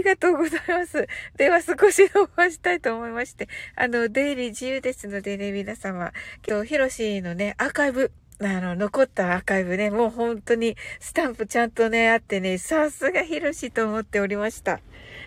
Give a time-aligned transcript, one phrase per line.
[0.00, 1.06] ありがとうございます。
[1.36, 6.12] では少し伸ばしたいと思いまして、あの、出入り自由ですのでね、皆様、
[6.48, 8.10] 今日、ヒロシのね、アーカイブ、
[8.40, 14.80] あの、残ったアーカイブね、もう本当にスタンプちゃんとね、あってね、さすがヒロシと思っておりました。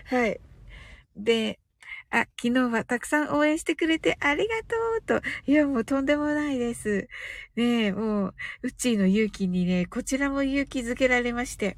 [0.06, 0.40] はい。
[1.16, 1.60] で、
[2.10, 4.56] あ、昨日はたくさん応援してくれてありが
[5.06, 5.28] とうと。
[5.46, 7.08] いや、もうとんでもないです。
[7.54, 11.76] ねえ、もう、うちの勇気にね、こちらも勇気づけられまして。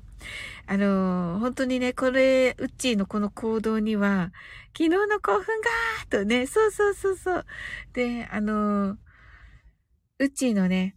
[0.66, 4.32] あのー、本当にね、これ、うっちーのこの行動には、
[4.76, 7.46] 昨日の興奮がーとね、そうそうそうそう。
[7.92, 8.96] で、あのー、
[10.18, 10.96] うっちーのね、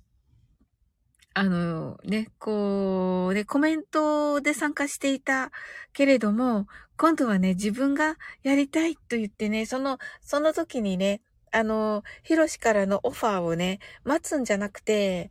[1.33, 5.51] あのね、こう、ね、コメントで参加していた
[5.93, 15.29] けれども、今度はね、自分がやりたいと言ってね、その、その時にね、あの、ヒロシからのオファーをね、待つんじゃなくて、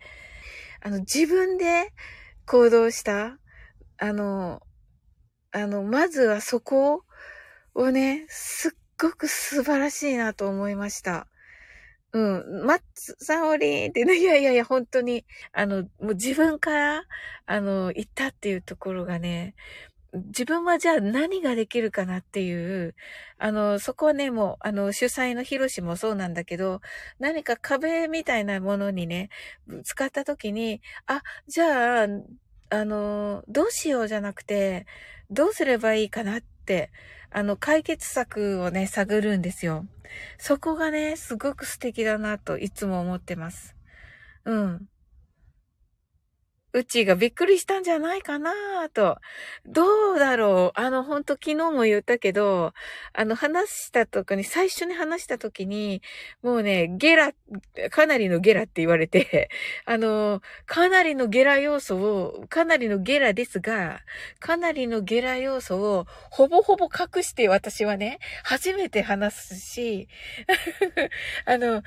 [0.81, 1.93] あの、自分で
[2.47, 3.39] 行動した、
[3.99, 4.63] あの、
[5.53, 7.05] あの、まずはそこ
[7.75, 11.27] をね、すっごく素晴らしいなと思いました。
[12.13, 12.67] うん。
[12.67, 17.05] マッツさんおりーってね、いやいやいや、本当に、あの、もう自分から、
[17.47, 19.55] あの、言ったっていうところがね、
[20.15, 22.55] 自分はじゃあ何ができるかなってい
[22.87, 22.95] う、
[23.39, 26.81] あの、そこはね、もう、あの、主催のヒロシもそうなんだけど、
[27.19, 29.29] 何か壁みたいなものにね、
[29.85, 32.07] 使った時に、あ、じゃあ、
[32.71, 34.87] あの、どうしようじゃなくて、
[35.31, 36.91] どうすればいいかなって、
[37.31, 39.87] あの、解決策をね、探るんですよ。
[40.39, 43.75] そこがね、すごく素敵だなといつも思ってます。
[44.45, 44.89] うん。
[46.75, 48.53] うちがびっくりしたんじゃないかな
[48.93, 49.17] と。
[49.65, 52.75] どうだろうあの、ほんと昨日も言ったけど、
[53.15, 56.03] あの、話した時に、最初に話した時に、
[56.43, 57.33] もうね、ゲラ、
[57.91, 59.49] かなりのゲラって言われて、
[59.87, 64.01] あの、かなりのゲラ要素を、かなりのゲラですが、
[64.39, 70.09] かなりのゲラ要素を、ほぼほぼ隠して私はね、初めて話すし、
[71.47, 71.83] あの、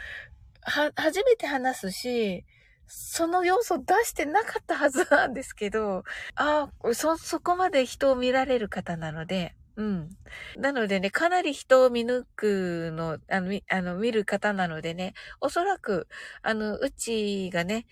[0.61, 2.45] は、初めて話すし、
[2.93, 6.03] その要素出してなかったはずなんですけど、
[6.35, 10.09] ああ、そ、そこまで人を見られる方なので、うん。
[10.57, 16.09] なのでね、かなり人を見抜くの、あの、み、あの、見る方なのでね、おそらく、
[16.41, 17.85] あの、うちがね、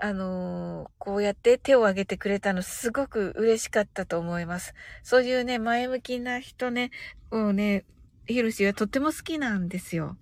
[0.00, 4.74] あのこうやって手を挙げてくれたのすごく嬉しかったと思います。
[5.02, 6.90] そういうね、前向きな人ね、
[7.30, 7.84] をね、
[8.26, 10.16] ヒロシはとっても好きなんですよ。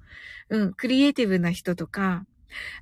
[0.49, 2.25] うん、クリエイティブな人とか、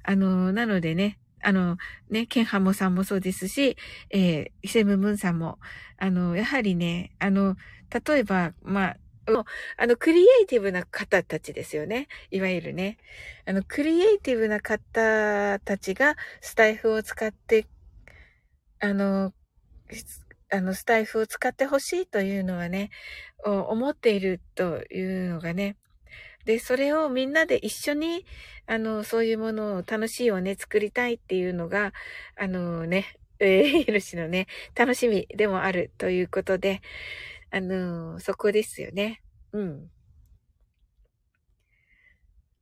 [0.05, 1.79] あのなのでね、あの、
[2.11, 3.77] ね、ケンハモさんもそうですし、
[4.11, 5.61] えー、セムムンさんも、
[5.97, 7.55] あの、やはりね、あの、
[8.05, 8.97] 例えば、まあ、
[9.77, 12.09] あの、クリエイティブな方たちですよね。
[12.33, 12.99] いわゆるね。
[13.45, 17.69] あの、クリエイティブな方たちがスタイフを使って、
[18.81, 19.33] あの、
[20.51, 22.91] あの、スタイフを使ってほしいというのはね、
[23.45, 25.77] 思っているというのがね、
[26.47, 28.25] で、それをみんなで一緒に、
[28.67, 31.93] あの、そういうものを楽しいをね、作りたいっていうのが、
[32.37, 34.47] あのね、えー、ヒロシのね、
[34.77, 36.81] 楽しみでもあるということで、
[37.51, 39.23] あのそこですよね。
[39.53, 39.91] うん。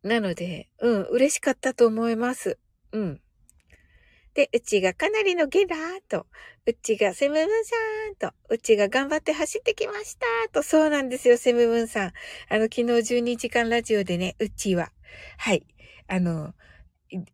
[0.02, 2.58] なので、うん、嬉しかったと思います。
[2.92, 3.20] うん。
[4.34, 6.26] で、うちがかなりのゲラーと、
[6.66, 7.76] うちがセムムーンさ
[8.28, 12.12] んと、うちが頑張って走ってきましたと、そうなんですよ、セムムーンさん。
[12.48, 12.82] あの、昨日
[13.14, 14.90] 12時間ラジオでね、うちは、
[15.38, 15.64] はい、
[16.08, 16.52] あの、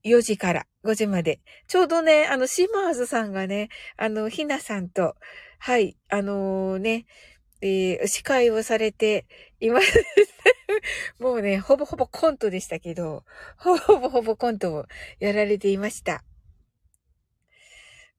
[0.05, 1.41] 4時から5時まで。
[1.69, 5.17] ちょうどね、あの、シマーズさんがね、あの、ひなさんと、
[5.59, 7.07] はい、あのー、ね、
[7.63, 9.27] えー、司会をされて
[9.61, 10.05] います。
[11.19, 13.25] もうね、ほぼほぼコントでしたけど、
[13.57, 14.87] ほぼほぼコントを
[15.19, 16.25] やられていました。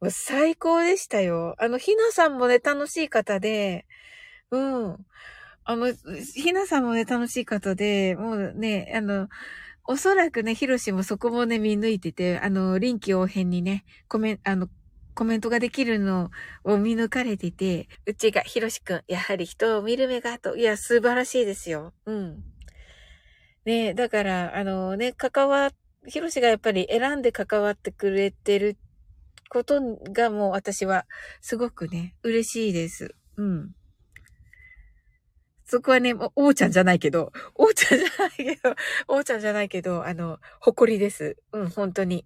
[0.10, 1.56] 最高でしたよ。
[1.60, 3.86] あの、ひなさんもね、楽しい方で、
[4.52, 4.98] うん。
[5.64, 5.94] あの、
[6.36, 9.30] ひなさんもね、楽しい方で、もうね、あの、
[9.86, 14.70] おそらくね、ひろしもそこもね、見抜いてて、あの、臨機応変にね、コメント、あの、
[15.14, 16.32] コメントができるの
[16.64, 21.94] を見抜かれてて、うちが、ひろしくん、やはり人を見る目がと、いや、素晴らしいですよ。
[22.06, 22.44] うん。
[23.66, 25.72] ねだから、あのね、関わ、
[26.08, 28.78] ひろしがやっぱり選んで関わってくれてる
[29.52, 29.82] こと
[30.14, 31.06] がもう私は
[31.42, 33.16] すごくね、嬉しいです。
[33.36, 33.72] うん。
[35.66, 38.76] そこはね、もう、おうちゃんじゃないけど、おうちゃんじゃないけど、
[39.10, 41.36] おうちゃんじゃないけど、あの、誇りです。
[41.52, 42.26] うん、本当に。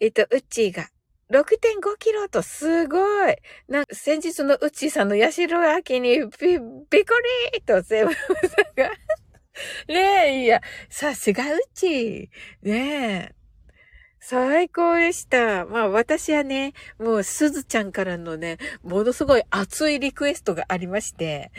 [0.00, 0.88] えっと、うっちーが、
[1.30, 2.98] 6.5キロとすご
[3.28, 3.36] い。
[3.68, 7.14] なんか先日のうっちーさんのヤシロアキにび、びこ
[7.52, 8.90] りーとセブンさんが
[9.88, 12.28] ねえ、 いや、さすがうっちー。
[12.62, 13.39] ねえ。
[14.22, 15.64] 最高でした。
[15.64, 21.50] まあ私はね、もうすずちゃんからのね、ものすごい熱いリクエストがありまして、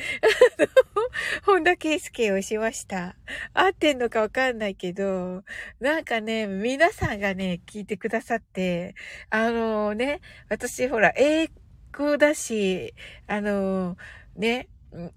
[1.43, 3.15] 本田圭介をしました。
[3.55, 5.43] 合ってんのかわかんないけど、
[5.79, 8.93] なんかね、皆さんがね、聞いてくださって、
[9.31, 11.49] あのね、私ほら、英
[11.91, 12.93] 語だし、
[13.25, 13.97] あの
[14.35, 14.69] ね、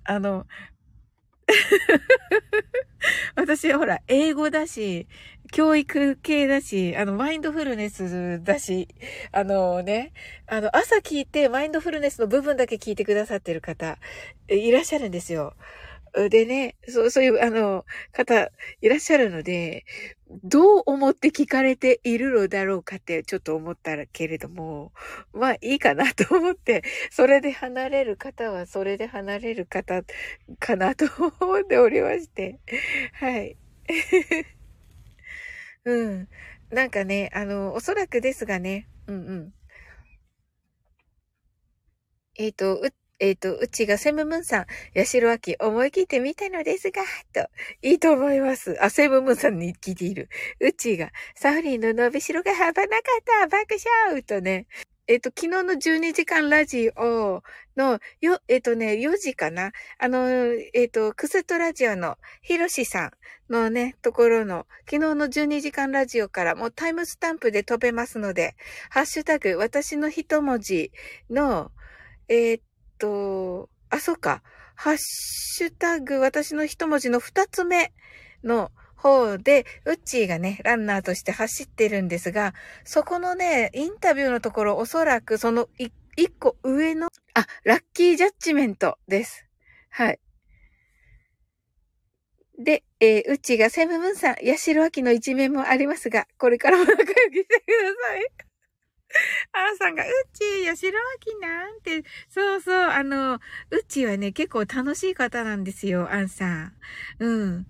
[0.05, 0.47] あの、
[3.37, 5.07] 私は、ほら、英語だし、
[5.53, 8.89] 教育系だし、あの、マインドフルネスだし、
[9.33, 10.13] あのね、
[10.47, 13.99] あの、朝聞いて、マインドフルネスの部分だけ聞いてくださってる方、
[14.49, 15.55] いらっしゃるんですよ。
[16.29, 18.51] でね、そう、そういう、あの、方、
[18.81, 19.85] いらっしゃるので、
[20.45, 24.93] どう思って聞かれているのだろうかってちょっと思ったけれども、
[25.33, 30.03] まあいいかなと思って、それで離れる方はそれで離れる方
[30.61, 31.07] かなと
[31.41, 32.59] 思っておりまして、
[33.15, 33.57] はい。
[35.85, 36.29] うん。
[36.71, 39.55] なんかね、あの、おそらくですがね、うんうん。
[42.37, 42.81] えっ、ー、と、
[43.21, 47.03] えっ、ー、と、うちがセムムンさん、ヤシロアキ思い切ってみたのですが、
[47.33, 47.49] と、
[47.83, 48.77] いいと思います。
[48.83, 50.29] あ、セムムンさんに聞いている。
[50.61, 53.77] うちが、サフリンの伸びしろが幅なかった爆
[54.09, 54.67] 笑とね、
[55.07, 57.43] えっ、と、昨日の12時間ラジオ
[57.77, 60.29] の、よ、えっ、とね、4時かなあの、
[60.73, 63.07] えっ、と、クストラジオのヒロシさ
[63.49, 68.57] んのね、ところの、昨日の12時間ラジオからもうタイムスタンプで飛べますので、
[68.89, 70.91] ハッシュタグ、私の一文字
[71.29, 71.71] の、
[72.29, 72.61] えっ、
[72.99, 74.43] と、あ、そうか。
[74.77, 77.93] ハッシュタグ、私の一文字の二つ目
[78.43, 82.55] の方で、ウッチーがね、ランナーとして走ってるんですが、
[82.85, 85.93] そこのね、インタビューのところ、おそらくその一
[86.39, 89.47] 個上の、あ、ラッキージャッジメントです。
[89.91, 90.19] はい。
[92.59, 97.45] で、えー、うちがセムムンさん、ヤシロアキの一面もありますが、これからも仲良くしてくだ
[98.09, 98.54] さい。
[99.53, 103.41] あーさんが、うち、やしろあきなんて、そうそう、あの、う
[103.89, 106.73] ちはね、結構楽しい方なんですよ、あんさん。
[107.21, 107.67] うん。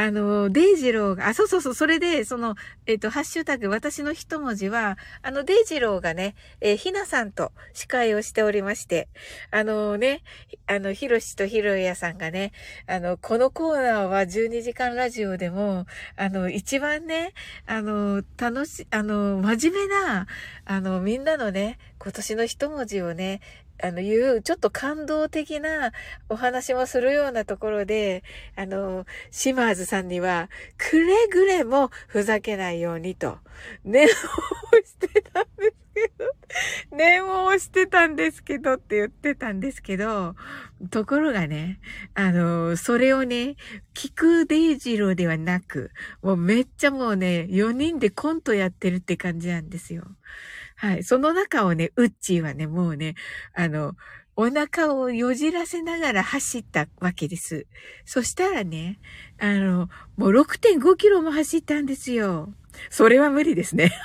[0.00, 2.54] あの、デイジローが、あ、そうそうそう、それで、その、
[2.86, 9.08] えっ、ー、と、ハッシュタグ、私の一文字は、あの、デイジローがね、えー、ひなさんと司会をしておりまして、
[9.50, 10.22] あのね、
[10.68, 12.52] あの、ひろしとひろやさんがね、
[12.86, 17.32] あの、このコーナーは12時間ラジオでも、あの、一番ね、
[17.66, 20.28] あの、楽し、あの、真面目な、
[20.64, 23.40] あの、みんなのね、今年の一文字をね、
[23.82, 25.92] あの、いう、ちょっと感動的な
[26.28, 28.24] お話もするようなところで、
[28.56, 33.38] あの、シマーズさんには、くれぐれもふざけないようにと、
[33.84, 40.34] 念をしてたんですけど、念を押してたんですけどって言ってたんですけど、
[40.90, 41.78] ところがね、
[42.14, 43.56] あの、それをね、
[43.94, 45.90] 聞くデイジローではなく、
[46.22, 50.04] もうめっちゃもうね、4人でコントやってるって感じなんですよ。
[50.80, 51.02] はい。
[51.02, 53.16] その中をね、ウッチーはね、もうね、
[53.52, 53.96] あの、
[54.36, 57.66] お腹をよじらせながら走ったわけです。
[58.04, 59.00] そしたらね、
[59.40, 62.54] あの、もう6.5キロも走ったんですよ。
[62.90, 63.90] それは無理ですね。
[63.90, 63.96] そ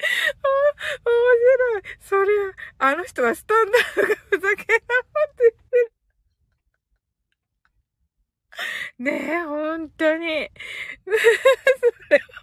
[1.05, 1.15] 面
[1.61, 1.83] 白い。
[2.01, 4.67] それは、あの人はスタンダードがふざけなって
[5.39, 5.93] 言ってる。
[8.99, 10.51] ねえ、本当に。
[11.05, 11.11] そ
[12.11, 12.37] れは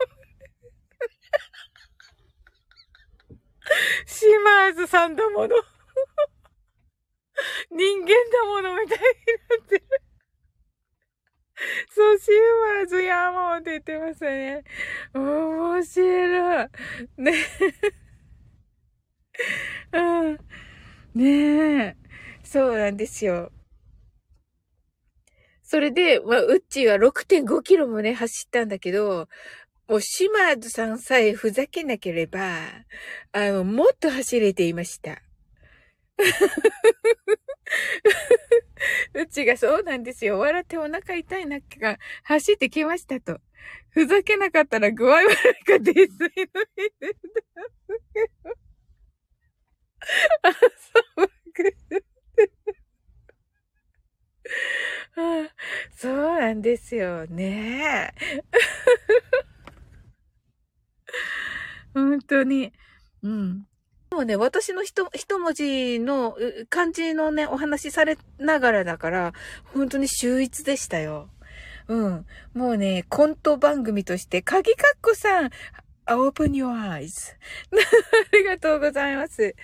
[4.06, 5.56] シマーズさんだもの。
[7.72, 9.04] 人間だものみたいに
[9.60, 9.84] なってる。
[11.89, 12.34] そう、シー
[12.77, 14.63] マーズやもうって言ってますね。
[15.13, 16.68] 面白い。
[17.18, 17.34] ね
[19.94, 20.01] う
[20.32, 20.39] ん。
[21.15, 21.96] ねえ。
[22.44, 23.51] そうなんですよ。
[25.62, 29.29] それで、まあ、ウッチーは6.5キロもね、走ったんだけど、
[29.88, 32.39] もう島津さんさえふざけなければ、
[33.32, 35.22] あの、もっと走れていました。
[39.13, 40.39] うちがそうなんですよ。
[40.39, 43.39] 笑ってお腹痛いなっが走ってきましたと。
[43.89, 46.17] ふざけなかったら具合悪いか泥酔の日
[47.00, 47.15] で。
[50.43, 51.32] あ、そう、
[55.95, 58.13] そうなんですよね。
[61.93, 62.74] 本当に。
[63.22, 63.67] うん。
[64.10, 66.38] でもね、私の一、一文字の
[66.69, 69.33] 漢字のね、お話しされながらだから、
[69.74, 71.29] 本当に秀逸でしたよ。
[71.88, 72.25] うん。
[72.53, 75.50] もうね、コント番組として、鍵かっこさん、
[76.07, 77.36] open your eyes.
[78.31, 79.55] ありがとうございます。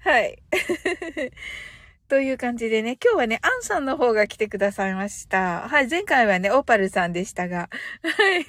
[0.00, 0.42] はい。
[2.08, 5.68] という感じでね、今日はね、アンさんの方が来てくださいました。
[5.68, 7.68] はい、前回はね、オーパルさんでしたが。
[8.02, 8.44] はい。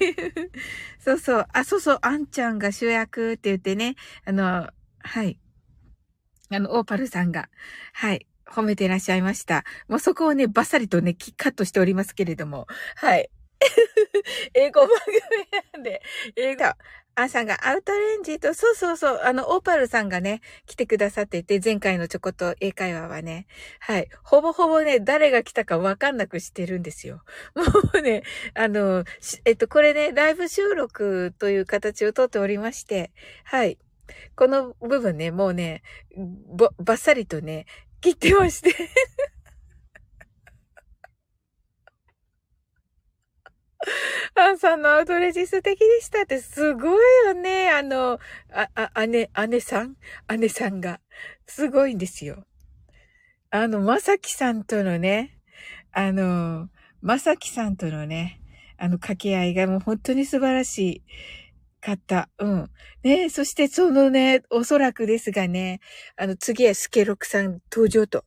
[0.98, 1.46] そうそう。
[1.52, 5.38] あ、そうそう、アンちゃんが主役って言ってね、あの、はい。
[6.48, 7.50] あの、オーパルさんが、
[7.92, 9.64] はい、褒めてらっしゃいました。
[9.88, 13.28] もうそこをね、バッサリとね、カットしておりますけれども、はい。
[14.54, 16.02] 英語番組なんで、
[16.34, 16.64] 英語、
[17.14, 23.46] アンさんがアウトレンジと、そうそうそう、あの、オーパルさんがね、来てくださっていて、前回のちょこっと英会話はね、
[23.80, 24.08] はい。
[24.22, 27.22] ほぼほぼね、誰が来たかわかんなくしてるんですよ。
[27.54, 27.64] も
[27.94, 28.22] うね、
[28.54, 29.04] あの、
[29.44, 33.10] えっと、これね、ライブ収録という形をとっておりまして、
[33.44, 33.78] はい。
[34.36, 35.82] この部分ね、もうね、
[36.56, 37.66] ば、ばっさりとね、
[38.00, 38.74] 切ってまして
[44.34, 47.70] アンさんのアウトレジ素敵でしたってすごいよね。
[47.70, 48.18] あの、
[48.52, 49.96] あ、あ、姉、姉さん？
[50.38, 51.00] 姉さんが。
[51.46, 52.44] すごいんですよ。
[53.50, 55.38] あの、まさきさんとのね、
[55.92, 56.68] あの、
[57.02, 58.40] まさきさんとのね、
[58.76, 61.02] あの掛け合いがもう本当に素晴らしい。
[61.80, 62.28] かった。
[62.38, 62.70] うん。
[63.02, 65.80] ねそしてそのね、おそらくですがね、
[66.16, 68.24] あの、次はスケロクさん登場と、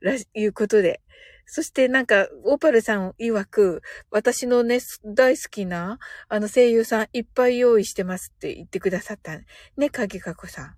[0.00, 1.02] ら、いうことで、
[1.46, 5.98] そしてなんか、オパルさん曰く、私のね、大好きな、
[6.28, 9.38] あの声優さんいっぱい用意してますって言ってくださった。
[9.76, 10.76] ね、影かこさん。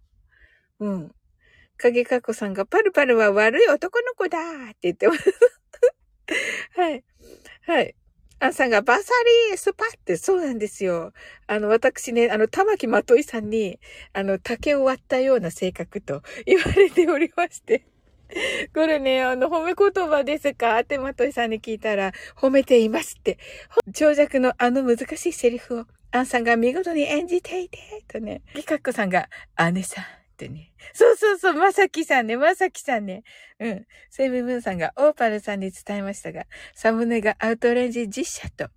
[0.80, 1.12] うん。
[1.78, 5.32] 影かこさんが、パルパルは悪い男の子だって言ってます。
[6.76, 7.04] はい。
[7.62, 7.94] はい。
[8.38, 9.12] アンさんがバサ
[9.48, 11.12] リースパって、そうなんですよ。
[11.46, 13.80] あの、私ね、あの、玉木まといさんに、
[14.12, 17.86] あの、竹を割ったような性格と言われておりまして。
[18.74, 20.78] これね、あの、褒め言葉ですか？
[20.80, 23.38] ってまといさんに聞いたら、褒めていますって。
[23.94, 27.78] 長尺のあの難しいセリフを、アンさんが見事に演じていて、
[28.08, 28.42] とね。
[28.54, 29.28] ギカッコさんが、
[29.72, 30.06] 姉さんっ
[30.36, 30.72] てね。
[30.92, 33.22] そうそうそう、まさきさんね、まさきさんね。
[33.60, 33.86] うん。
[34.10, 38.68] セミムーンさんがオーパルさんに伝えましたが、サムネがアウトレンジ実写と。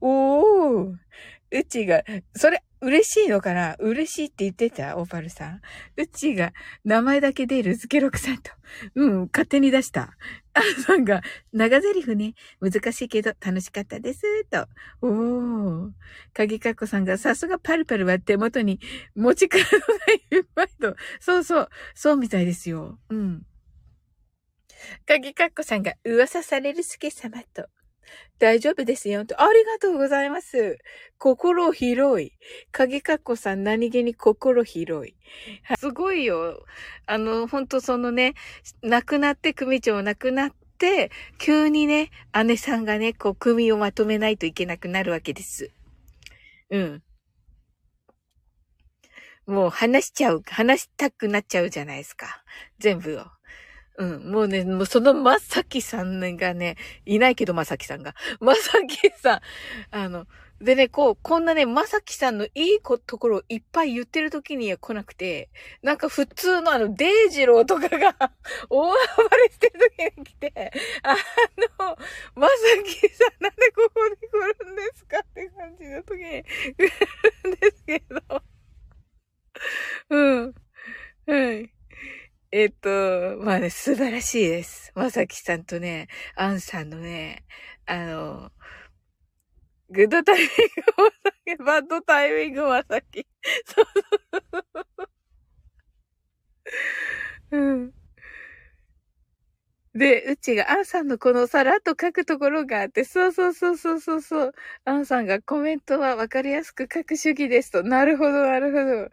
[0.00, 0.94] おー。
[1.52, 2.02] うちが、
[2.34, 4.96] それ、嬉しいのかな嬉しいって言ってた？
[4.96, 5.60] オーパルさん。
[5.96, 6.52] うちが、
[6.84, 8.52] 名前だけ出るズケロクさんと。
[8.94, 10.16] うん、勝手に出した。
[10.54, 11.20] あさんが、
[11.52, 14.68] 長台詞ね、難しいけど楽しかったです、と。
[15.02, 15.90] おー。
[16.32, 18.78] 鍵かっこさんが、さすがパルパルは手元に
[19.16, 20.94] 持ちカードがいっぱいと。
[21.18, 23.00] そうそう、そうみたいですよ。
[23.10, 23.42] うん。
[25.06, 27.66] 鍵かっこさんが、噂される助様と。
[28.38, 29.24] 大丈夫ですよ。
[29.24, 30.78] とありがとうございます。
[31.18, 32.32] 心広い。
[32.70, 35.14] 影かっこさん何気に心広い。
[35.78, 36.64] すごいよ。
[37.06, 38.34] あの、ほんとそのね、
[38.82, 42.10] 亡くなって組長亡くなって、急にね、
[42.44, 45.70] 姉さんがね、こう、組をまとめないといけなくなるわけです。
[46.70, 47.02] うん。
[49.46, 52.42] もう話しちゃう、話したくなっちゃうじゃないですか。
[52.78, 53.35] 全部を。
[53.98, 56.76] うん、もうね、もうそのまさきさんがね、
[57.06, 58.14] いないけどまさきさんが。
[58.40, 59.40] まさきさん、
[59.90, 60.26] あの、
[60.60, 65.50] でね、こう、こんなね、まさきさんのいいところをいっぱい言ってる時には来なくて、
[65.82, 68.14] なんか普通のあの、デイジローとかが
[68.68, 69.80] 大暴れしてる
[70.14, 70.72] 時に来て、
[71.02, 71.14] あ
[71.80, 71.96] の、
[72.34, 76.76] まさきさんなんでここに来るんですかって感じの時に来
[77.44, 78.42] るんですけど。
[80.10, 80.54] うん。
[81.26, 81.75] はい。
[82.52, 82.88] えっと、
[83.38, 84.92] まあね、素晴らしいです。
[84.94, 87.44] まさきさんとね、アンさんのね、
[87.86, 88.52] あの、
[89.90, 93.26] グッドタイミングまさき、 バッドタイミングまさき。
[93.64, 95.04] そうそうそ
[97.50, 97.56] う。
[97.58, 98.05] うん。
[99.96, 104.52] で、うちが、アンさんのこのさらっと書くところがあって、そうそうそうそうそうそう。
[104.84, 107.82] アンさんがコメントはわかりやすく書く主義ですと。
[107.82, 109.10] なるほど、なるほど。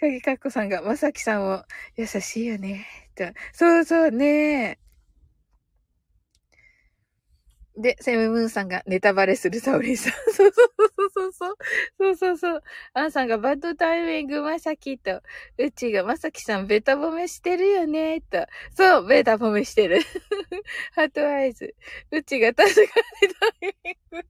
[0.00, 1.64] かぎかっこさんが、まさきさんを
[1.96, 2.86] 優しいよね。
[3.16, 3.24] と。
[3.52, 4.78] そうそうね。
[7.76, 10.12] で、セムムーンさんがネタバレするサオリンさん。
[10.32, 11.56] そうそうそうそうそう。
[11.98, 12.62] そうそうそう。
[12.94, 15.22] アンさんがバッドタイミングまさきと、
[15.58, 18.46] うちがまさきさんベタ褒めしてるよね、と。
[18.76, 20.00] そう、ベタ褒めしてる。
[20.94, 21.74] ハートアイズ。
[22.10, 22.88] うちが確かに
[23.34, 24.26] タイミング。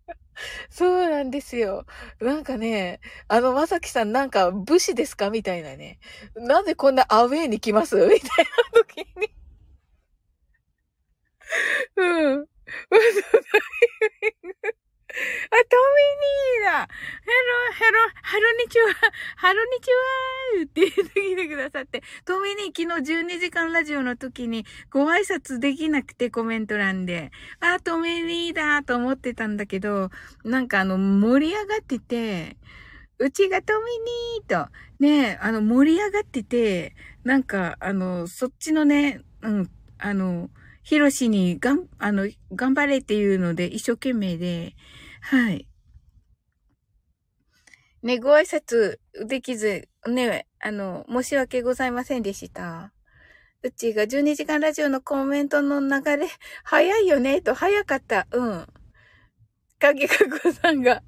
[0.71, 1.85] そうなんですよ。
[2.21, 5.99] なんかね、あの、まさきさんなんか武士ですかみたいなね。
[6.37, 7.97] なんでこんなアウェイに来ます？
[7.97, 9.33] みたいな時に。
[11.97, 12.52] うん。
[15.13, 16.89] あ、トミニーだ。
[17.21, 18.89] ヘロ、ヘロ、ハロニチュワ、
[19.37, 19.95] ハロニチュ
[20.57, 30.11] ワーって言ってきてくださって、トミニー昨日12時間ラジオの時にご挨拶できなくてコメント欄で、あ、トミニーだと思ってたんだけど、
[30.45, 32.57] なんかあの、盛り上がってて、
[33.19, 33.87] うちがトミ
[34.39, 40.49] ニーと、ね、あの、盛り上がってて、なんか、あの、そっちのね、うん、あの、
[40.83, 44.75] ヒロシにがん、あの、頑張れっていうので一生懸命で、
[45.21, 45.69] はい。
[48.03, 52.93] ね、ご挨拶できず、ね、あの、申し訳ございませんでした。
[53.63, 56.29] うちが12時間ラジオのコメントの流れ、
[56.65, 58.27] 早いよね、と、早かった。
[58.33, 58.67] うん。
[59.79, 61.03] 影かこさんが、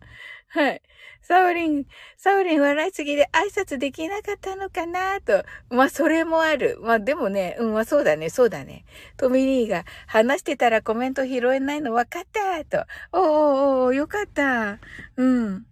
[0.49, 0.83] はい。
[1.27, 1.87] サオリン、
[2.19, 5.43] サオリン笑いすぎで挨拶できなかったのかなと。
[5.71, 6.79] まあ、それもある。
[6.83, 8.85] まあ、でもね、うん、まあ、そうだね、そうだね。
[9.17, 12.87] トミニーが話してたらコメント拾えないの分かったと。
[13.13, 14.81] おおおおよかった。
[15.17, 15.67] うん。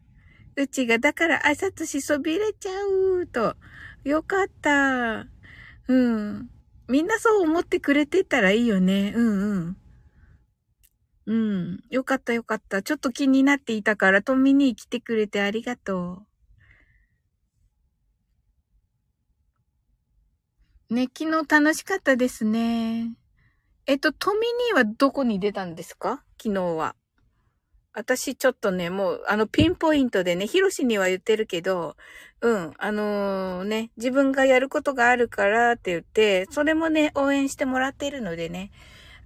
[0.56, 2.86] うちが、だから挨拶しそびれちゃ
[3.20, 3.56] うと。
[4.04, 5.26] よかった。
[5.86, 6.50] うん。
[6.88, 9.12] みんなそう思ってくれてたらいいよね。
[9.14, 9.76] うんうん。
[11.32, 11.80] うん。
[11.88, 12.82] よかったよかった。
[12.82, 16.24] ちょっと気になっていたから、トミに来てくれてありがと
[20.90, 20.94] う。
[20.94, 23.16] ね、昨日楽しかったですね。
[23.86, 26.22] えっと、トミニーはどこに出たんですか？
[26.38, 26.96] 昨日は。
[27.94, 31.96] 私ちょっとね、もう、あの、ピンポイントでね、ヒロシには言ってるけど、
[32.42, 38.70] うん、あのー、ね、自分がやることがあるからって言って、それもね、応援してもらってるのでね、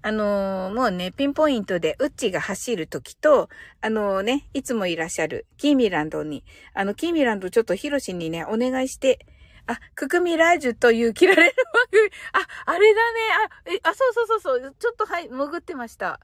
[0.06, 3.48] あのー、もうね、ピンポイントで、ウッチが走るときと、
[3.80, 6.44] あのー、ね、いつもいらっしゃる、キーミランドに、
[6.75, 9.26] あの、キーミランドちょっとヒロシにね、お願いして、
[9.66, 12.10] あ、ククミラージュという切られる番組。
[12.34, 13.20] あ、あれだね。
[13.64, 14.76] あ、え、あ、そうそうそうそう。
[14.78, 16.20] ちょっとはい、潜ってました。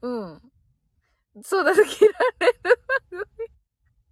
[0.00, 0.40] うん。
[1.42, 1.84] そうだ、切ら
[2.40, 2.58] れる
[3.10, 3.24] 番組。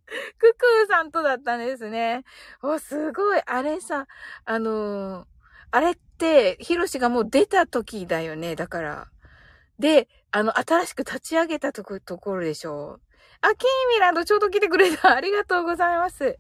[0.37, 2.25] ククーさんとだったんですね。
[2.63, 3.41] お、すごい。
[3.47, 4.07] あれさ、
[4.45, 5.27] あのー、
[5.71, 8.55] あれって、ヒロシがもう出た時だよね。
[8.55, 9.14] だから。
[9.79, 13.01] で、あの、新しく立ち上げたとこ、ところでしょう。
[13.41, 15.13] あ、キーミランドちょうど来てくれた。
[15.15, 16.39] ありがとうございます。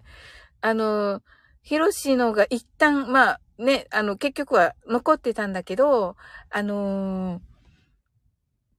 [0.60, 1.22] あの、
[1.62, 6.16] ヒロシのが一旦、まあ、ね、あの、結局は残ってたんだけど、
[6.50, 7.40] あの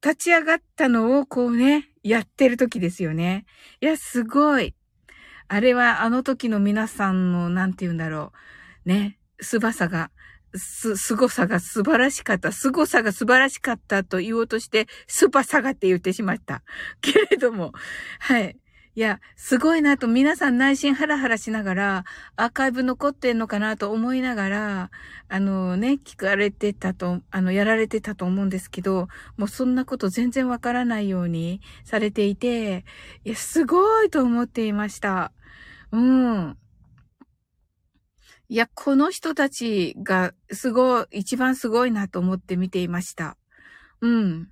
[0.02, 3.46] ー、立ち上がったのをこうね、やってる時ですよね。
[3.82, 4.76] いや、すごい。
[5.48, 8.32] あれはあの時の皆さんの、なんて言うんだろ
[8.86, 8.90] う。
[8.90, 10.12] ね、素ばさが、
[10.58, 12.52] す、凄さが素晴らしかった。
[12.52, 16.64] 凄さが素晴らしかったと言おうとして、スーパーサガって言ってしまった。
[17.02, 17.74] けれども、
[18.20, 18.58] はい。
[18.98, 22.04] いや、すごいなと皆さん内心ハラハラしながら、
[22.38, 24.92] アーカイブ残ってんのかなと思いながら、
[25.28, 32.86] あのね、聞かれてたと、あの、やられてたと思うんですけど、もうそんなこと全然わからないようにされていて、
[33.26, 35.34] いや、すごいと思っていました。
[35.92, 36.58] うん。
[38.48, 43.38] いや、この人たちがすごい、一番すごいなと思って見ていました。
[44.02, 44.50] うん。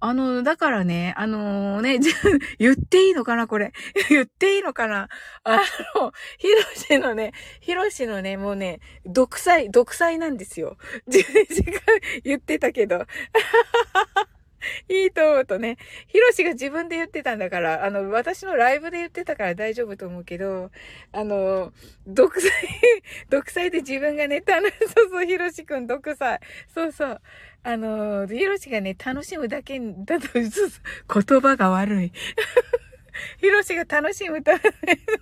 [0.00, 1.98] あの、だからね、あのー、ね、
[2.60, 3.72] 言っていいのかなこれ。
[4.08, 5.08] 言っていいのかな
[5.42, 5.56] あ
[5.96, 10.76] の、ヒロシのね、ヒロシのね、もうね、独裁、独裁なんですよ。
[11.08, 11.80] 12時間
[12.22, 13.06] 言ってたけど。
[14.88, 15.76] いいと思うとね、
[16.08, 20.70] ヒロシが自分で言ってたんだから、あの、私のライブで言ってたから大丈夫と思うけど、
[21.12, 21.72] あの、
[22.06, 22.50] 独裁、
[23.30, 26.40] 独裁で自分がね、楽し、そうそう、ヒロシくん独裁。
[26.74, 27.20] そうそう。
[27.62, 32.12] あの、ヒロシがね、楽しむだけだと、言葉が悪い。
[33.38, 34.60] ヒロシが楽しむため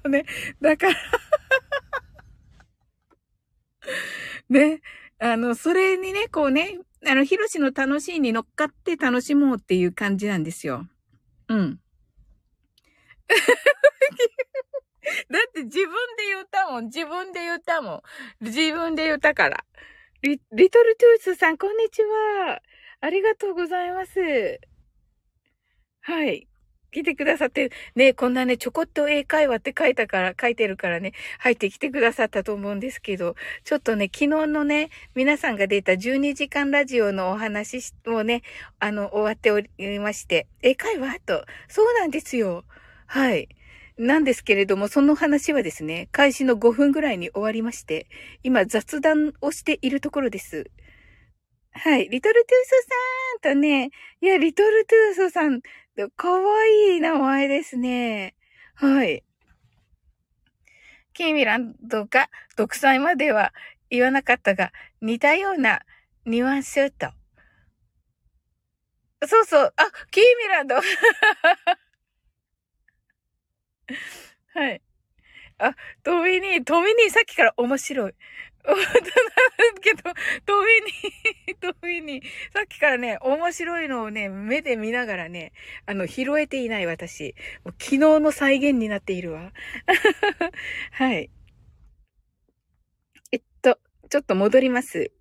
[0.05, 0.27] のね、
[0.61, 0.95] だから
[4.49, 4.81] ね、
[5.19, 10.89] あの、それにね、こうね、あの、ヒロシの楽しいに乗っかって楽しもうっていう感じなんですよ。
[11.49, 11.81] うん。
[15.31, 16.87] だって自分で言ったもん。
[16.87, 18.03] 自分で言ったも
[18.41, 18.45] ん。
[18.45, 19.65] 自分で言ったから。
[20.23, 22.61] リ、リトルトゥースさん、こんにちは。
[23.01, 24.61] ありがとうございます。
[26.01, 26.49] はい。
[26.97, 38.41] 来てくださって、ね、こんなね、ちょこっと英会話って書いたから、書いてるからね、入ってきてくださったと思うんですけど、ちょっとね、昨日のね、皆さんが出た12時間ラジオのお話もね、
[38.79, 41.21] あの、終わっておりまして、英会話？
[41.21, 42.65] と、そうなんですよ。
[43.05, 43.49] はい。
[43.99, 48.07] なんですけれども、その話はですね、開始の5分ぐらいに終わりまして、
[48.43, 50.71] 今雑談をしているところです。
[51.73, 52.09] はい。
[52.09, 53.91] リトルトゥーソさんとね、
[54.23, 55.61] いや、リトルトゥーソさん、
[56.17, 58.35] かわいい名前ですね。
[58.75, 59.25] はい。
[61.15, 63.55] キーミランドが独裁までは
[63.89, 65.81] 言わなかったが、似たような
[66.27, 67.09] ニュアンスと。
[69.27, 69.73] そうそう。
[69.77, 70.75] あ、キーミランド。
[74.55, 74.83] はい。
[75.59, 78.15] あ、トミニー、トミニーさっきから面白い。
[78.67, 80.03] 大人 だけど、
[80.45, 80.67] トミ
[81.49, 85.53] ニー、トミニー、さっきからね、面白いのをね、目で見ながらね、
[85.87, 87.35] あの、拾えていない私。
[87.65, 89.53] もう昨日の再現になっているわ。
[90.93, 91.31] はい。
[93.33, 93.79] えっと、
[94.11, 95.13] ちょっと戻ります。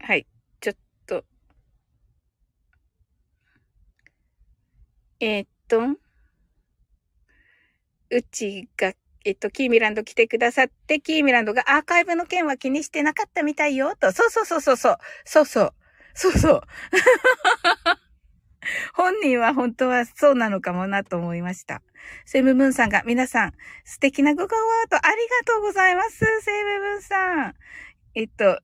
[0.00, 0.26] はい。
[0.60, 1.24] ちょっと。
[5.20, 5.80] え、っと、
[8.10, 8.92] うちが、
[9.24, 14.12] えっと、キーミランド来てくださって、キーミランドがアーカイブの件は気にしてなかったみたいよ、と。
[14.12, 14.96] そうそうそうそうそう。
[15.24, 15.74] そうそう。
[16.14, 16.62] そうそう。
[18.94, 21.82] 本人は本当はそうなのかもなと思いました。
[22.24, 23.52] セムムーンさんが皆さん
[23.84, 26.18] 素敵なご顔アートありがとうございます。
[26.18, 26.24] セ
[26.64, 27.54] ムムーンさん。
[28.14, 28.60] えっと、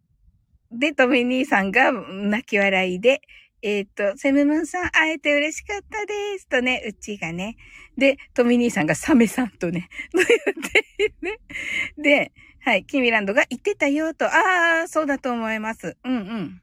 [0.72, 3.20] で、トミニーさんが泣き笑いで、
[3.62, 6.48] えっ、と、セムムーンさん会えて嬉しかったです。
[6.48, 7.56] とね、うちがね。
[7.96, 11.38] で、トミニーさんがサメさんとね、 と言ってね。
[11.96, 15.96] で、はい、キミランドが言ってたよと、ああ、そうだと思います。
[16.04, 16.62] うんうん。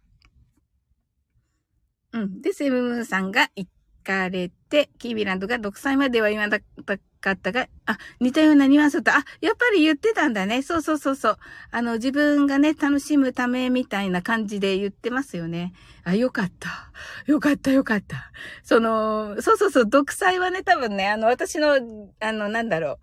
[2.13, 2.41] うん。
[2.41, 3.67] で、セムムーンさんが行
[4.03, 10.61] かれて、キービランドが独裁までは言わなかったが、あ、似たようなニュアンスと、あ、やっぱり言ってたんだね。
[10.61, 11.37] そうそうそうそう。
[11.71, 15.73] あの、自分がね、楽しむためみたいな感じで言ってますよね。
[16.03, 16.91] あ、よかった。
[17.25, 18.31] よかったよかった。
[18.63, 21.79] その、そうそうそう、独裁はね、多分ね、あの、私の、
[22.19, 22.97] あの、なんだろう。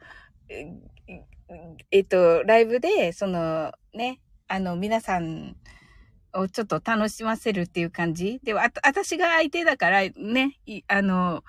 [1.90, 5.56] えっと、ライブで、その、ね、あの、皆さん、
[6.34, 8.40] をちょっと楽しませるっていう感じ？
[8.44, 11.44] で、あ、私が相手だからね、あの、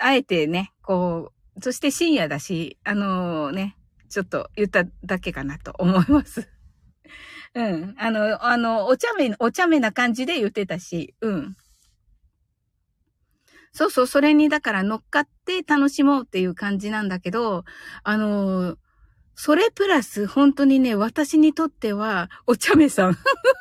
[0.00, 3.76] あえてね、こう、そして深夜だし、あのね、
[4.10, 6.48] ちょっと言っただけかなと思います。
[7.54, 7.94] うん。
[7.98, 11.56] あの、あの、お茶目、お茶目な感じで言ってたし、うん。
[13.74, 17.64] そうそう、それにだから乗っかって楽しもうっていう感じなんだけど、
[18.04, 18.76] あの
[19.36, 23.16] それプラス、本当にね、私にとっては、お茶目さん。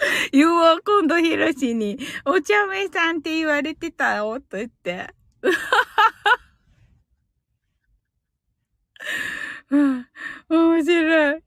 [0.32, 5.12] 言うわ、今度ひろしに、お茶目さんって言われてたよ、と言って。
[9.70, 10.06] うん、
[10.48, 11.42] 面白い。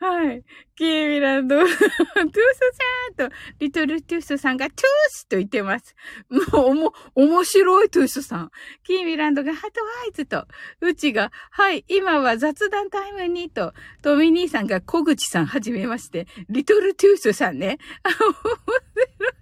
[0.00, 0.44] はい。
[0.76, 1.78] キーミランド、トゥース
[3.16, 3.30] さん
[3.86, 5.94] リトルトゥースさんがトゥースと言ってます。
[6.30, 8.50] もう、おも、面白いトゥースさん。
[8.84, 10.46] キーミランドがハートワイズと、
[10.80, 17.78] うちが、はい、今は雑談タイムにと、トミ兄さんが小口さんはじめまして、リトルトゥースさんね。
[18.02, 19.34] あ、面白い。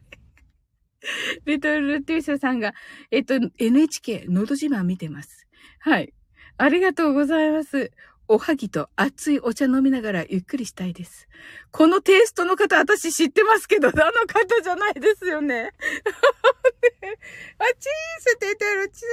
[1.46, 2.74] リトルトゥースさんが、
[3.10, 5.46] えっと、NHK、のど自慢見てます。
[5.80, 6.12] はい。
[6.58, 7.90] ありがとうございます。
[8.32, 11.28] おはぎと熱いお茶飲みながらゆっくりしたいです。
[11.70, 15.70] このテイストの方、私知ってますけど、あの方じゃないですよね。
[17.58, 19.06] あ、チース出てる、チスズ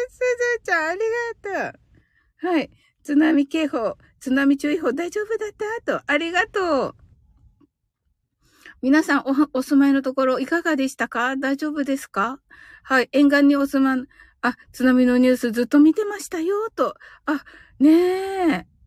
[0.63, 0.99] ちゃん、あり
[1.43, 1.77] がと
[2.43, 2.47] う。
[2.47, 2.71] はい。
[3.03, 5.49] 津波警報、津波注意報大丈夫だっ
[5.85, 5.99] た？
[5.99, 6.95] と、ありがとう。
[8.81, 11.35] 皆さんお、お住まいのところいかがでしたか？
[11.35, 12.39] 大丈夫ですか？
[12.83, 13.09] はい。
[13.11, 14.07] 沿岸にお住まい、
[14.43, 16.95] あ、津波のニュースずっと見てましたよ、と。
[17.25, 17.43] あ、
[17.79, 17.89] ね
[18.49, 18.78] え。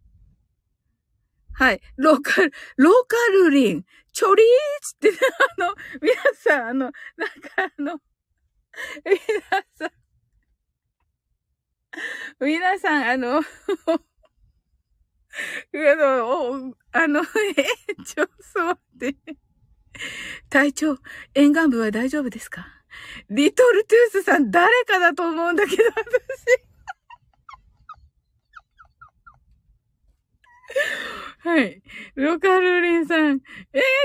[1.54, 1.80] はい。
[1.96, 4.46] ローカル、ローカルリン、チョリー
[4.82, 5.10] ツって、
[5.58, 8.00] あの、皆さん、あの、なんかあの、
[9.04, 9.18] 皆
[9.76, 9.90] さん、
[12.40, 13.42] 皆さん、あの、あ
[15.72, 17.24] の、あの、え、
[18.04, 19.16] ちょ、そうって。
[20.48, 20.96] 隊長、
[21.34, 22.66] 沿岸部は大丈夫ですか？
[23.30, 25.92] リトルトゥースさん誰かだと思うんだけど、私。
[31.44, 31.82] はい。
[32.14, 33.40] ロカルリンさん、えーっ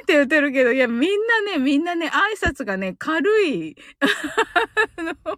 [0.07, 3.75] て言ってるけど、いや、みんなね、みんなね、挨拶がね、軽い。
[4.97, 5.37] あの、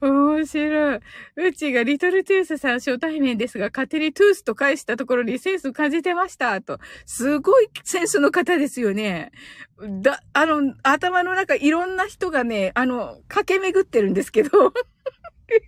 [0.00, 1.00] 面白い。
[1.36, 6.60] うちがリトルトゥースさん初対面ですが、勝手にトゥースと返したところにセンス感じてました。
[6.62, 6.78] と。
[7.04, 9.30] すごいセンスの方ですよね。
[10.00, 14.48] だ、あの、頭の中いろんな人がね、あの、駆け巡ってるんですけど。
[14.68, 14.72] あ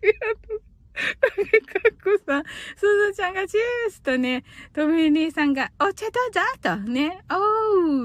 [0.02, 2.44] りがとうかっこさん、
[2.76, 7.34] すずちゃんがチュースとね、トミー兄さんが、お茶どうぞとね、お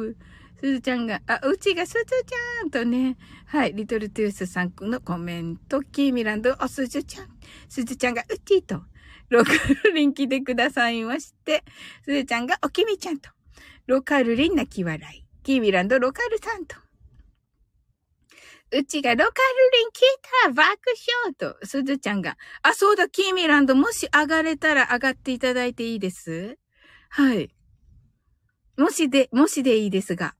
[0.02, 0.16] ー。
[0.60, 7.28] すずちゃんが、あ、うちがすずちゃんとね、はい、リトルトゥースさんのコメント、キーミランド、おすずちゃん、
[7.70, 8.82] すずちゃんがうちと、
[9.30, 9.52] ロカ
[9.86, 11.64] ルリン来てくださいまして、
[12.04, 13.30] すずちゃんがおきみちゃんと、
[13.88, 16.76] ロカルリン泣き笑い、キーミランド、ロカルさんと、
[18.72, 19.32] うちがロカル
[19.74, 19.94] リン聞い
[20.46, 20.80] た爆
[21.34, 22.38] 笑と、すずちゃんが。
[22.62, 26.58] あ、そうだ、キーミランド、もし上がれたら上がっていただいていいです
[27.10, 27.50] はい。
[28.78, 30.36] もしで、もしでいいですが。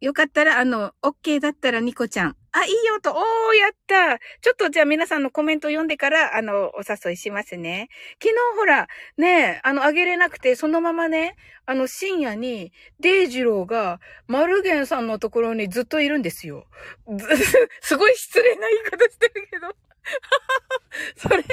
[0.00, 2.36] よかったら、あの、OK だったらニコちゃん。
[2.60, 3.18] あ、いいよと、おー、
[3.56, 7.88] やったちょっとじゃあ皆さんのコメント読んでから、あの、お誘いしますね。
[8.20, 16.66] 昨日ほら、ねあの、あげれなくて、そのままね、あの、深夜に、デイジローが、マルゲンさんのところにずっといるんですよ。
[17.80, 19.87] すごい失礼な言い方してるけど。
[21.16, 21.48] それで、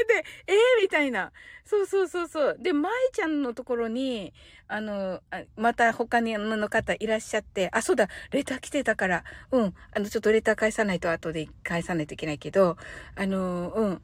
[0.48, 1.32] えー、みたいたいな。
[1.66, 2.58] そうそうそうそう。
[2.60, 4.34] で、舞ちゃんのところに、
[4.68, 12.78] あの、あまた他にの方いらっしゃって、あ、そうだ、レター来てたから、うん、あの、ちょっとレター返さないと後で返さないといけないけど、
[13.16, 14.02] あの、うん。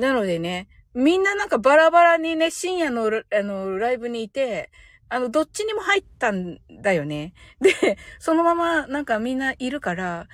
[0.00, 4.70] なのでね、みんななんかバラバラにね、深夜の、あの、ライブにいて、
[5.08, 7.32] あの、どっちにも入ったんだよね。
[7.60, 10.28] で、そのままなんかみんないるから、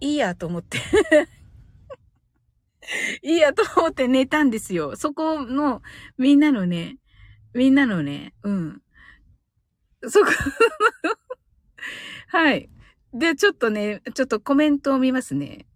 [0.00, 0.78] いいやと思って。
[3.22, 4.96] いいやと思って寝たんですよ。
[4.96, 5.82] そこの、
[6.18, 6.98] みんなのね、
[7.54, 8.82] みんなのね、うん。
[10.08, 10.26] そこ、
[12.28, 12.70] はい。
[13.14, 15.66] で、ちょっとね、ちょっとコメントを見ますね。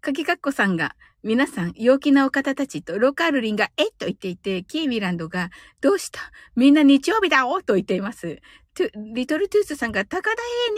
[0.00, 5.50] かきかっこさんが、皆さん、陽気なお方たちとロカールリンが、えっと言っていて、キーミランドが、
[5.80, 6.20] どうした？
[6.54, 7.62] みんな日曜日だお？
[7.62, 8.40] と言っています。
[9.14, 10.74] リトルトゥースさんが、高台へ逃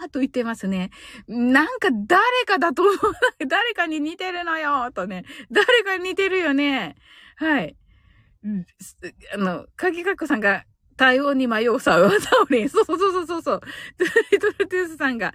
[0.00, 0.90] げろと言ってますね。
[1.28, 2.96] なんか誰かだと思う。
[3.46, 5.24] 誰かに似てるのよとね。
[5.50, 6.96] 誰かに似てるよね。
[7.36, 7.76] はい。
[9.34, 10.64] あの、かきかっこさんが、
[10.96, 12.68] 対応に迷うさ、わざおり。
[12.70, 13.60] そうそうそうそうそう。
[14.30, 15.34] リトルトゥースさんが、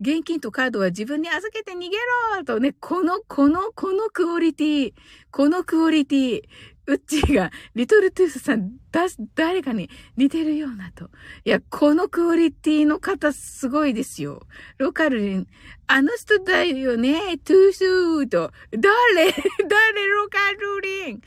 [0.00, 1.96] 現金とカードは自分に預けて逃げ
[2.36, 4.92] ろとね、この、この、このクオリティ、
[5.30, 6.42] このクオリティ、
[6.86, 11.10] うっちーが、リトルトゥースさん、だ、誰かに似てるようなと。
[11.44, 14.46] いや、このクオリティの方すごいですよ。
[14.76, 15.46] ローカルリン、
[15.86, 18.52] あの人だよね、トゥースーと。
[18.72, 18.84] 誰
[19.68, 21.22] 誰ローカルリン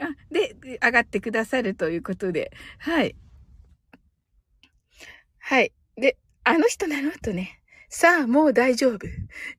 [0.00, 2.52] あで、上がってくださるということで。
[2.78, 3.16] はい。
[5.38, 5.72] はい。
[5.96, 7.10] で、あの人なの？
[7.12, 7.60] とね。
[7.96, 9.06] さあ、もう大丈夫。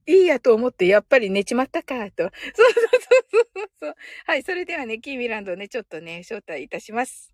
[0.06, 2.24] いいやと思って、やっぱり寝ちまったか、と。
[2.24, 2.90] そうそう
[3.32, 3.96] そうそうそう。
[4.26, 7.34] はい、それではね、キーミランドね、ちょっとね、招待いたします。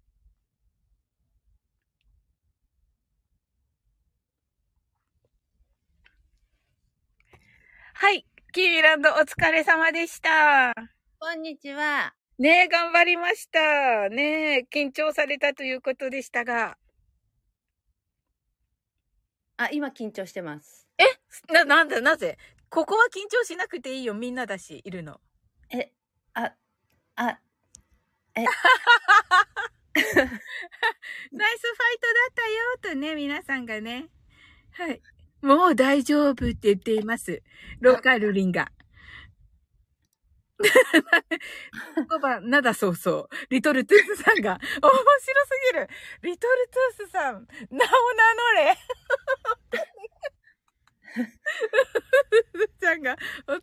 [7.95, 10.71] はい、キーミランドお疲れ様でした。
[11.19, 12.13] こんにちは。
[12.37, 14.07] ねえ、頑張りました。
[14.09, 16.77] ねえ、緊張されたということでしたが。
[19.57, 20.90] あ、今緊張してます。
[21.49, 22.37] な、なんだ、なぜ？
[22.69, 24.13] ここは緊張しなくていいよ。
[24.13, 25.19] みんなだし、いるの。
[25.69, 25.91] え、
[26.33, 26.53] あ、
[27.15, 27.39] あ、
[28.33, 28.45] ナイ
[31.57, 34.07] スファイトだったよ、とね、皆さんがね。
[34.71, 35.01] はい。
[35.41, 37.41] もう大丈夫って言っています。
[37.79, 38.71] ローカルリンが。
[40.61, 43.35] 言葉、なだそうそう。
[43.49, 45.89] リトルトゥースさんが、面白すぎる。
[46.21, 48.77] リトルトゥースさん、名を名乗れ。
[52.79, 53.01] ちゃん。
[53.01, 53.15] が、
[53.47, 53.59] お疲れ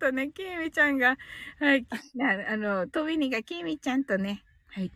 [0.00, 0.98] 様とね、キーミちゃん。
[0.98, 1.16] が、
[1.60, 4.04] はい、なあの、トビニがキーミちゃん。
[4.04, 4.92] とね、はい、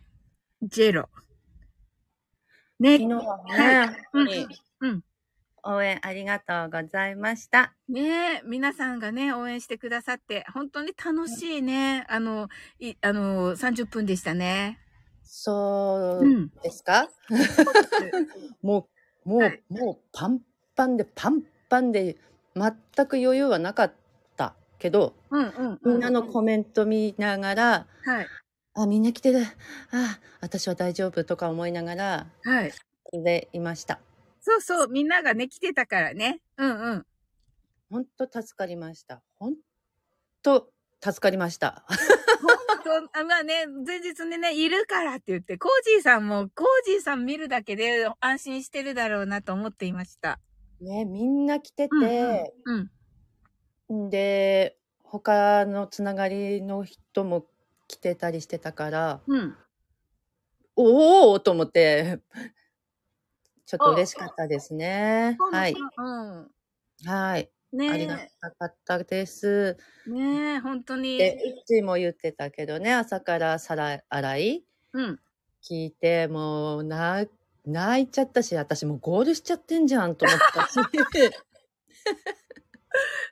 [0.63, 1.09] ジェロ。
[2.79, 3.55] ね、昨日はね、
[4.13, 4.49] はい
[4.81, 5.05] うん。
[5.63, 7.75] 応援ありがとうございました。
[7.89, 8.99] ね、皆さん。
[8.99, 14.79] がね、応援してくださって、本当に楽しいね、あの、い、あの、30分でしたね。
[15.23, 17.09] そうですか、
[18.63, 18.89] も
[19.25, 20.41] う、もう、はいもうパン
[20.75, 22.17] パンでパンパンで
[22.55, 23.93] 全く余裕はなかっ
[24.37, 25.81] たけど、うんうん。
[25.85, 28.27] みんなのコメント見ながら、はい。
[28.75, 29.41] あ、みんな来てる。
[29.93, 32.73] あ、私は大丈夫とか思いながら、はい。
[33.13, 34.01] でいました。
[34.41, 36.41] そうそう、みんながね、来てたからね。
[36.59, 37.07] うんうん。
[37.91, 39.23] 本当助かりました。
[39.39, 39.55] 本
[40.43, 40.69] 当
[41.03, 41.85] 助かりました。
[43.13, 50.41] あまあね、前日にね、いるからって言って、コージーさんも、コージーさん見るだけで安心してるだろうなと思っていました。
[50.81, 52.91] ね、みんな来てて、うんうん。
[53.93, 57.47] んで、他のつながりの人も
[57.89, 59.57] 来てたりしてたから、うん。
[60.77, 62.21] おおと思って、
[63.67, 65.39] ちょっと嬉しかったですね。
[65.53, 65.75] はい。
[65.75, 66.51] うん。
[67.07, 67.51] はい。
[67.73, 69.77] ねありがたかったです。
[70.07, 70.11] え。
[70.11, 71.19] ねえ、本当に。
[71.19, 75.21] で、うちも言ってたけどね、朝から皿洗いうん。
[75.63, 77.27] 聞いて、もう、な、
[77.67, 80.75] 泣いちゃったし、私もうゴールしちゃってんじゃんと思ったし。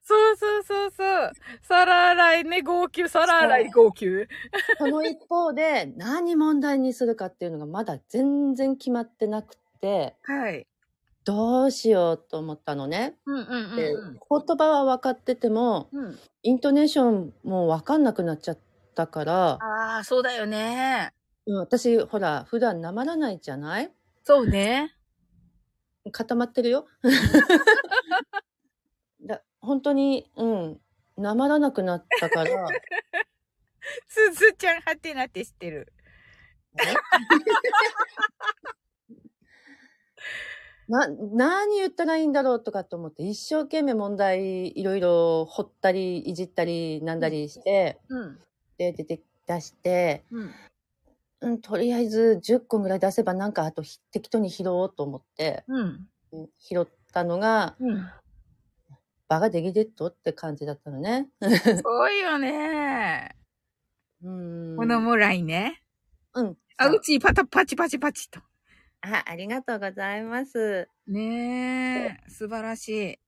[0.02, 1.32] そうそうそうそう。
[1.62, 4.26] 皿洗いね、号泣、皿洗い、号泣。
[4.78, 10.66] その一方で、何問題にするかっていうのがまだ全然決まってなくて、はい。
[11.24, 13.16] どうしようと思ったのね。
[13.26, 16.04] うんうんで、うん言葉は分かってても、うん。
[16.06, 16.18] うん。
[16.42, 18.58] イントネーションも分かんなくなっちゃっ
[18.94, 21.12] たから、ああ、そうだよね。
[21.46, 23.90] うん、私、ほら、普段なまらないじゃない？
[24.28, 24.94] そうね。
[26.12, 26.86] 固まってるよ。
[29.24, 30.78] だ本当に、うん、
[31.16, 32.68] なまらなくなったから、
[34.06, 35.94] すずちゃんはてなって知ってる。
[40.88, 48.38] な、何言ったらいいんだろうとかと思って、一生懸命問題いろいろ掘ったり、いじったり、なんだりして、うん。
[48.76, 50.54] で、出て出して、うん。
[51.40, 56.08] うん、とりあえず10個ぐらい出せばなんかあとひ適当に拾おうと思って、うん。
[56.32, 58.06] うん拾ったのが、うん。
[59.28, 61.28] バカできでっとって感じだったのね。
[61.42, 63.36] すごいよね。
[64.22, 64.76] うん。
[64.76, 65.82] 物もらいね。
[66.34, 66.56] うん。
[66.76, 68.40] あ、そううちパタパチパチパチと。
[69.00, 70.88] あ、ありがとうございます。
[71.06, 73.18] ねえ、素晴らしい。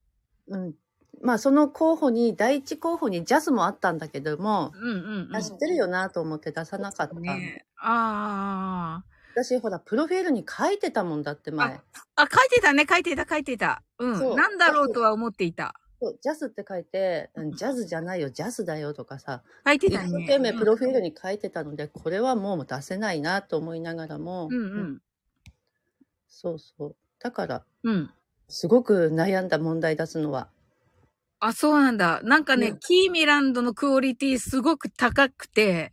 [0.48, 0.74] うん。
[1.22, 5.36] まあ、その候補に、第一候補にジャズもあったんだけども、うんうん、うん。
[5.36, 7.14] あ知ってるよなと思って出さなかった。
[7.14, 7.86] ねえ。
[7.86, 11.66] あ私、ほら、プロフィールに書いてたもんだって前。
[11.68, 11.82] あ。
[12.16, 13.82] あ、書いてたね、書いてた、書いてた。
[13.98, 14.16] う。
[14.16, 15.74] そうんなんだろうとは思っていた。
[16.02, 20.08] そうジャズって書いて、うんジャズじゃないよ、ジャズだよとかさ、一書いてたね。
[20.08, 25.02] 生懸命プロフィールに書いてたので、これはもう出せないなと思いながらも、うんうん。
[26.28, 26.96] そうそう。
[27.18, 28.10] だから、うん。
[28.48, 30.48] すごく悩んだ問題出すのは。
[31.38, 32.20] あ、そうなんだ。
[32.22, 35.92] なんかね、うんキーミランドのクオリティすごく高くて、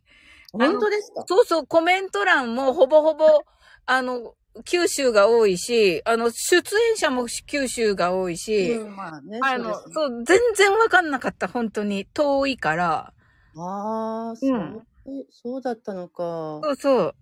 [0.52, 1.24] 本当ですか？
[1.26, 3.42] そうそう、コメント欄もほぼほぼ、
[3.86, 4.34] あの、
[4.64, 6.56] 九州が多いし、あの、出
[6.90, 9.38] 演者も九州が多いし、うん、まあね。
[9.42, 12.06] あの、そうねそう、全然わかんなかった、本当に。
[12.06, 13.12] 遠いから。
[13.56, 14.82] ああ、そう、うん
[15.30, 16.60] そうだったのか。
[16.62, 17.14] そうそう。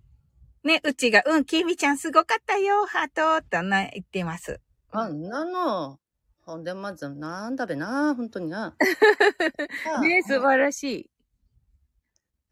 [0.67, 4.59] ね、うちが、うん、きみちゃんすごかったよ、ハート、とな、言ってます。
[4.91, 5.97] あんなの。
[6.41, 8.75] ほんで、まず、なんだべな、本当にな。
[9.95, 11.09] あね、素晴らしい。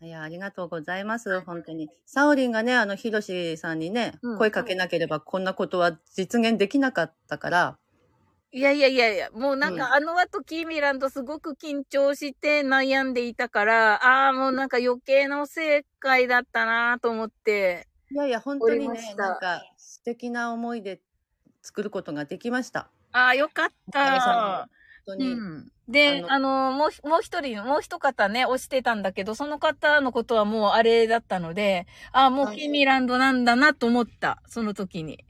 [0.05, 1.41] いや、ありがとうございます。
[1.41, 1.89] 本当に。
[2.05, 7.77] サオリンがね、あの、ヒロシさんにね、うん声かけなければこんなことは実現できなかったから、
[8.51, 17.87] いやいやいやいや、もうなんうんかあの後キーミランドすごく緊張して悩んでいたから、ああ、もうなんか余計なおせっかいだったなと思って。
[18.11, 21.01] いやいや、本当にね、おりましたなんか、素敵な思い出
[21.63, 22.91] 作ることができました。
[23.11, 24.74] ああ、よかっおかげさた。
[25.05, 25.33] 本当に。
[25.33, 25.71] うん。
[25.87, 35.23] で、ああのもうひ、もう一人、もう一方ね、押してたんだけど、その方のことはもうあれだったので、ああ、もうはいキーミランドなんだなと思った、その時に。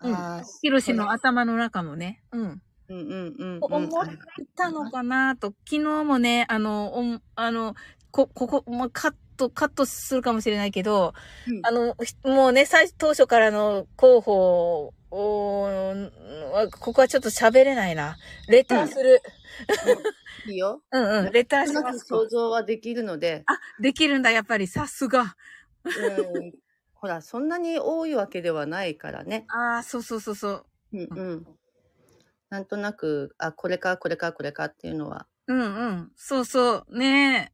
[0.00, 0.16] うん
[0.60, 2.22] ヒロシの頭の中もね。
[2.32, 2.40] うん。
[2.40, 3.58] うんうんうんうん。
[3.60, 4.16] 思って
[4.56, 7.74] たのかなと、昨日もね、あの、おんあの、
[8.10, 11.14] こ、ここ、もうカット、カットするかもしれないけど、
[11.46, 15.62] うんあの、ひもうね、最当初からの候補を、
[16.52, 18.16] はここはちょっと喋れないな。
[18.48, 19.20] レターする。
[20.46, 20.82] いいよ。
[20.90, 22.06] うん、うん、レターします。
[22.06, 25.36] 想像はできるので、あ、できるんだ、やっぱり、さすが。
[25.84, 26.52] うん、
[26.94, 29.44] ほら、そんなに多いわけではないからね。
[29.48, 30.66] ああ、そうそうそうそう。
[30.92, 31.46] うんうん。
[32.48, 35.26] なんとなく、あ、これか、これか、これかっていうのは。
[35.46, 36.12] うんうん。
[36.16, 36.98] そうそう。
[36.98, 37.52] ねえ。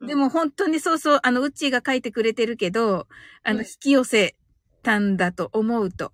[0.00, 3.08] うんでも本当にそうそう、あの、うっちーが書いてくれてるけど、
[3.42, 4.36] あの、うん引き寄せ
[4.84, 6.12] たんだと思うと。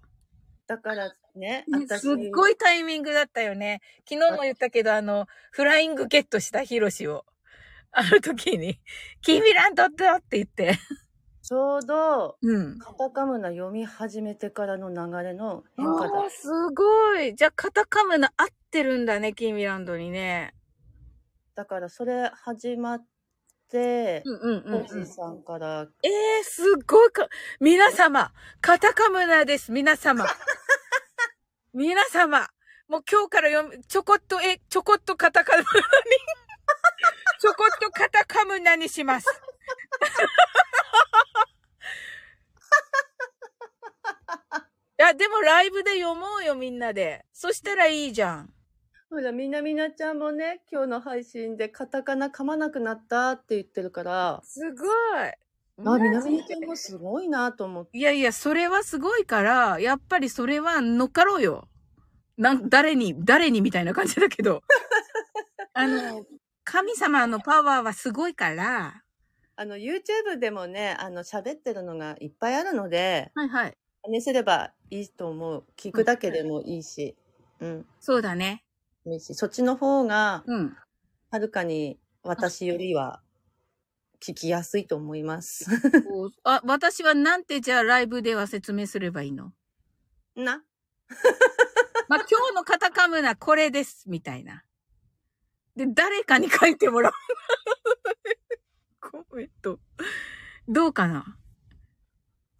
[0.74, 1.64] だからね、
[1.98, 3.80] すっごいタイミングだったよね。
[4.08, 7.24] 昨日も言ったけど、あの、フライングゲットしたヒロシを。
[7.92, 8.80] あの時に、
[9.22, 10.76] キーミランドだって言って。
[11.42, 12.78] ちょうど、うん。
[12.80, 16.28] カタカムナ読み始めてからの流れの変化だ。
[16.28, 17.36] すごい。
[17.36, 20.54] じゃあ、カタカムナ合ってるんだね、キーミランドにね。
[21.54, 23.06] だから、それ始まって、
[23.78, 27.28] うんうんうさんから、ええー、すっごいか、
[27.60, 30.24] 皆様、カタカムナです、皆様。
[31.74, 32.48] 皆様、
[32.86, 35.74] もう今日から読む、ちょこっと、え、ちょこっとカタカムナに、
[37.40, 39.26] ちょこっとカタカムナにします。
[44.96, 47.24] いや、でもライブで読もうよ、みんなで。
[47.32, 48.53] そしたらいいじゃん。
[49.14, 54.88] ほら、みなみなちゃんもね、今日の配信でカタカナ噛まなくなったって言ってるから、すごい。
[55.86, 57.96] あ、みなみなちゃんもすごいなと思って。
[57.96, 61.68] いやいや、それはすごいから、やっぱりそれは乗っかろうよ。
[62.36, 64.62] なん、誰に、誰にみたいな感じだけど。
[65.74, 66.26] あの、
[66.64, 69.04] 神様のパワーはすごいから。
[69.54, 73.78] あの、YouTube でもね、あの、喋ってるのがいっぱいあるので、はいはい。
[74.06, 75.64] 真似すればいいと思う。
[75.76, 77.16] 聞くだけでもいいし、
[77.60, 78.63] うん、そうだね。
[79.20, 80.76] そっちの方が、うん。
[81.30, 83.20] はるかに私よりは
[84.20, 85.66] 聞きやすいと思います。
[86.44, 89.52] あ、私はなんてじゃあライブでは説明すればいいの？
[90.36, 90.62] な？
[92.08, 94.64] まあ、今日のカタカムナこれです、みたいな。
[95.76, 97.12] で、誰かに書いてもらう。
[99.00, 99.80] コメント。
[100.68, 101.38] どうかな？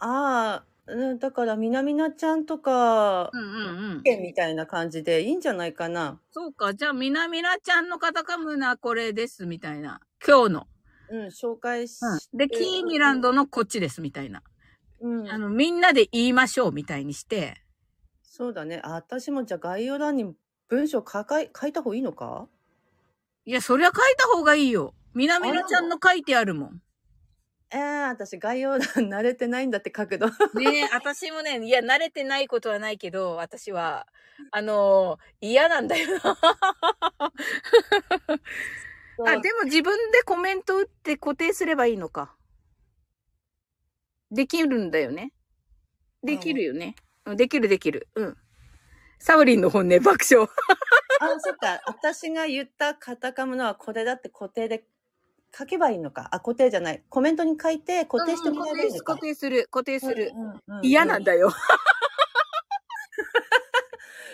[0.01, 4.23] ああ、うんだからみなみなちゃんとか、うんうんうん。
[4.23, 6.21] みたいな感じでいいんじゃないかな。
[6.31, 6.75] そうか。
[6.75, 10.01] じゃあ、みなみなちゃんのカタカムナこれです、みたいな。
[10.27, 10.67] 今日の。
[11.11, 12.39] うん、紹介し、うん。
[12.39, 14.43] で、キーミランドのこっちです、みたいな。
[15.01, 17.63] うん、あの、みんなで言いましょう、みたいにして。
[18.23, 18.81] そうだね。
[18.85, 20.35] あ、私もじゃあ概要欄に
[20.69, 22.49] 文章書かい書いた方がいいのか？
[23.45, 24.95] いや、そりゃ書いた方がいいよ。
[25.15, 26.83] みなみなちゃんの書いてあるもん。
[27.75, 28.79] えー、私概要欄
[29.11, 30.29] 慣れてないんだって書くの。
[30.55, 34.07] ねえ、私もね、いや、慣れてないことはないけど、私は、
[34.53, 36.39] あのー嫌なんだよな。
[39.27, 42.37] あ、でも自分でコメント打って固定すればいいのか。
[44.31, 45.33] できるんだよね。
[46.23, 46.95] できるよね。
[47.25, 48.09] うんできるできる。
[48.15, 48.37] うん。
[49.19, 50.47] サウリンの本音爆笑。
[51.21, 51.81] あ、そっか。
[51.87, 54.85] 私が言ったカタカムのはこれだって固定で
[55.57, 56.29] 書けばいいのか。
[56.33, 57.03] あ、固定じゃない。
[57.09, 59.05] コメントに書いて固定してもらえばいいのか。
[59.15, 60.33] 固定する、固定する。
[60.35, 60.49] うんうん
[60.79, 61.51] うん嫌なんだよ。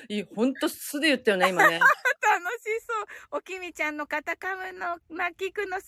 [0.08, 1.78] いや、ほんと素で言ったよね、今ね。
[2.22, 3.38] 楽しそう。
[3.38, 5.86] おきみちゃんのカタカムの泣きくの好きっ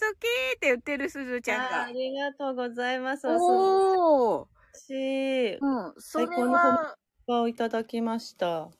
[0.58, 1.92] て言ってるすずちゃんがああ。
[1.92, 3.26] りがとうございます。
[3.26, 4.46] おー。
[4.74, 5.54] しい。
[5.56, 6.96] うん、それ最高のは、
[7.28, 8.70] をいただきました。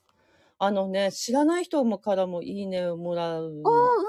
[0.65, 3.43] あのね、知らない人もからもいいねをもらう。
[3.43, 3.51] おー、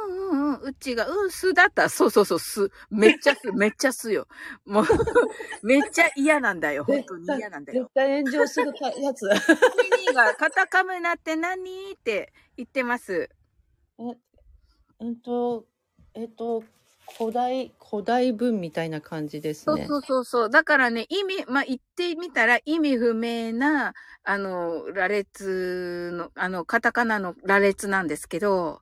[0.08, 1.88] うんうんうん、うちが、うん、すだった。
[1.88, 2.70] そうそうそう、す。
[2.90, 4.28] めっちゃす、 めっちゃすよ。
[4.64, 4.84] もう、
[5.66, 6.84] めっちゃ嫌なんだよ。
[6.84, 7.94] 本当に嫌なんだよ絶。
[7.94, 9.22] 対炎上するかやつ。
[9.26, 11.92] ミニーがカタカムなって何？
[11.92, 13.28] って言ってます。
[15.00, 15.66] えっと、
[16.14, 16.62] えっと、
[17.18, 19.86] 古代、古代文みたいな感じですね。
[19.86, 20.50] そうそうそうそう。
[20.50, 23.94] だからね、意味、まあ、言ってみたら意味不明な、
[24.24, 28.80] あの、羅列の、あの、カタカナの羅列なんですけど、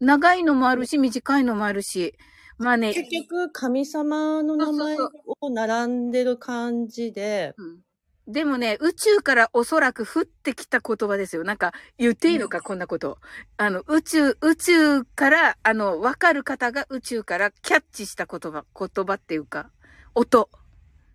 [0.00, 2.14] 長いのもあるし、短いのもあるし、
[2.58, 5.10] まあね、結局、神様の名前そう
[5.40, 7.80] を並んでる感じで、うん
[8.26, 11.44] でもね、宇宙からおそらく降ってきた言葉ですよ。
[11.44, 13.18] なんか、言っていいのか、こんなこと。
[13.58, 19.70] あの、宇宙、宇宙から、あの、わかる方が宇宙からキャッチした言葉、言葉っていうか、
[20.14, 20.48] 音。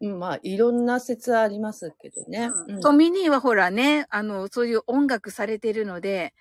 [0.01, 2.51] うん、まあ、いろんな説ありますけどね。
[2.67, 6.35] うんトミニーはほらね、あの、そういう音楽されてるので、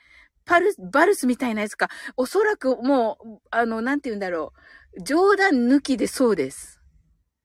[0.44, 4.52] パルス、バルスみたいなやつか、おそらくもう、あの、なんて言うんだろ
[4.96, 5.02] う。
[5.02, 6.77] 冗談抜きでそうです。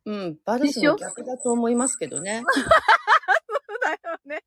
[0.05, 2.43] うん、バルスの逆だと思いますけどね。
[2.53, 4.43] そうだよね。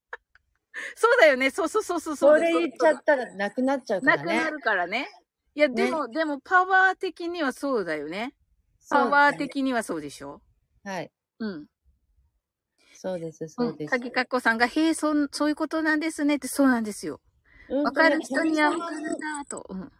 [0.94, 1.50] そうだよね。
[1.50, 4.36] そうそうそうそうそれ言っちゃったらなくなっちゃうからね。
[4.36, 5.08] なくなるからね。
[5.54, 8.34] いや、でも、でも、パワー的にはそうだよね。
[8.80, 10.42] そうパワー的にはそうでしょ？
[10.84, 11.10] はい。
[11.38, 11.66] うん。
[12.92, 13.48] そうです、うん。
[13.48, 13.90] そうです。
[13.90, 17.20] 鍵かっこさんが、へえ、そん、そういうことなんですねって、そうなんですよ。
[17.70, 18.20] うんわかる？
[18.20, 19.64] 人には神様わかるなぁと。
[19.70, 19.92] うん。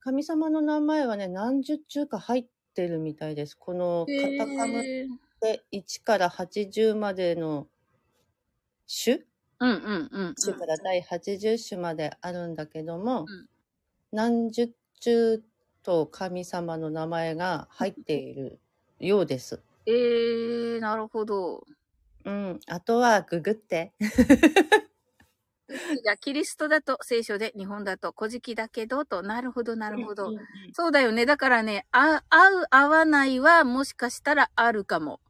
[0.00, 3.56] 神様の名前はね、何十中か入ってるみたいです。
[3.56, 5.08] このカタカムへー
[5.40, 7.66] で1から80までの
[9.04, 9.20] 種？
[9.60, 10.34] うんうんうん。
[10.34, 13.46] 種から第80種まであるんだけども、うん
[14.12, 14.70] 何十
[15.00, 15.42] 中
[15.82, 18.60] と神様の名前が入っている
[19.00, 19.62] ようです。
[19.86, 21.66] えー、なるほど。
[22.24, 22.60] うん。
[22.66, 23.92] あとはググって。
[26.04, 30.32] じゃあ、キリストだと聖書で、日本だと古事記だけど、と、なるほど、なるほど。
[30.72, 31.26] そうだよね。
[31.26, 35.20] だからね、あ、合う、合わないは、もしかしたらあるかも。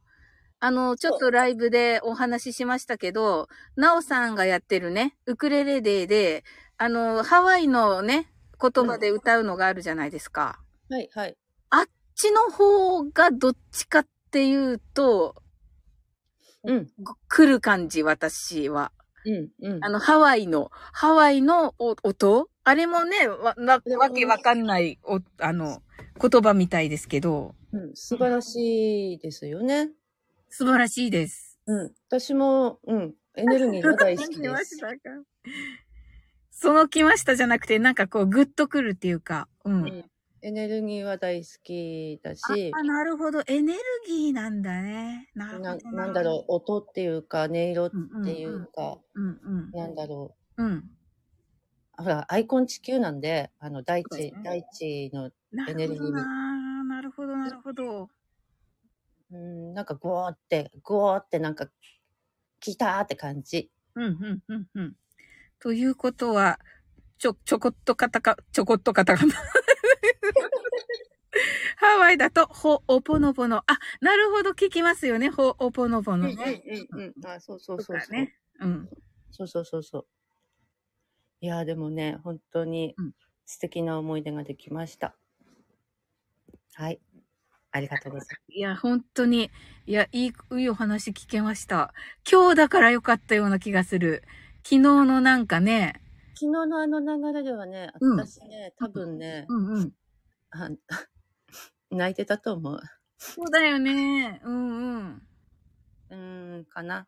[0.59, 6.43] あの、ちょっとライブでお話ししましたけど、なおさんがやってるね、ウクレレデーで、
[6.77, 8.31] あの、ハワイのね、
[8.61, 10.59] 言葉で歌うのがあるじゃないですか。
[10.89, 11.37] はいはい。
[11.69, 11.85] あっ
[12.15, 15.35] ちの方がどっちかっていうと、
[16.63, 16.87] うん。
[17.01, 18.93] ご来る感じ、私は。
[19.25, 19.49] うん。
[19.61, 19.89] うんあ。
[19.89, 22.49] の、ハワイの、ハワイのお音？
[22.63, 25.81] あれもね、わ、わけわかんない、お、あの、
[26.21, 29.89] 言葉みたいですけど、うん、素晴らしいですよね。
[30.49, 31.59] 素晴らしいです。
[31.65, 31.91] うん。
[32.07, 33.13] 私も、うん。
[33.35, 34.77] エネルギーが大好きです。
[34.79, 34.87] か？
[36.51, 39.83] その来ましたじゃなくて、なんかこう、グッとくるっていうか、うん。
[39.83, 40.05] うん
[40.45, 43.41] エネルギーは大好きだし、あ、なるほど。
[43.47, 45.29] エネルギーなんだね。
[45.35, 45.91] なるほなど。
[45.91, 49.71] なんだろう、音っていうか、音色っうんていうか、うんうん。
[49.71, 50.73] なんだろうん。
[50.73, 50.83] う。
[51.97, 56.83] ほら、アイコン地球なんで、あの、大地、ね大地の、なエネルギーにるほどな。
[56.83, 58.09] なるほど、なるほど。
[59.31, 61.69] うん、なんか、ゴーって、ゴーってなんか、
[62.59, 63.71] 来たーって感じ。
[63.95, 64.95] うん、うん、うん、うん。
[65.59, 66.59] ということは、
[67.17, 69.33] ちょ、ちょこっとカタカ、ちょこっとカタカナ。
[71.77, 73.57] ハワイだと、ほ、おぽのぽの。
[73.67, 75.29] あ、なるほど、聞きますよね。
[75.29, 76.63] ほ、おぽのぽのね。
[76.91, 77.25] うん、うん、うん。
[77.27, 78.11] あ、そうそうそうそう。
[78.13, 78.35] ね。
[78.59, 78.89] うん。
[79.31, 80.05] そうそうそうそう。
[81.41, 83.13] いやー、でもね、本当にうん
[83.45, 85.15] 素敵な思い出ができました。
[86.75, 86.99] はい。
[87.71, 89.51] ありがとうございいや、本当に、
[89.85, 91.93] いや、いい、いいお話聞けました。
[92.29, 94.23] 今日だからよかったような気がする。
[94.63, 96.45] 昨日のなんかね、ます。
[96.45, 99.93] 昨日のあの流れではね、うん私ね、多分ね、うんうん。
[100.53, 100.69] あ
[101.91, 102.79] 泣いてたと思う。
[103.17, 104.41] そうだよね。
[104.43, 105.27] うんうん。
[106.09, 107.07] うーん、かな。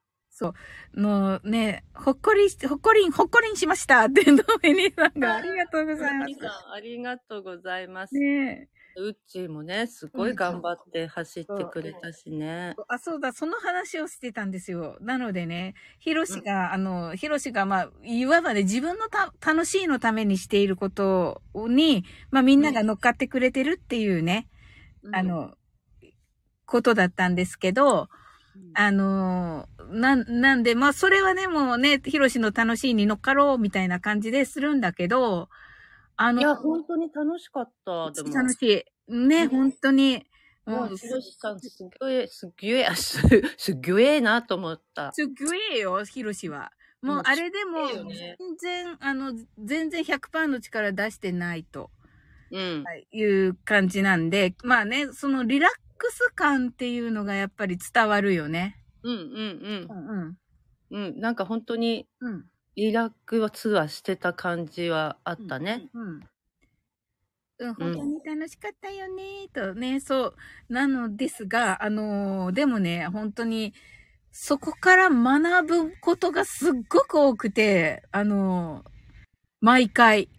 [0.94, 8.10] もうね、ほっこりし、ほっこりん、ほっこりんしましたって、ドメニーさんがありがとうございま皆さん、ありがとうございます。
[8.10, 8.20] す。
[8.20, 12.76] ねうっちーもね、すごい頑張って走ってくれたしね。
[12.88, 14.98] あ、そうだ、その話をしてたんですよ。
[15.02, 24.48] なのでね、ヒロシが、あの、ヒロシが、まあ、いわばね、自分のた楽しいのためにしていることに、まあ、みんなが乗っかってくれてるっていうね、
[25.12, 25.56] あの、
[26.66, 28.10] ことだったんですけど、
[28.56, 35.50] うん、あのーなん、なんで、まあ、それはね、もうね、ヒロシの楽しいに乗っかろうみたいな感じでするんだけど、
[36.18, 38.12] あの、いや、本当に楽しかった。
[38.12, 38.34] でも。
[38.34, 39.12] 楽しい。
[39.12, 40.26] ね、ね本当に、
[40.66, 43.20] もう、ひろしさん、すげえ、すげえ、す、
[43.58, 45.12] すげえなと思った。
[45.14, 46.72] すっげえよ、ヒロシは。
[47.02, 51.92] もうう、んあれでも、全然、あの、全然100%の力出してないと
[52.52, 52.84] うん。
[53.12, 58.78] いう感じなんで、まあね、そのリラックス感っていうのがやっぱり伝わるよね。
[59.04, 60.38] うんうんうん、うん。
[60.92, 61.08] うん。
[61.10, 61.20] うん。
[61.20, 62.46] なんか本当にうん。
[62.76, 65.90] リラックスはしてた感じはあったね。
[65.94, 66.20] うん。
[67.58, 70.36] うん、本当に楽しかったよね、とね、そう、
[70.68, 73.74] なのですが、あのーでもね、本当に、
[74.32, 78.90] そこから学ぶことがすっごく多くて、あのー
[79.62, 80.30] 毎回、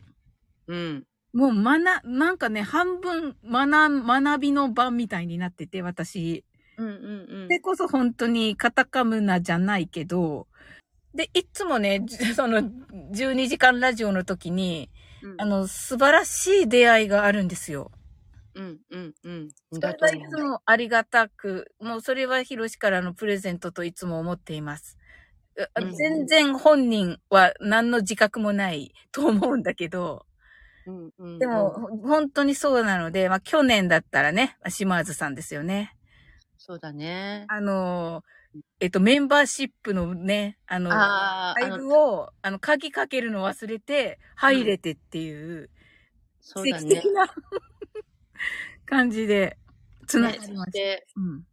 [0.69, 1.05] うん。
[1.33, 6.45] もう学、なんかね、半分学、学びの場みたいになってて、私。
[6.77, 7.49] うんうんうん。
[7.49, 10.47] でこそ本当にカタカムナじゃないけど、
[11.17, 14.91] で、いつもね、じ その、12時間ラジオの時に、
[15.23, 17.91] うんあの、素晴らしい出会いがあるんですよ。
[18.55, 19.49] うんうんうん。
[19.73, 20.37] そだれがいつ。
[20.39, 24.99] もありがたく、もうそれはヒロシからのプレゼントといつも思っています。
[25.99, 30.27] 全然本人は何の自覚もないと思うんだけど、
[30.87, 35.97] うんうんうんでも、ほ本当にそうなので、まあ去年だったらね、島津さんですよね。
[36.59, 37.45] そうだね。
[37.49, 38.23] あの、
[38.81, 45.71] えっと、メンバーシップのね、あの、ああ、ライブを、あの、鍵かけるの忘れて、入れてっていう、
[46.55, 46.99] うだね。
[46.99, 47.35] 跡的な
[48.87, 49.59] 感じで、
[50.07, 50.67] つながねりました。
[50.67, 51.47] そして、うん。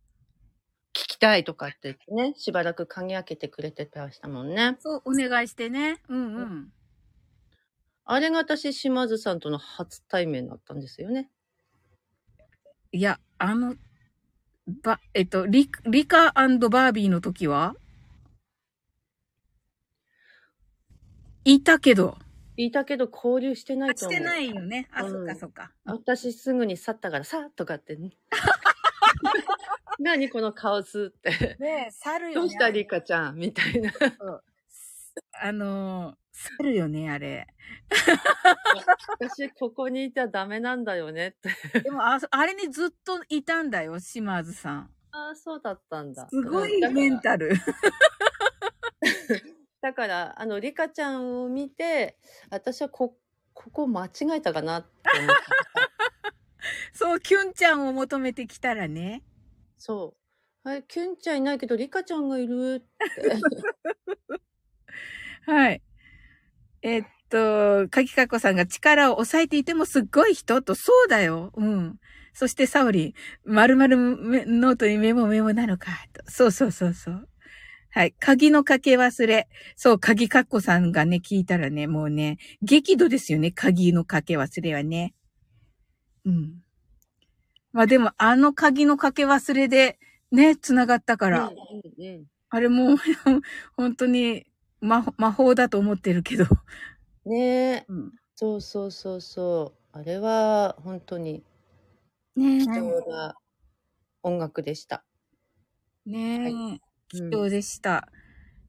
[0.94, 4.78] 聞きたいとかって言ってね、しばらく鍵開けてくれてましたもんね。
[4.80, 6.02] そう、お願いしてね。
[6.08, 6.74] うんうん。
[8.06, 11.32] あれが私、島津さんとの初対面だったんですよね。
[12.92, 13.76] いや、あの、
[14.68, 17.76] ば、えっと、リリカバービーの時は？
[21.46, 22.18] いたけど、
[22.56, 24.14] いたけど交流してないあ、と思う。
[24.14, 24.88] してないよね。
[24.94, 25.72] あ、うんそっかそっか。
[25.86, 28.12] 私すぐに去ったから、さーとかってね。
[30.00, 31.58] 何このカオスって。
[31.60, 32.36] ねえ、猿よね。
[32.36, 33.36] どうしたリカちゃん？
[33.36, 33.92] みたいな。
[35.42, 37.48] あのー、猿よね、あれ。
[39.20, 41.32] 私、ここにいたらダメなんだよねっ
[41.72, 41.82] て。
[41.82, 44.90] でも、あ、あれにずっといたんだよ、島津さん。
[45.12, 46.28] ああ、そうだったんだ。
[46.28, 47.52] すごいメンタル。
[49.82, 52.18] だから、あの、リカちゃんを見て、
[52.50, 53.16] 私はこ、
[53.54, 55.36] ここ間違えたかなって思った。
[56.94, 59.24] そう、キュンちゃんを求めてきたらね。
[59.78, 60.16] そ
[60.66, 60.68] う。
[60.68, 63.34] はい、キュンちゃんいないけど、リカちゃんがいるって。
[65.52, 65.82] はい。
[66.84, 71.52] えっと、かきかこさんが力を抑えていてもすっごい人と、そうだよ。
[71.56, 71.96] うん。
[72.34, 73.14] そしてサオリン、
[73.46, 75.92] まるまるノートにメモメモなのか。
[76.12, 77.30] とそうそうそうそう。
[77.92, 78.14] はい。
[78.20, 79.48] 鍵のかけ忘れ。
[79.78, 83.52] そう、鍵かっこさんがね、聞いたらね、もうね、激怒ですよね。
[83.52, 85.14] 鍵のかけ忘れはね。
[86.26, 86.64] うん。
[87.72, 90.00] まあでも、あの鍵のかけ忘れで、
[90.32, 91.48] ね、繋がったから。
[91.48, 92.24] うんうんうん
[92.56, 92.98] あれもう、
[93.76, 94.46] 本当に
[94.84, 96.46] 魔魔法だと思ってるけど。
[97.26, 99.98] ねえ、うん、そうそうそうそう。
[99.98, 101.44] あれは、本当に
[102.36, 103.36] ね貴重な
[104.24, 105.06] 音楽でした。
[106.06, 106.10] え。
[106.12, 108.08] ねえ、うん貴重でした。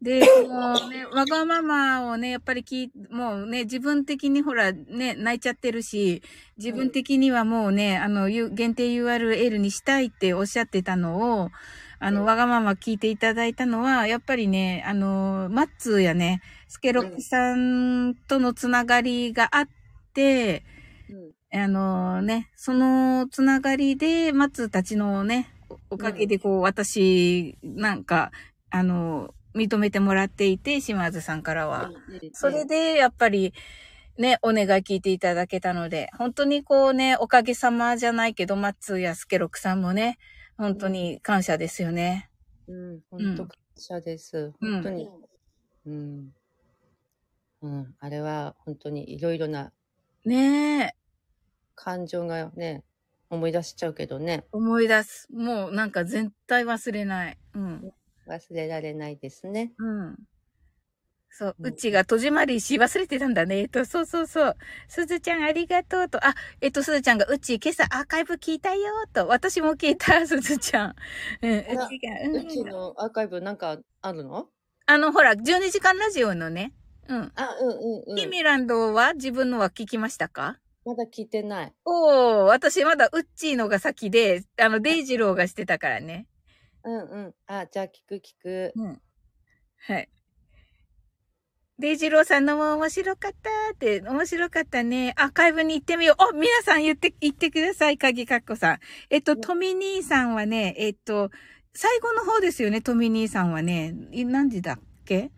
[0.03, 6.23] で、もうね、わがままをね、やっぱり聞い、もうね、自分的にほら、ね、泣いちゃってるし、
[6.59, 11.51] 自分的にはもうね、あの、ゆ限定 URL にしたいっておっしゃってたのを、
[12.05, 19.68] あの、うんわがまま聞いていただいたのは、やっぱりね、あの、マッツーやね、スケロックさんとのつながりがあっ
[20.12, 20.64] て、
[21.09, 21.61] うん。
[21.61, 28.32] あのね、そのつながりで、松たちのね、おおかげでこう、私、なんか、
[28.68, 31.90] あの、認めてもらっていて、島津さんからは。
[32.34, 33.55] それで、やっぱり、
[34.18, 40.18] ね、お願い聞いていただけたので、本当にこうね、おかげさまじゃないけど、松やスケロクさんもね、
[40.57, 42.30] 本当に感謝ですよね。
[42.66, 44.52] うん、本当感謝です。
[44.61, 45.09] うん本当に。
[45.86, 46.34] うん。
[47.62, 49.72] うん、あれは本当にいろいろな
[50.24, 50.94] ねえ、
[51.74, 52.82] 感情がね、
[53.28, 54.44] 思い出しちゃうけどね。
[54.52, 55.28] 思い出す。
[55.32, 57.38] もうなんか絶対忘れない。
[57.55, 57.92] うん。
[58.26, 59.72] 忘れられないですね。
[59.78, 60.18] うん。
[61.37, 63.59] そう、うちが戸締まりし忘れてたんだね。
[63.59, 64.57] えっと、そうそうそう。
[64.87, 66.24] すずちゃんありがとうと。
[66.24, 69.26] あ、えっと、すずちゃんが、うち今朝アーカイブ聞いたよと。
[69.26, 70.95] 私も聞いた、 すずちゃん。
[71.43, 71.76] うん、うちが、
[72.24, 72.37] うん。
[72.37, 74.49] うちのアーカイブなんかあるの？
[74.87, 76.72] あの、ほら、12時間ラジオのね。
[77.09, 77.32] うん。
[77.35, 78.16] あ、うんうんうん。
[78.16, 80.61] キミランドは自分のは聞きましたか？
[80.85, 81.72] まだ聞いてない。
[81.85, 86.28] おー、私まだウッチーのが先で、あの、デイジローがしてたからね。
[86.85, 87.35] うんうん。
[87.49, 88.72] あ、じゃあ聞く聞く。
[88.76, 89.03] うん。
[89.89, 90.09] はい。
[91.81, 95.12] デイジローさんのも面白かったって、面白かったね。
[95.16, 96.22] アーカイブに行ってみよう。
[96.31, 98.79] お、皆さん言って、言ってください、鍵かっこさん。
[99.11, 101.31] えっと、うんトミ兄さんはね、えっと、
[101.75, 103.93] 最後の方ですよね、トミ兄さんはね。
[104.12, 105.33] い何時だっけ？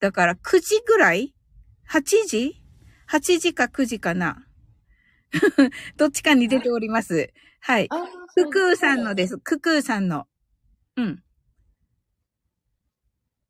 [0.00, 1.32] だから、9時ぐらい
[1.88, 2.60] ?8 時
[3.08, 4.44] ?8 時か9時かな
[5.96, 7.32] どっちかに出ております。
[7.60, 7.86] はい。
[7.90, 8.04] あ
[8.34, 9.38] ククーさんのです。
[9.38, 10.26] ククーさんの。
[10.96, 11.22] うん。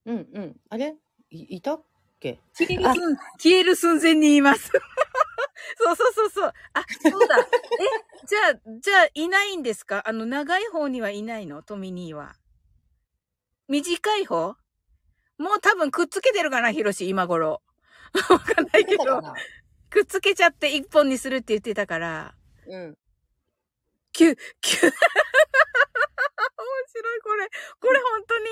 [0.05, 0.57] うんうん。
[0.69, 0.95] あれ？
[1.31, 1.77] いいた？
[1.77, 1.85] っ
[2.23, 4.71] け消える寸消える寸前にいます。
[5.79, 6.53] そうそうそうそう。
[6.75, 7.39] あ、そうだ。
[7.39, 7.47] え、
[8.27, 10.03] じゃあ、じゃあ、いないんですか？
[10.07, 11.63] あの、長い方にはいないの？
[11.63, 12.35] トミニーは。
[13.69, 14.57] 短い方？
[15.39, 17.63] もう多分くっつけてるかなヒロシ、今頃。
[18.29, 19.23] わかんないけど、
[19.89, 22.35] くっつけちゃって一本にするって言ってたから。
[22.67, 22.99] うん。
[24.13, 24.81] キュ、キュ。
[24.85, 24.93] 面
[26.95, 27.49] 白い、これ。
[27.81, 28.47] これ本当に？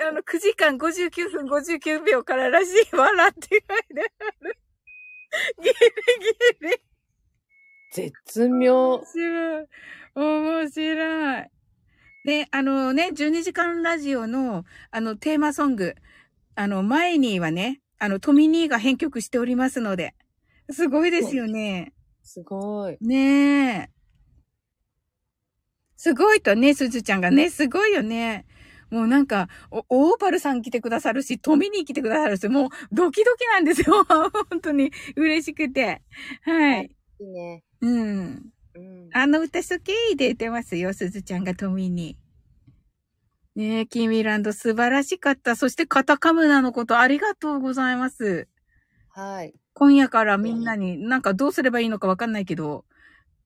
[0.00, 2.96] あの、9時間59分59秒かららしい。
[2.96, 4.58] 笑って書いてある。
[5.62, 6.94] ギリギリ。
[7.92, 8.96] 絶妙。
[8.96, 9.06] 面。
[9.06, 9.66] 白い。
[10.14, 11.44] 面白い。
[12.24, 15.94] で、あのね、12時間ラジオの、あの、テーマソング、
[16.54, 20.14] あの、前にはね、あの、トミニーが編曲しておりますので、
[20.70, 21.10] すごい。
[21.10, 21.92] ですよね。
[22.22, 22.96] すごい。
[23.00, 23.90] ねえ。
[25.96, 26.40] すごい。
[26.40, 27.92] とね、すずちゃんがね、すごい。
[27.92, 28.46] よね。
[28.94, 34.04] もうなんか、おオーパルさん来てくださるし、トミニー来てくださるし、もうドキドキなんですよ。
[34.06, 36.00] 本当に嬉しくて。
[36.42, 36.96] はい。
[37.18, 37.64] いいね。
[37.80, 38.52] うん。
[38.76, 39.10] うん。
[39.12, 43.60] あの歌好きで言ってますよ、すずちゃんがトミニー。
[43.60, 45.56] ねえ、キーミランド素晴らしかった。
[45.56, 48.46] そしてカタカムナのことありがとうございます。
[49.08, 49.54] はい。
[49.72, 52.84] 今夜からみんなに、なんかどうすればいいのかわかんないけど、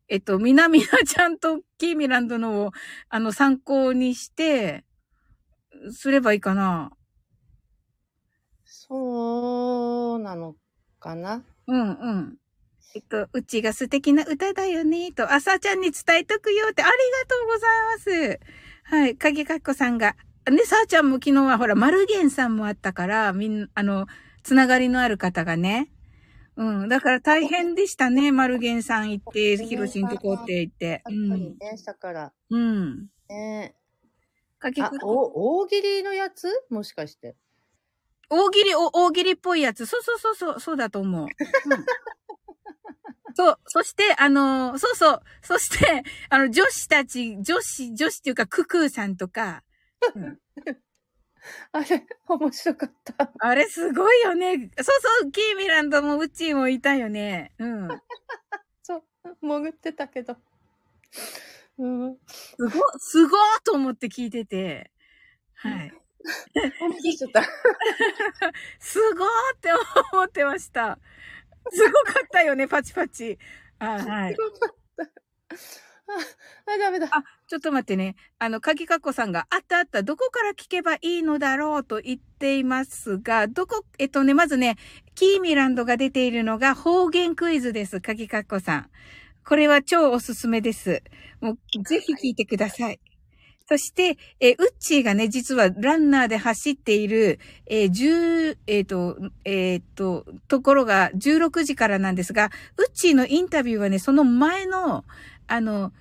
[0.08, 2.72] えっと、みなみなちゃんとキーミランドのを、
[3.10, 4.84] あの、参考にして、
[5.92, 6.92] すればいいかな。
[8.64, 10.54] そうなの
[11.00, 11.42] かな？
[11.66, 12.36] うんうん。
[12.94, 16.96] えっと、うちが素敵な歌だよね、と、あさちゃんに伝えとくよって、ありが
[17.28, 18.40] とうございます。
[18.84, 20.16] はい、かげかっこさんが。
[20.50, 24.06] ね、さあちゃんも昨日はほら、マルゲンさんもあったから、みんな、あの、
[24.42, 25.92] つながりのある方がね。
[26.56, 26.88] うん。
[26.88, 31.02] だから大変でしたね、マルゲンさん行って、ヒロシんとこって言って。
[31.06, 31.34] うん。
[31.34, 32.32] りね、下から。
[32.48, 33.08] うん。
[33.28, 33.74] ね
[34.58, 36.48] かけあ、お、大喜利のやつ？
[36.70, 37.36] もしかして。
[38.30, 39.86] 大喜利、お大喜利っぽいやつ。
[39.86, 41.24] そうそうそうそう、そうだと思う。
[41.24, 41.30] うん
[43.34, 43.60] そう。
[43.66, 45.22] そして、あのーそうそう。
[45.42, 49.62] そして、あの、女子たち、女子、女子っていうか、ククーさんとか、
[51.72, 53.32] あれ、面白かった。
[53.38, 54.70] あれすごいよね。
[54.78, 54.84] そう
[55.22, 57.52] そう、キーミランドもウッチーもいたよね。
[57.58, 57.88] うん。
[58.82, 59.04] そう、
[59.40, 60.36] 潜ってたけど。
[61.78, 62.16] うん。
[62.26, 64.90] すご、すごーと思って聞いてて。
[65.54, 65.92] はい。
[67.16, 67.40] ちょっと。
[68.80, 69.70] すごーって
[70.12, 70.98] 思ってました。
[71.70, 73.38] すごかったよね、パチパチ。
[73.78, 74.36] あ、はい。
[76.66, 77.06] あ、ダメだ。
[77.10, 78.16] あちょっと待ってね。
[78.38, 84.76] あの、かぎかっこさんが、あったあった、どこから聞けばいいのだろうと言っていますが、どこ、えっとね、まずね、
[85.14, 88.90] キーミランドが出ているのが方言クイズです、かぎかっこさん。
[89.48, 91.02] これは超おすすめです。
[91.40, 93.00] もう、ぜひ聞いてください。
[93.66, 105.06] そして、えーウッチーがね、実はランナーで走っている、えー、10、えっ、と、えっ、と、ところが16時からなんですが、ウッチーのインタビューはね、その前の、
[105.46, 105.92] あの、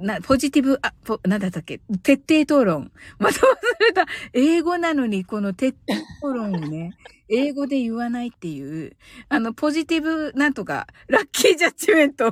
[0.00, 2.92] な、ポジティブ、あ、ポ、なんだったっけ徹底討論。
[3.18, 3.40] また忘
[3.80, 4.06] れた。
[4.32, 6.92] 英語なのに、この徹底討論をね、
[7.28, 8.96] 英語で言わないっていう、
[9.28, 12.30] あの、ポジティブ、なんとか、ラッキージャッジメント。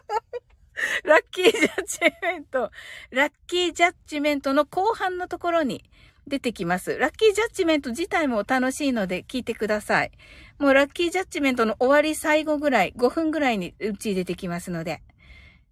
[1.04, 2.70] ラッキージャッジメント。
[3.10, 5.84] ラッキージャッジメントの後半のところに
[6.26, 6.96] 出てきます。
[6.96, 10.12] ラッキージャッジメント自体も楽しいので聞いてください。
[10.58, 15.02] もうラッキージャッジメントの終わり最後ぐらい、5分ぐらいにうち出てきますので。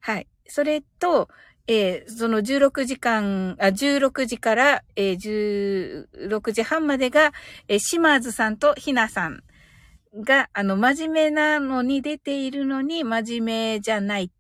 [0.00, 0.26] はい。
[0.46, 1.28] それと、
[1.66, 7.32] えーその16時間、あ、16時から、えー16時半までが、
[7.68, 9.42] えー島津さんとひなさん
[10.14, 14.32] が、あの、真面目なのに出ているのに、真面目じゃない。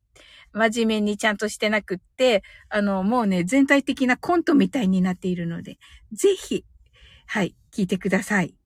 [0.52, 5.78] 真面目にちゃんとしてなくって、あの、もうね、全体的なコントみたいになっているので、
[6.12, 6.64] ぜひ、
[7.26, 8.56] はい、聞いてください。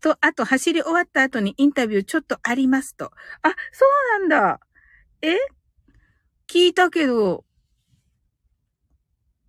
[0.00, 3.06] と、あと、走り終わった後にインタビューちょっとありますと。
[3.42, 3.86] あ、そ
[4.18, 4.60] うなんだ。
[5.20, 5.36] え？
[6.48, 7.44] 聞いたけど、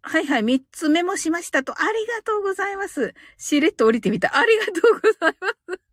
[0.01, 1.73] はいはい、三つメモしましたと。
[1.73, 3.13] ありがとうございます。
[3.37, 4.37] しれっと降りてみた。
[4.37, 5.35] ありがとうござい
[5.67, 5.92] ます。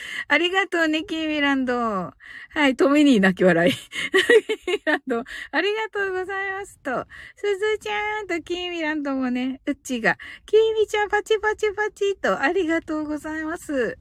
[0.28, 1.74] ありがとうね、キーミランド。
[1.74, 3.72] はい、トミニー泣き笑い。
[3.72, 7.06] キーミランド、ありがとうございますと。
[7.36, 13.98] すずちゃんとキーミランドもね、うっちが、キーミちゃんパチパチパチと、ありがとうございます。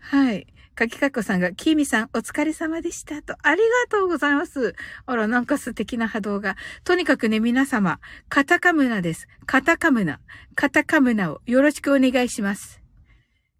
[0.00, 0.46] はい。
[0.74, 3.36] かきかっこさんが、キーミさんお疲れ様でしたと。
[3.42, 4.74] ありがとうございます。
[5.06, 6.56] あら、なんか素敵な波動が。
[6.82, 9.28] とにかくね、皆様、カタカムナです。
[9.46, 10.18] カタカムナ。
[10.56, 12.83] カタカムナをよろしくお願いします。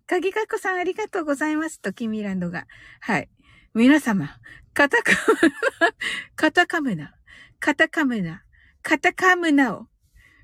[0.07, 2.67] かぎかっこさんありがとうございますと、キミランドが。
[3.01, 3.31] はい。
[3.73, 4.39] 皆様、
[4.75, 5.95] カタカムナ、
[6.37, 7.15] カタカムナ、
[7.59, 8.45] カタカムナ、
[8.83, 9.89] カタカムナを、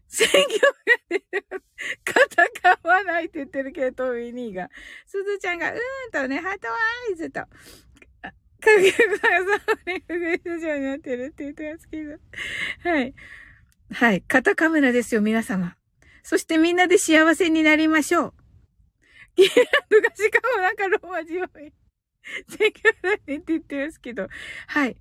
[0.08, 0.74] 専業が
[1.10, 1.24] 出る。
[2.04, 4.70] カタカまないって言ってるけど、トミニーが。
[5.06, 6.76] すずちゃんが、うーんとね、ハートワ
[7.12, 7.40] イズと。
[7.40, 7.48] か
[8.80, 12.18] ぎかこさんがサーリングゲートになってるって言ってますけど。
[12.90, 13.14] はい。
[13.92, 14.22] はい。
[14.22, 15.76] カタカムナですよ、皆様。
[16.22, 18.39] そしてみんなで幸せになりましょう。
[19.36, 21.72] ギーランドがしかもなんかローマ字多い。
[22.48, 24.28] 選挙だねって言ってますけど。
[24.66, 24.96] はい。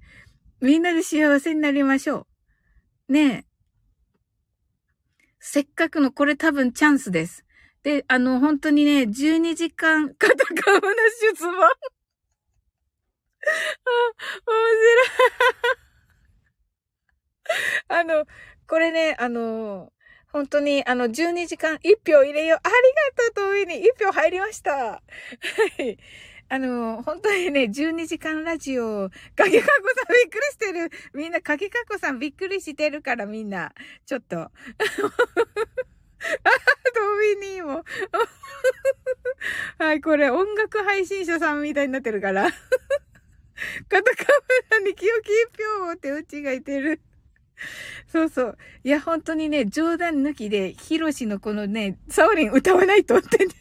[0.61, 2.27] みんなで幸せになりましょ
[3.09, 3.13] う。
[3.13, 3.45] ねえ。
[5.39, 7.45] せっかくのこれ多分チャンスです。
[7.83, 10.93] で、あの、本当にね、12時間、カタカムな
[11.35, 11.65] 出馬。
[11.65, 11.69] あ、
[14.45, 15.07] 面白い。
[17.87, 18.25] あの、
[18.67, 19.93] これね、あの、
[20.31, 22.59] 本当に、あの、12時間1票入れよう。
[22.63, 22.73] あり
[23.25, 24.71] がとう、遠いに1票入りました。
[24.71, 25.01] は
[25.79, 25.97] い。
[26.49, 30.91] あの、本当にね、12時間ラジオ、かけかこさんびっくりしてる。
[31.13, 33.73] みんな、かけかこさんびっくりしてるから、みんな。
[34.05, 34.39] ちょっと。
[34.39, 34.51] あ、
[36.95, 37.83] ドミニーも。
[39.79, 42.51] はい、これ音楽配信者さんみたいになってるから。
[43.89, 45.49] カタカムラに清き一
[45.79, 47.01] 票をってうちがいてる。
[48.07, 48.57] そうそう。
[48.83, 53.53] いや、本当にね、冗談抜きで、ヒロシのこのね、サオリン歌わないとってね。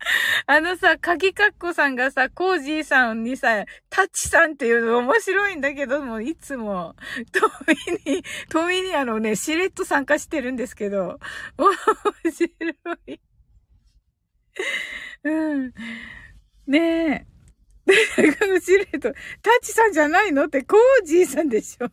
[0.46, 6.96] あのさ、かぎかっこさんがさ、コージーさんにさ、タッチさんっていうの面白いんだけども、いつも、
[7.32, 7.40] ト
[8.06, 11.18] ミに、トミにあのね、しれっと参加してるんですけど、
[11.58, 12.48] 面白
[13.06, 13.20] い。
[15.24, 15.74] うん。
[16.66, 17.39] ねえ。
[18.60, 19.12] シルエット、
[19.42, 21.86] タッチさんじゃないのって、コージーさんでしょ。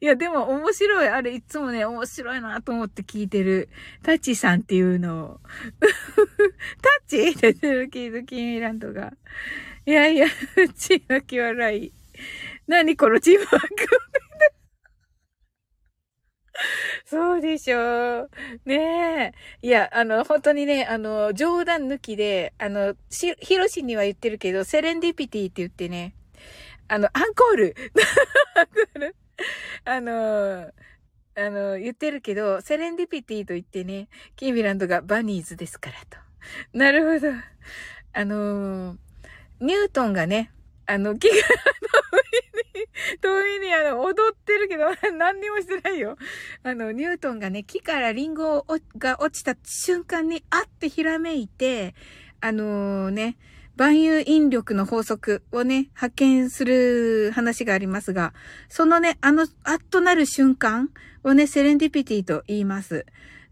[0.00, 1.08] いや、でも面白い。
[1.08, 3.68] あれ、いつもね、面白いなと思って聞いてる。
[4.02, 5.40] タッチさんっていうのを。
[5.80, 5.90] タッ
[7.08, 7.30] チ？
[7.30, 9.12] って言ってるキーランドが。
[9.86, 11.92] いやいや、うち泣き笑い。
[12.66, 13.68] 何このチームワーク
[17.04, 18.30] そうでしょう。
[18.64, 19.66] ねえ。
[19.66, 26.14] いや、あの、本当にね、あの、冗談抜きで、あの、し、ヒロシには言ってるけど、セレンディピティって言ってね、
[26.88, 27.76] あの、アンコール
[29.84, 30.70] あの、
[31.36, 36.18] あの、言ってるけど、セレンディピティと言ってね、キーミランドがバニーズですからと。
[36.72, 37.32] なるほど。
[38.12, 38.96] あの、
[39.60, 40.52] ニュートンがね、
[40.86, 41.34] あの、木が、
[43.20, 44.86] 遠いにあの、踊ってるけど、
[45.16, 46.16] 何にもしてないよ。
[46.62, 48.64] あの、ニュートンがね、木からリンゴ
[48.96, 51.94] が落ちた瞬間に、あってひらめいて、
[52.40, 53.36] あのー、ね、
[53.76, 58.32] 万有引力の法則をね、発見する話がありますが、
[58.68, 60.90] そのね、あの、あっとなる瞬間
[61.24, 63.06] をね、セレンディピティと言います。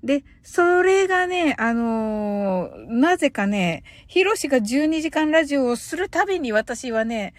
[0.04, 7.34] で、それがね、あのー、なぜかね、ヒロシが12時間ラジオをするたびに私はね、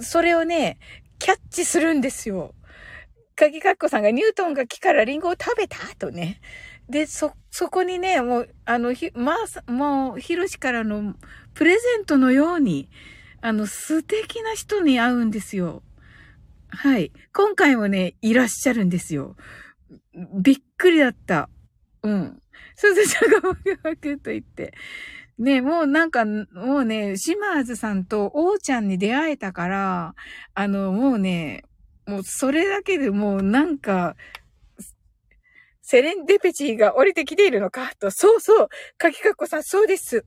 [0.00, 0.78] それをね、
[1.24, 2.54] キャッチするんですよ。
[3.34, 6.38] かぎかっこさんがニュートンが木からリンゴを食べたとね。
[6.90, 11.14] で、そ、そこにね、もう、あの、ひ、まあ、もう、ヒロシからの
[11.54, 12.90] プレゼントのように、
[13.40, 15.82] あの、素敵な人に会うんですよ。
[16.68, 17.10] はい。
[17.32, 19.34] 今回もね、いらっしゃるんですよ。
[20.34, 21.48] びっくりだった。
[22.02, 22.38] うん。
[22.76, 24.74] すずちゃんがワクワクと言って。
[25.38, 26.46] ね、もうなんか、も
[26.78, 30.14] うね、島津さんと王ちゃんに出会えたから、
[30.54, 31.64] あの、もうね、
[32.06, 34.16] もうそれだけでもうなんか、
[35.82, 40.24] セレンデペチーが降りてきているのかと、そうそう、かきかっこさん、そうです。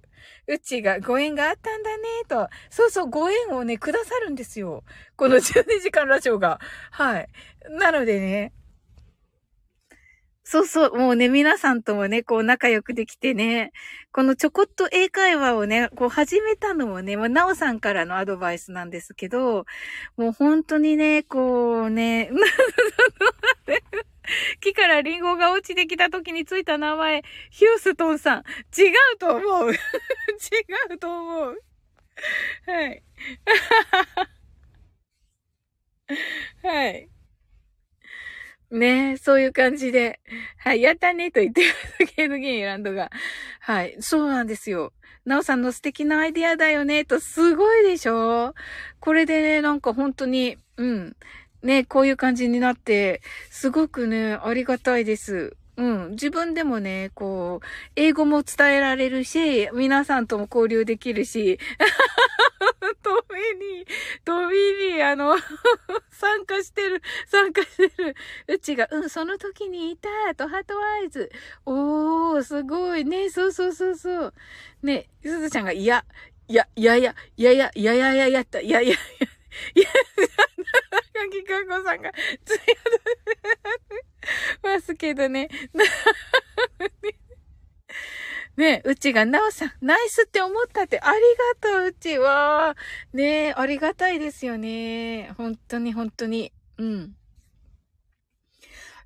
[0.48, 2.48] うちがご縁があったんだね、と。
[2.70, 4.84] そうそう、ご縁をね、くださるんですよ。
[5.16, 6.60] この12時間ラジオが。
[6.92, 7.30] はい。
[7.70, 8.54] なのでね、
[10.50, 13.74] そうそう、もうね、皆さんともね、こう仲良くできてね、
[14.14, 19.66] このちょこっと英会話をね、こう始めたのもね、まあ、なおさんからのアドバイスなんですけど、
[20.16, 22.30] もう本当にね、こうね、
[24.62, 28.44] 木からリンゴが落ちてきた時についた名前、ヒューストンさん。
[28.78, 29.74] 違うと思う。
[29.74, 29.76] 違
[30.94, 31.62] うと思う。
[32.68, 33.04] はい。
[36.64, 37.10] はい。
[38.70, 40.20] ねえ、そういう感じで。
[40.58, 41.62] はい、やったねと言って
[42.00, 42.16] ます。
[42.16, 43.10] ケードゲイランドが。
[43.62, 44.94] はい、そうなんですよ。
[45.26, 48.54] なおさんの素敵なアイディアだよね、と、すごいでしょ？
[49.00, 51.16] これでね、なんか本当に、うん。
[51.64, 55.58] ね、こういう感じになって、すごくね、ありがたいです。
[55.78, 56.12] うん。
[56.12, 57.66] 自分でもね、こう、
[57.96, 61.60] 英語も伝えられるし、皆さんとも交流できるし、
[63.04, 63.86] トミに、
[64.26, 64.56] トミ
[64.96, 65.36] に、あの、
[66.10, 68.16] 参加してる、参加してる。
[68.48, 71.32] うちが、うん、その時にいた、とハートアイズ。
[71.66, 73.30] おー、すごいね。
[73.30, 74.34] そうそうそうそう。
[74.82, 76.06] ね、すずちゃんが、いや、
[76.48, 79.28] いや、いやいや、いやいや、いやいやいややった、いやいやいや、
[79.76, 82.12] いや、なかきかこさんが、
[82.46, 82.60] つや
[84.64, 85.50] ますけどね。
[88.58, 91.20] ねうちが、なおさん、ナイスって思ったって、あり
[91.62, 92.76] がとう、うちは。
[93.14, 95.32] ねありがたいですよね。
[95.38, 96.52] 本当に、本当に。
[96.78, 97.17] うん。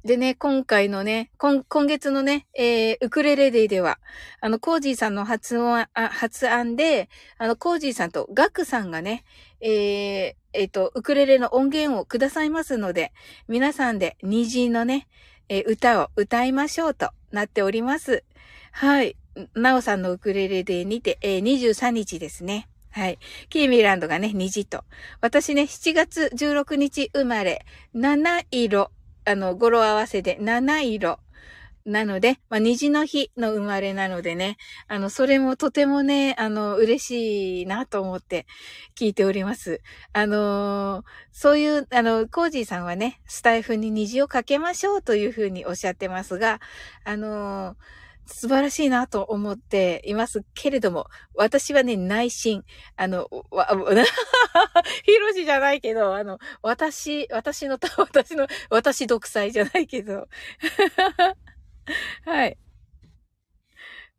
[0.03, 3.99] でね、今回のね、今、今月のね、えー、ウクレレデイでは、
[4.39, 9.23] あの、コージーさんの発音、発案で、あの、コージーさんとガクさんがね、
[9.59, 13.13] えー、えっ、ー、と、ウクレレの音源をくださいますので、
[13.47, 15.07] 皆さんで虹のね、
[15.49, 18.23] えー、歌を歌いましょうとなっております。
[18.71, 19.15] はい。
[19.53, 22.67] なおさんのウクレレでにて、えー、23日ですね。
[22.89, 23.19] はい。
[23.49, 24.83] キーミランドがね、虹と。
[25.21, 28.91] 私ね、7月16日生まれ、七色
[29.31, 31.19] あの、語呂合わせで七色。
[31.83, 34.57] なので、まあ、虹の日の生まれなのでね、
[34.87, 38.45] あの、それもとてもね、あの、嬉しいなと思って
[38.95, 39.81] 聞いております。
[40.13, 46.59] あのー、そういう、あの、コージーさんはね、スタイフに虹をかけましょうというふうにおっしゃってますが、
[47.03, 48.00] あのー
[48.31, 52.63] 素晴らしいなと思っていますけれども、私はね、内心、
[52.95, 53.67] あの、わ、
[55.03, 60.27] ヒロシじゃないけど、あの、私、私の、私の、私独裁じゃないけど、
[62.25, 62.57] はい。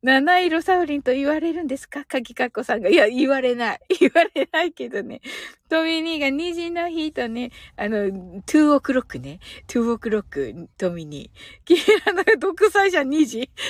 [0.03, 2.05] 七色サウリンと言われるんですか？
[2.05, 2.89] かきかっこさんが。
[2.89, 3.81] いや、言われない。
[4.01, 5.21] 言われないけどね。
[5.69, 9.39] トミニーが虹の日とね、あの、2オクロックね。
[9.69, 11.65] 2オクロック、トミニー。
[11.65, 13.49] キラナが独裁者2時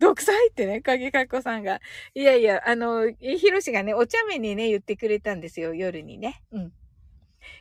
[0.00, 1.80] 独裁ってね、かぎかっこさんが。
[2.14, 6.42] いやいや、あの、ヒロシがね、お茶目にね、言ってくれたんですよ、夜にね。
[6.50, 6.72] うん。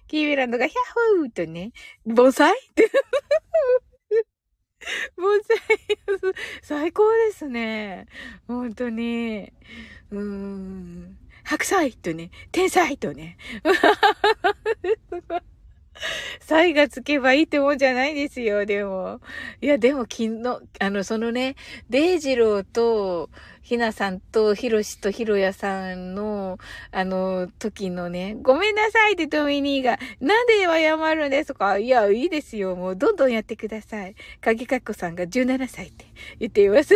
[0.07, 1.71] キーミランドが、ヒャッホーとね、
[2.05, 2.89] 盆栽って。
[5.17, 5.57] 盆栽、
[6.61, 8.07] 最高ですね。
[8.47, 9.51] 本当に。
[10.11, 11.17] うーん。
[11.43, 13.37] 白菜とね、天才とね。
[16.41, 19.21] 才がつけばいいってもんじゃないですよ、でも。
[19.61, 21.55] いや、でも昨日、あの、そのね、
[21.89, 23.29] デイジローと、
[23.61, 26.57] ひなさんと、ひろしとひろやさんの、
[26.91, 32.75] あの、時のね、ごめんなさいってトミニーが、なんで謝るんですかいや、いいですよ。
[32.75, 34.15] もう、どんどんやってください。
[34.41, 36.05] かぎかっこさんが17歳って
[36.39, 36.95] 言っています。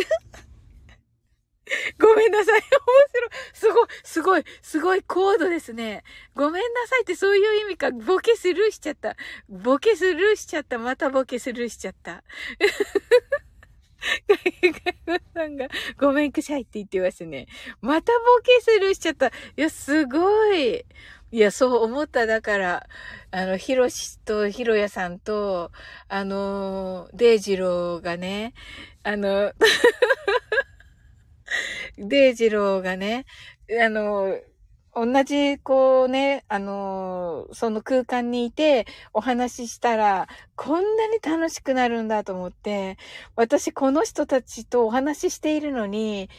[2.00, 2.62] ごめんなさい。
[2.62, 2.68] 面
[3.14, 3.30] 白い。
[3.54, 6.04] すごい、すごい、すごい高度ですね。
[6.36, 7.92] ごめんなさいってそういう意味か。
[7.92, 9.16] ボケスルーしちゃった。
[9.50, 10.78] ボケスルーしちゃった。
[10.78, 12.24] またボケスルーしちゃった。
[14.28, 14.72] ガイ
[15.06, 17.48] ガさんが、ごめんくしゃいって言ってますね。
[17.82, 19.28] またボケスルーしちゃった。
[19.28, 20.86] いや、すごい。
[21.30, 22.26] いや、そう思った。
[22.26, 22.88] だから、
[23.32, 25.72] あの、ヒロシとヒロヤさんと、
[26.08, 28.54] あの、デイジローがね、
[29.04, 29.52] あの、
[31.98, 33.26] デイジローがね、
[33.84, 34.38] あの、
[34.94, 42.98] 同じ、こうね、あのその空間にいてお話ししたら、こんなに楽しくなるんだと思って、
[43.36, 46.30] 私この人たちとお話ししているのに、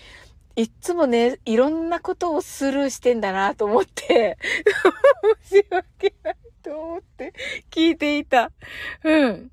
[0.56, 4.38] いつもね、いろんなことをスルーしてんだなと思って、
[5.46, 7.32] 申し訳ないと思って
[7.70, 8.50] 聞いていた。
[9.04, 9.52] うん。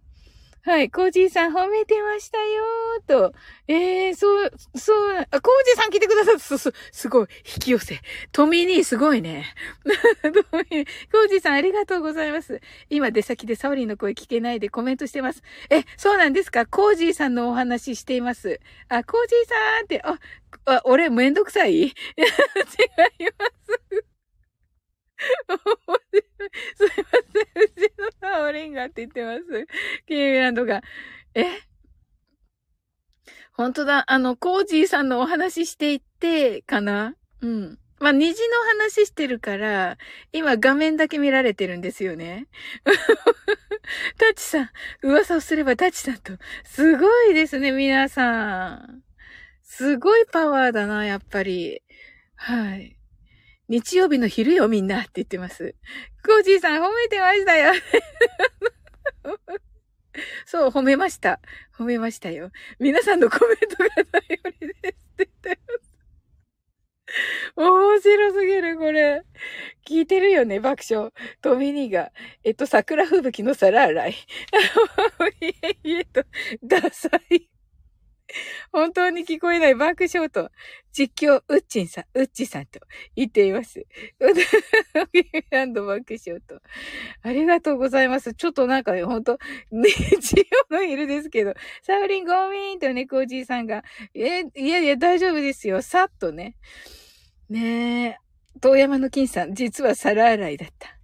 [0.66, 0.90] はい。
[0.90, 3.34] コージーさん褒めてましたよーと。
[3.68, 6.40] ええー、そう、そう、あ、コージーさん来てくださった。
[6.40, 7.28] す、す、すごい。
[7.46, 8.00] 引き寄せ。
[8.32, 9.46] トミーニーすごいね。
[10.24, 12.62] トミー、コージーさんありがとうございます。
[12.90, 15.44] 今出先でサオリンの声聞けないでコメントしてます。
[15.70, 16.66] え、そうなんですか？
[16.66, 18.60] コージーさんのお話しています。
[18.90, 20.20] あ、コージーさんって、あ、
[20.66, 21.74] あ俺めんどくさい？
[21.88, 21.94] 違い
[23.38, 23.46] ま
[24.00, 24.06] す。
[26.76, 26.96] すいま
[27.54, 27.64] せん。
[27.64, 29.68] うちのサオリンがって言ってます。
[30.08, 30.82] キーミランドが。
[31.34, 31.46] え？
[33.54, 34.04] 本当だ。
[34.08, 37.16] あの、コージーさんのお話していって、かな？
[37.42, 37.80] うん。
[38.00, 39.98] まあ、虹の話してるから、
[40.34, 42.48] 今画面だけ見られてるんですよね。
[44.20, 44.70] タチさん、
[45.02, 46.34] 噂をすればタチさんと、
[46.66, 49.04] すごいですね、皆さん。
[49.64, 51.82] すごいパワーだな、やっぱり。
[52.36, 52.95] はい。
[53.68, 55.76] 日曜日の昼よ、みんなって言ってます。
[56.24, 57.74] コージーさん褒めてましたよ。
[60.46, 61.40] そう、褒めました。
[61.78, 62.52] 褒めましたよ。
[62.80, 63.90] 皆さんのコメントが
[64.22, 65.96] 頼りですって言ってます。
[67.56, 69.24] 面白すぎる、これ。
[69.88, 71.12] 聞いてるよね、爆笑。
[71.42, 72.12] トミニーが、
[72.44, 74.12] えっと、桜吹雪の皿洗い。
[75.42, 76.24] いえいえと、
[76.64, 77.48] ダサい。
[78.72, 80.52] 本当に聞こえない爆笑と、
[80.92, 82.80] 実況、ウッチンさん、ウッチさんと
[83.16, 83.86] 言っています。
[85.52, 86.62] ランド爆笑と。
[87.22, 88.34] ありがとうございます。
[88.34, 89.38] ちょっとなんかね、ほんと、
[89.72, 93.84] 日曜の昼ですけど、サウリンゴミーンとね、コージーさんが、
[94.14, 95.82] え、いやいや、大丈夫ですよ。
[95.82, 96.56] さっとね。
[97.50, 98.18] ねえ、
[98.62, 100.96] 遠山の金さん、実は皿洗いだった。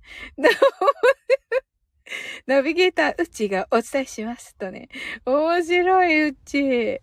[2.47, 4.89] ナビゲーター、うちがお伝えしますとね。
[5.26, 7.01] 面白い、うち。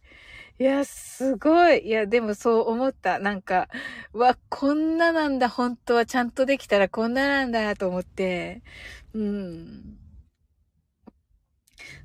[0.61, 1.87] いや、すごい。
[1.87, 3.19] いや、でもそう思った。
[3.19, 3.69] なんか、
[4.13, 8.63] わ、こんななんだ、本当はちゃんとできたらこんななんだ、と思って。
[9.15, 9.99] うん。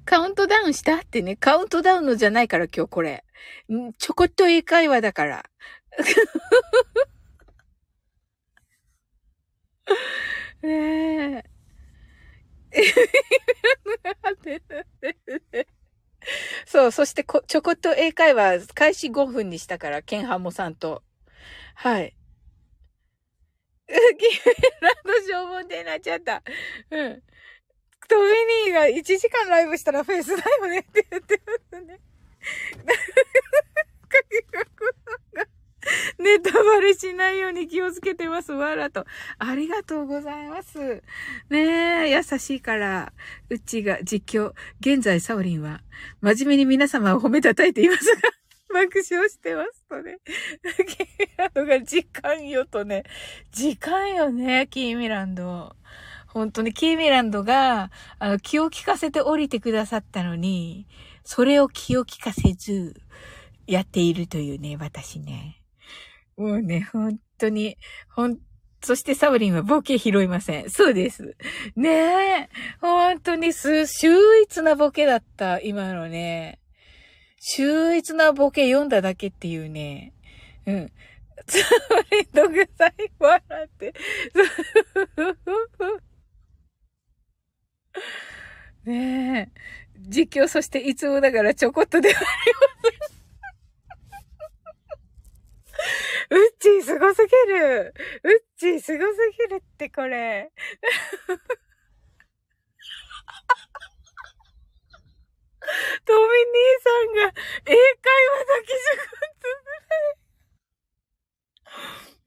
[0.05, 3.23] カウントダウンしたってね、カウントダウンのじゃないから今日これ。
[3.71, 5.43] んちょこっと英会話だから。
[10.61, 11.52] ねえ。
[16.65, 21.03] そう、そしてこ、ちょこっと英会話、開始5分にしたから、ケンハモさんと。
[21.76, 22.15] はい。
[23.88, 23.99] キー
[24.82, 26.41] ランド消防でなっちゃった。
[26.89, 27.24] うん。
[28.07, 28.32] トミ
[28.65, 31.99] ニーが1時間ライブしたらフェイスだよねって言ってますね。
[34.09, 34.71] かきかこ
[35.05, 35.52] さんが
[36.19, 38.51] ネタバレしないように気をつけてます。
[38.51, 39.05] わらと。
[39.37, 41.03] ありがとうございます。
[41.49, 43.13] ねえ、優しいから。
[43.49, 44.53] うちが実況。
[44.79, 45.81] 現在、サオリンは、
[46.21, 48.21] 真面目に皆様を褒めたたいていますが、
[48.73, 50.17] 爆笑してますとね。
[50.87, 53.03] キーミランドが時間よとね。
[53.51, 55.75] 時間よね、キーミランド。
[56.27, 60.87] 本当にキーミランドが、あの、気を利かせて降りてくださったのに、
[61.23, 62.95] それを気を利かせず、
[63.67, 65.62] やっているというね、私ね。
[66.38, 67.77] もうね、本当に、
[68.09, 68.38] ほん、
[68.84, 70.69] そしてサブリンはボケ拾いません。
[70.69, 71.36] そうです。
[71.75, 72.49] ねえ。
[72.81, 76.59] 本当にす、秀逸なボケだった、今のね。
[77.39, 80.13] 秀逸なボケ読んだだけっていうね。
[80.65, 80.91] うん。
[81.47, 81.59] サ
[81.89, 83.93] ブリンと具材笑って。
[88.89, 89.59] ねえ。
[89.99, 93.22] 実況、そしていつもだからちょこっとではありません。
[96.29, 97.93] うっちーすごすぎる。
[98.23, 100.51] うっちーすごすぎるってこれ。
[106.05, 107.34] トミ兄さんが
[107.65, 107.77] 英会
[108.27, 109.23] 話だけじゃ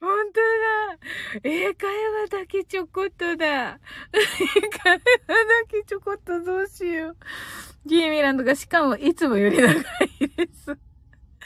[0.00, 0.98] 本当だ。
[1.42, 3.80] 英会話だけちょこっとだ。
[4.12, 4.20] 英
[4.68, 5.00] 会話だ
[5.68, 7.16] けちょこっとどうしよう。
[7.86, 10.85] ギーミランドがしかもいつもより長いです。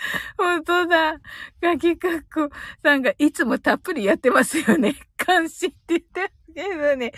[0.37, 1.21] 本当だ。
[1.61, 4.95] ガキカッコさんがいつもたっぷりやってますよね。
[5.25, 7.13] 監視って言ってけどね。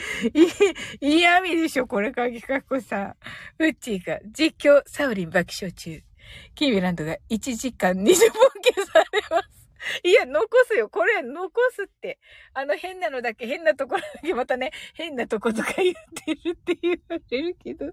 [1.01, 3.17] い、嫌味でしょ、これ、ガキカッコさん。
[3.59, 6.03] ウッチーが実況サウリン爆笑中。
[6.55, 9.52] キーミランドが1時間20分消されます。
[10.05, 10.89] いや、残すよ。
[10.89, 12.19] これ、残すって。
[12.55, 17.93] あの、変なのだけ、変なところだけ、またね、変なとことか言ってるって言われるけど。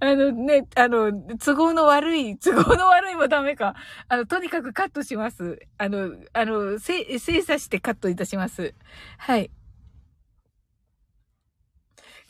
[0.00, 3.74] あのね、あの、都合の悪い、都合の悪いもダメか。
[4.08, 5.60] あの、とにかくカットします。
[5.78, 8.74] あの、あの、せ、精査してカットいたします。
[9.18, 9.50] はい。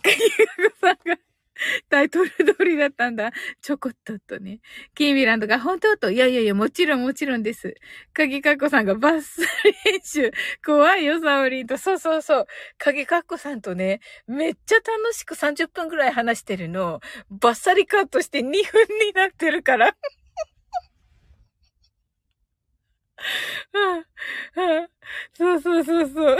[0.02, 1.29] かきかこさんが、
[1.88, 3.32] タイトル通りだったんだ。
[3.62, 4.60] ちょこっとっとね。
[4.94, 5.96] キーミランドが本当？
[5.96, 7.74] と、いやいやいや、もちろんもちろんです。
[8.12, 10.32] かぎかっこさんがバッサリ練習。
[10.64, 11.78] 怖いよ、サオリンと。
[11.78, 12.46] そうそうそう。
[12.78, 17.00] かぎかっこさんとね、めっちゃ楽しく30分くらい話してるのを、
[17.30, 19.94] バッサリカットして2分になってるから。
[25.34, 26.38] そうそうそうそう。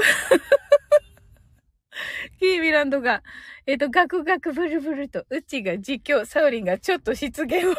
[2.39, 3.23] キーミランドが、
[3.67, 7.77] えっ、と、ガクガクブルブルと、うちが実況、サウリンがちょっと失言を、 う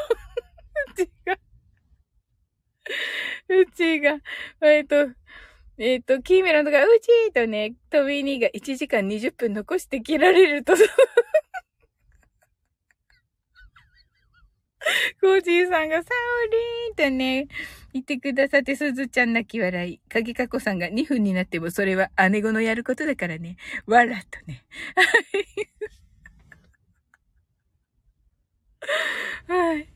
[0.96, 1.38] ちが、
[3.50, 4.20] うちが、
[4.62, 5.10] えっ、と、
[5.78, 10.74] えっ、と、キーミランドが、うちーとね、トミーニーが1時間20分残して切られると、
[15.22, 17.48] コージーさんがサオリーンとね、
[17.94, 20.00] 言ってくださって、すずちゃん泣き笑い。
[20.10, 23.58] 鍵かこさんが2分になってもそれは姉子のやることだからね。
[23.86, 24.64] わらっとね。
[29.48, 29.88] はい。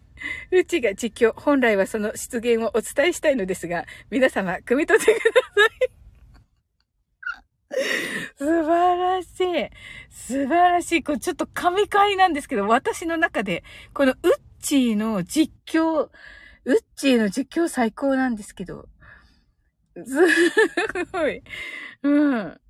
[0.51, 6.04] うちが実況、本来はその出現をお伝えしたいのですが、皆様、汲み取ってください。
[8.37, 9.69] 素晴らしい。
[10.09, 11.03] 素晴らしい。
[11.03, 13.63] これちょっと神回なんですけど、私の中で、
[13.93, 14.17] このウッ
[14.61, 16.09] チーの実況、
[16.65, 18.87] ウッチーの実況最高なんですけど、
[19.95, 21.41] すごい。
[22.03, 22.61] うん。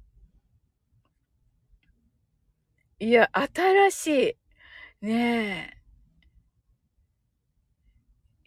[2.99, 4.37] いや、新し
[5.01, 5.05] い。
[5.05, 5.75] ね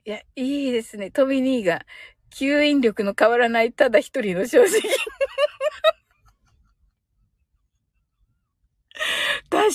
[0.05, 0.11] え。
[0.11, 1.11] いや、いいですね。
[1.11, 1.85] トミニーが、
[2.31, 4.69] 吸引力の変わらないただ一人の正直。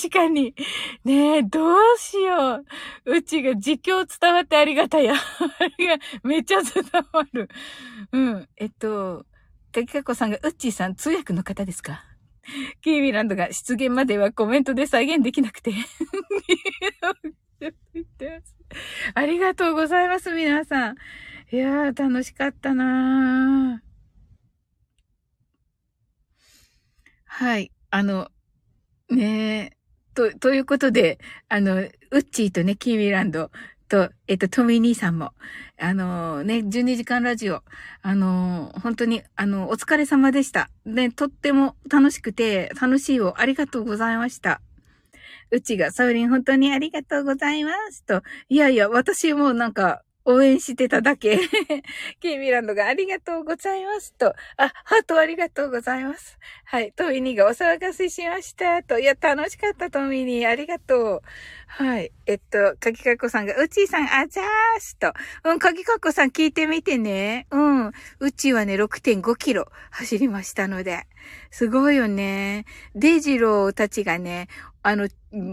[0.04, 0.54] 確かに。
[1.04, 2.62] ねえ、どうしよ
[3.06, 3.16] う。
[3.16, 5.14] うちが実況伝わってありがたや。
[5.14, 5.18] あ
[5.78, 7.48] れがめっちゃ伝わる。
[8.12, 8.48] うん。
[8.56, 9.24] えっと、
[9.72, 12.04] かきかこさんが、うっちーさん通訳の方ですか？
[12.82, 15.72] キーミランドが出現まではコメントで再現できなくて。
[19.14, 20.96] ありがとうございます、皆さん。
[21.50, 23.84] いやー、楽しかったなー。
[27.26, 27.72] はい。
[27.90, 28.30] あの、
[29.10, 29.83] ねえ。
[30.14, 33.50] と、ということで、あの、ウッチーとね、キーミランド
[33.88, 35.32] と、えっと、トミー兄さんも、
[35.78, 37.62] あのね、12時間ラジオ、
[38.02, 40.70] あの本当に、あの、お疲れ様でした。
[40.84, 44.60] ね、とっても楽しくて、楽しいをありがとうございました。
[45.50, 48.04] うちが、サウリン本当にありがとうございます。
[48.04, 51.38] と、いやいや、私もなんか、応援してただけ。
[52.20, 54.34] キーミランドがありがとうございますと。
[54.56, 56.38] あ、ハートありがとうございます。
[56.64, 56.92] はい。
[56.92, 58.98] トミニーがお騒がせしましたと。
[58.98, 60.48] いや、楽しかったトミニー。
[60.48, 61.22] ありがとう。
[61.66, 62.10] はい。
[62.26, 65.12] えっと、かきかこさんが、うちーさん、あざーすと。
[65.44, 67.46] うん、かきかこさん聞いてみてね。
[67.50, 67.92] うん。
[68.20, 71.06] うちはね、6.5キロ走りましたので。
[71.50, 72.64] すごいよね。
[72.94, 74.48] デイジローたちがね、
[74.82, 75.08] あの、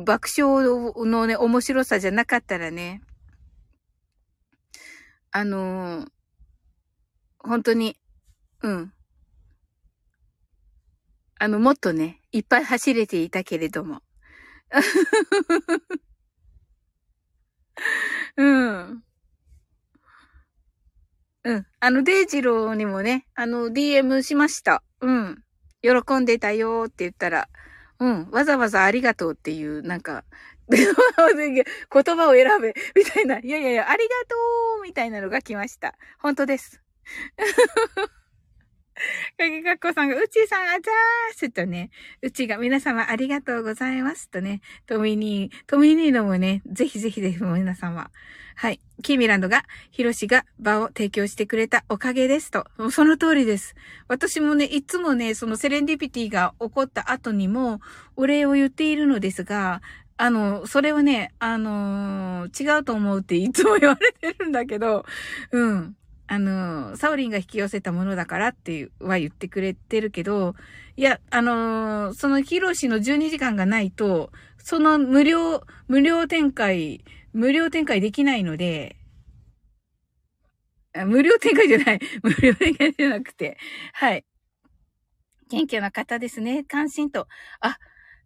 [0.05, 3.01] 爆笑のね、面白さじゃなかったらね、
[5.31, 6.07] あのー、
[7.39, 7.97] 本当に、
[8.61, 8.93] うん。
[11.39, 14.01] あの、もっとね、いっぱい走れていたけれども。
[18.37, 19.03] うん。
[21.43, 21.65] うん。
[21.79, 24.83] あの、デイジローにもね、あの、DM しました。
[24.99, 25.43] うん。
[25.81, 27.47] 喜んでたよーって言ったら、
[27.99, 28.29] うん。
[28.31, 30.23] わざわざありがとうっていう、なんか、
[31.93, 33.39] 言葉を選べ、みたいな。
[33.39, 34.35] いやいやいや、ありがと
[34.79, 35.95] うみたいなのが来ました。
[36.19, 36.81] 本当です。
[39.37, 40.81] かぎかっこさんが、うちさんあざー
[41.35, 41.89] すとね、
[42.21, 48.11] うちが皆様ありがとうございますとね、トミニー、トミニーのもね、ぜひぜひぜひ皆様。
[48.55, 48.79] はい。
[49.01, 52.67] キーミランドが、ヒロシが場を提供してくれたおかげですと。
[52.91, 53.75] その通りです。
[54.07, 57.79] 私もね、いつもね、そのセレンディピティが起こった後にも、
[58.15, 59.81] お礼を言っているのですが、
[60.21, 65.03] あの、それはね、あのー、違うと思うっていつも言われてるんだけど、
[65.51, 65.95] うん。
[66.27, 70.53] あのー、サオリンが引き寄せたものだからっていうは言ってくれてるけど、
[70.95, 77.03] いや、あのー、そのヒロシの12時間がないと、その無料、無料展開、
[77.33, 78.97] 無料展開できないので、
[81.07, 81.99] 無料展開じゃない。
[82.21, 83.57] 無料展開じゃなくて。
[83.93, 84.23] はい。
[85.49, 86.63] 謙虚な方ですね。
[86.63, 87.27] 関心と。
[87.59, 87.79] あ、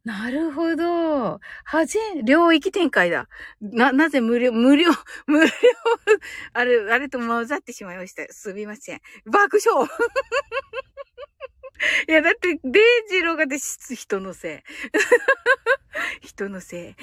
[0.06, 1.40] なるほど。
[1.64, 3.28] はじ、領域展開だ。
[3.60, 4.92] な、なぜ無料、無料、
[5.26, 5.50] 無料、
[6.54, 8.24] あれ、あれと混ざってしまいました。
[8.32, 9.02] すみません。
[9.26, 9.90] 爆笑
[12.08, 14.64] いや、だって、デイジローがで、人のせ
[16.22, 16.22] い。
[16.22, 16.82] 人のせい。
[16.82, 16.96] ね、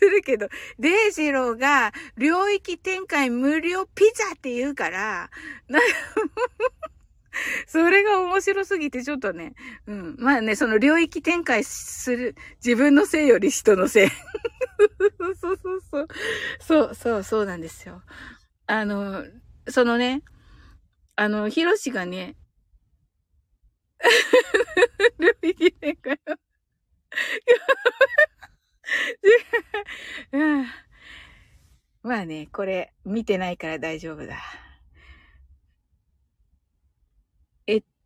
[0.00, 0.48] するけど、
[0.80, 5.30] デイジローが、領域展開無料ピザって言うから、
[5.68, 5.78] な
[7.66, 9.54] それが面白すぎてちょっとね、
[9.86, 10.16] うん。
[10.18, 12.34] まあね、その領域展開する、
[12.64, 14.08] 自分のせいより人のせい。
[15.40, 16.08] そうそうそう。
[16.60, 18.02] そうそうそうなんですよ。
[18.66, 19.24] あの、
[19.68, 20.22] そのね、
[21.16, 22.36] あの、ヒロシがね、
[25.18, 26.36] 領域展開を
[32.02, 34.36] まあね、これ見てないから大丈夫だ。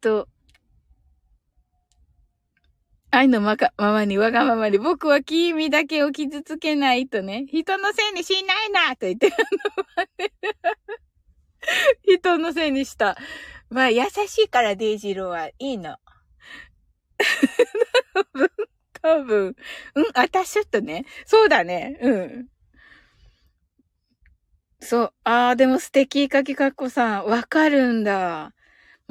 [0.01, 0.29] と、
[3.13, 9.33] 愛のまか、ままに、わがままに、僕は君だけを傷つけないとね、人のせいにしないなと言って、
[12.05, 13.17] 人のせいにした。
[13.69, 15.97] まあ、優しいからデイジローはいいの。
[18.15, 18.51] 多分、
[19.03, 19.57] 多分。
[19.95, 21.05] うん、あたしょっとね。
[21.27, 21.99] そうだね。
[22.01, 22.49] うん。
[24.81, 25.13] そう。
[25.25, 27.27] ああ、でも素敵、かきかっこさん。
[27.27, 28.53] わかるんだ。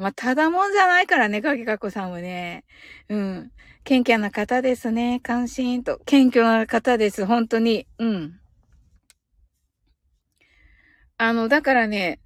[0.00, 2.64] まあ、ただもんじゃないからね、かきかこさんはね。
[3.10, 3.52] うん。
[3.84, 5.20] 謙虚な方ですね。
[5.22, 5.98] 関心と。
[6.06, 7.26] 謙虚な方です。
[7.26, 7.86] 本当に。
[7.98, 8.40] うん。
[11.18, 12.18] あの、だからね、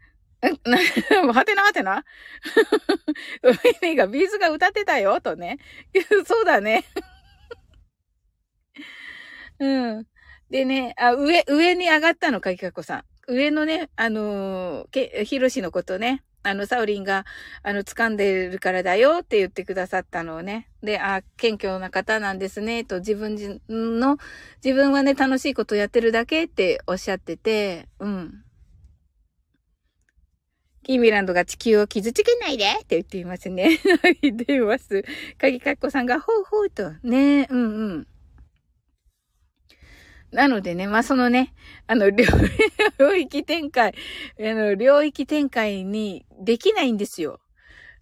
[0.65, 0.79] な、
[1.35, 2.05] はてなはてな
[3.43, 5.59] ウィニーがビーズが歌ってたよ、とね。
[6.27, 6.85] そうだね。
[9.59, 10.07] うん。
[10.49, 13.05] でね、あ、上、上に上がったの、かきかこさん。
[13.27, 17.25] 上のね、あのーけ、ひろしのことね、あの、サオリンが、
[17.63, 20.69] あの、掴んでるからだよって言ってくださったのをね。
[20.83, 24.19] で、あ、謙虚な方なんですね、と自分の、
[24.63, 28.45] 自分はね、楽しいことやってるだけっておっしゃってて、うん。
[30.83, 33.79] キーミランドが地球を傷つけないでって言っていますね。
[34.21, 35.03] 言っています。
[35.39, 36.93] かぎかっこさんが、ほうほうと。
[37.03, 38.07] ね、うんうん。
[40.35, 41.55] なのでね、まあ、そのね、
[41.87, 42.11] あの、
[42.99, 43.95] 領域展開、
[44.39, 47.41] あの、領域展開にできないんですよ。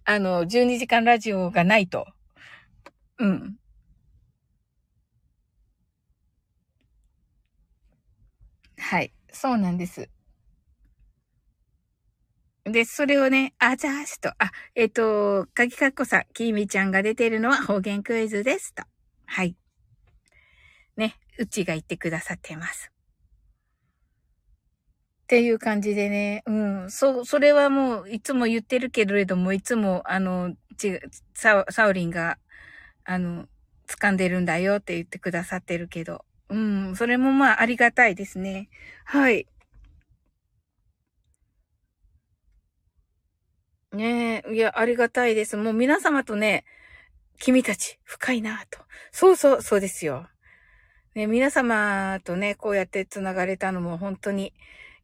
[0.05, 2.07] あの、12時間ラジオがないと。
[3.19, 3.57] うん。
[8.77, 9.11] はい。
[9.31, 10.09] そうなんです。
[12.65, 14.29] で、それをね、あざーすと。
[14.29, 18.83] あ、えっ、と、かぎかっこさん、きみちゃんが出てるのは方言クイズですと。
[19.25, 19.55] はい。
[21.37, 22.91] うちが言ってくださってます。
[25.23, 30.99] っていう感じでね、うん、そ、それはもう、いつも言ってるけれども、いつも、あの、ち、
[31.33, 32.37] サ、サオリンが、
[33.05, 33.47] あの、
[33.87, 38.69] 掴んでるんだよって言ってくださってるけど、うん、それもまあ、ありがたいですね。
[39.05, 39.47] はい。
[43.93, 45.55] ねえ、いや、ありがたいです。
[45.55, 46.65] もう皆様とね、
[47.39, 48.79] 君たち、深いなと。
[49.11, 50.27] そうそう、そうですよ。
[51.15, 54.51] ね、皆様とね、こうやって繋がれたのも本当に、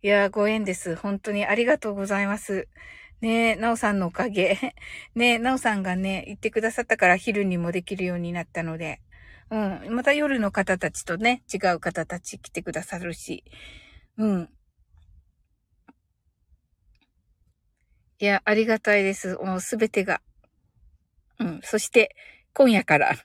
[0.01, 0.95] いや、ご縁です。
[0.95, 2.67] 本当にありがとうございます。
[3.21, 4.57] ねえなおさんのおかげ。
[5.13, 9.01] ねえなおさんがね、言ってくださったから昼にもできるようになったので。
[9.51, 9.95] うん。
[9.95, 13.43] また夜の方たちとね、違う方たち来てくださるし。
[14.17, 14.49] うん。
[18.19, 19.35] いや、ありがたいです。
[19.35, 20.21] もうすべてが。
[21.39, 21.59] うん。
[21.63, 22.15] そして、
[22.53, 23.15] 今夜から、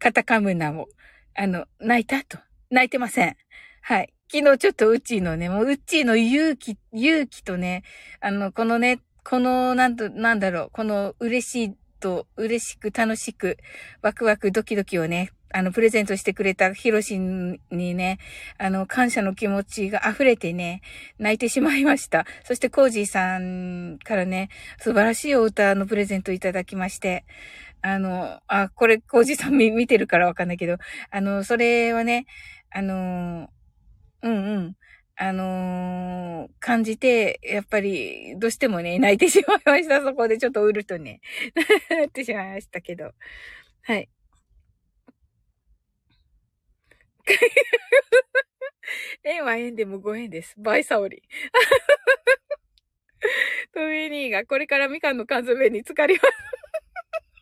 [0.00, 0.88] カタカムナも、
[1.36, 2.38] あの、泣いたと。
[2.70, 3.36] 泣いてません。
[3.82, 4.12] はい。
[4.32, 7.82] 昨日ちょっとうっちーのね、もううっちーの勇気、勇気とね、
[8.20, 13.58] あの、このね、この、なんと、なんだろう、この嬉しいと、嬉しく楽しく、
[14.02, 18.18] ワクワクドキドキをね、あの、プレゼントしてくれたヒロシにね、
[18.58, 20.82] あの、感謝の気持ちが溢れてね、
[21.18, 22.26] 泣いてしまいました。
[22.42, 24.48] そして、コージーさんからね、
[24.80, 27.24] 素晴らしいお歌のプレゼントいただきまして、
[27.86, 30.78] あの、あ、これ、コージさん見見てるからわかんないけど、
[31.10, 32.24] あの、それはね、
[32.70, 33.50] あの、
[34.22, 34.74] うんうん。
[35.16, 40.02] あの感じて、やっぱり、どうしてもね、泣いてしまいました。
[40.02, 41.20] そこでちょっとうるとね、
[41.90, 43.12] なってしまいましたけど。
[43.82, 44.08] はい。
[49.24, 50.54] 縁は縁でもご縁です。
[50.58, 51.22] バイサオリ。
[53.74, 56.24] トミーニーがこれからみかんの缶詰に浸かります。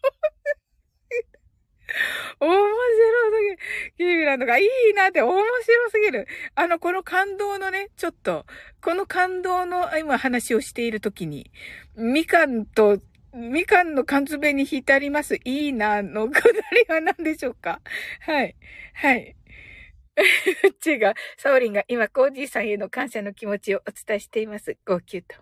[2.41, 3.59] 面白すぎる。
[3.97, 5.45] キービランドがいいなって面白
[5.91, 6.27] すぎる。
[6.55, 8.47] あの、この感動のね、ちょっと、
[8.81, 11.51] この感動の今話をしているときに、
[11.97, 12.99] みかんと、
[13.35, 15.37] みかんの缶詰に浸ります。
[15.45, 16.41] いいなのくだ
[16.73, 17.81] りは何でしょうか？
[18.21, 18.55] はい。
[18.95, 19.37] はい。
[20.65, 24.77] うっちが、サオリンが今、コージーさんへの感謝の気持ちをお伝えしています。
[24.85, 25.37] 号泣と。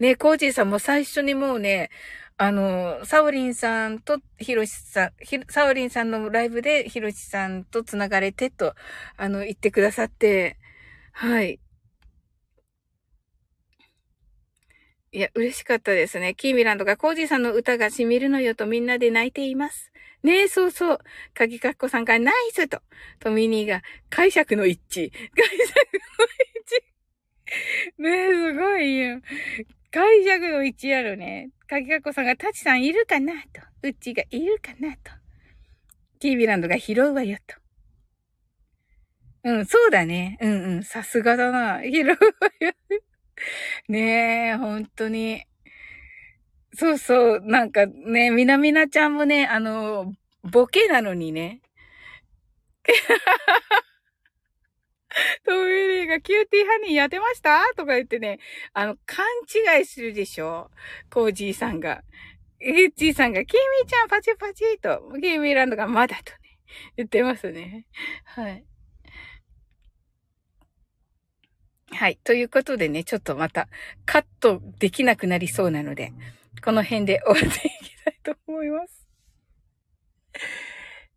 [0.00, 1.90] ね、コージーさんも最初にもうね、
[2.38, 5.12] あの、サオリンさんとヒロシさん、
[5.48, 8.74] サオリンさんのライブでヒロシさんと繋がれてと、
[9.16, 10.58] あの、言ってくださって、
[11.12, 11.60] はい。
[15.12, 16.34] いや、嬉しかったですね。
[16.34, 19.90] キーミランドがコージーさんの歌が染みるのよとみんなで泣いています。
[20.22, 20.98] ねえ、そうそう。
[21.32, 22.80] かぎかっこさんがナイスと、
[23.20, 25.10] トミニーが解釈の一致。
[25.10, 25.74] 解釈
[26.18, 26.26] の
[27.96, 28.02] 一致。
[28.02, 29.20] ねえ、すごいよ。
[29.96, 31.48] 解釈の一致あるね。
[31.66, 33.32] かぎかこさんがタチさんいるかな？
[33.32, 33.62] と。
[33.82, 34.92] うちがいるかな？
[34.92, 34.98] と。
[36.20, 37.56] キービランドが拾うわよと。
[39.44, 40.36] うん、そうだね。
[40.42, 40.82] うんうん。
[40.82, 41.80] さすがだな。
[41.90, 42.14] 拾うわ
[42.60, 42.72] よ。
[43.88, 45.46] ねえ、本当に。
[46.74, 47.40] そうそう。
[47.40, 50.12] なんかね、みなみなちゃんもね、あの、
[50.42, 51.62] ボケなのにね。
[55.44, 57.62] トミリーがキューティーハニーやってました？
[57.76, 58.38] とか言ってね、
[58.72, 59.24] あの、勘
[59.78, 60.70] 違いするでしょ？
[61.10, 62.02] コージーさんが。
[62.58, 66.38] エッジーさんが、キミちゃんパチパチと、キーミーランドがまだとね、
[66.96, 67.86] 言ってますね。
[68.24, 68.64] はい。
[71.92, 72.18] はい。
[72.24, 73.68] ということでね、ちょっとまた
[74.06, 76.14] カットできなくなりそうなので、
[76.64, 79.06] この辺で終わっていきたいと思います。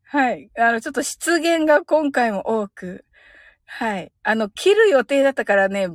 [0.03, 0.49] はい。
[0.57, 3.05] あの、ちょっと失言が今回も多く、
[3.71, 4.11] はい。
[4.23, 5.87] あの、切る予定だったからね、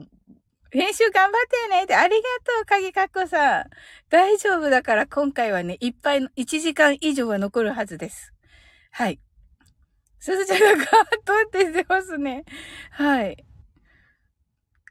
[0.70, 3.64] 編集頑張ってねって、ありがとう、鍵かっこさん。
[4.10, 8.32] 大丈夫だから今回はね、いっぱいの、1時間以上は残るはずです。
[8.92, 9.20] はい。
[10.20, 12.44] すずちゃんがカットって言ってますね。
[12.90, 13.44] はい。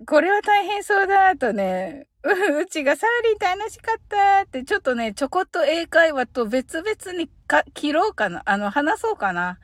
[0.05, 8.43] これは大変そうだとね、う うちがサウリン楽しかったって、ちょっとね、ちょこっと英会話と別々にか切ろうかな。
[8.45, 9.59] あの、話そうかな。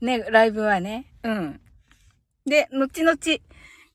[0.00, 1.12] ね、ライブはね。
[1.22, 1.60] うん。
[2.46, 3.16] で、後々、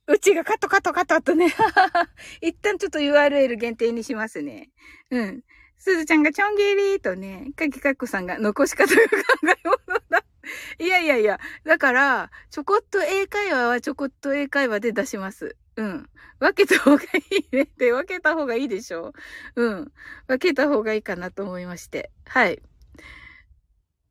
[0.08, 1.54] うちがカットカットカットとね、
[2.42, 4.72] 一旦ちょっと URL 限定にしますね。
[5.12, 5.44] うん。
[5.78, 9.08] すずちゃんがちょんぎりとね、かきかっこさんが残し方が考
[9.44, 10.24] え物だ。
[10.80, 15.56] いやいやいや、だから、ちょこっと英会話はちょこっと英会話で出します。
[15.76, 16.10] うん。
[16.40, 17.08] 分けた方がい
[17.52, 19.14] いね って、分けた方がいいでしょ
[19.56, 19.92] うん。
[20.28, 22.12] 分けた方がいいかなと思いまして。
[22.26, 22.62] はい。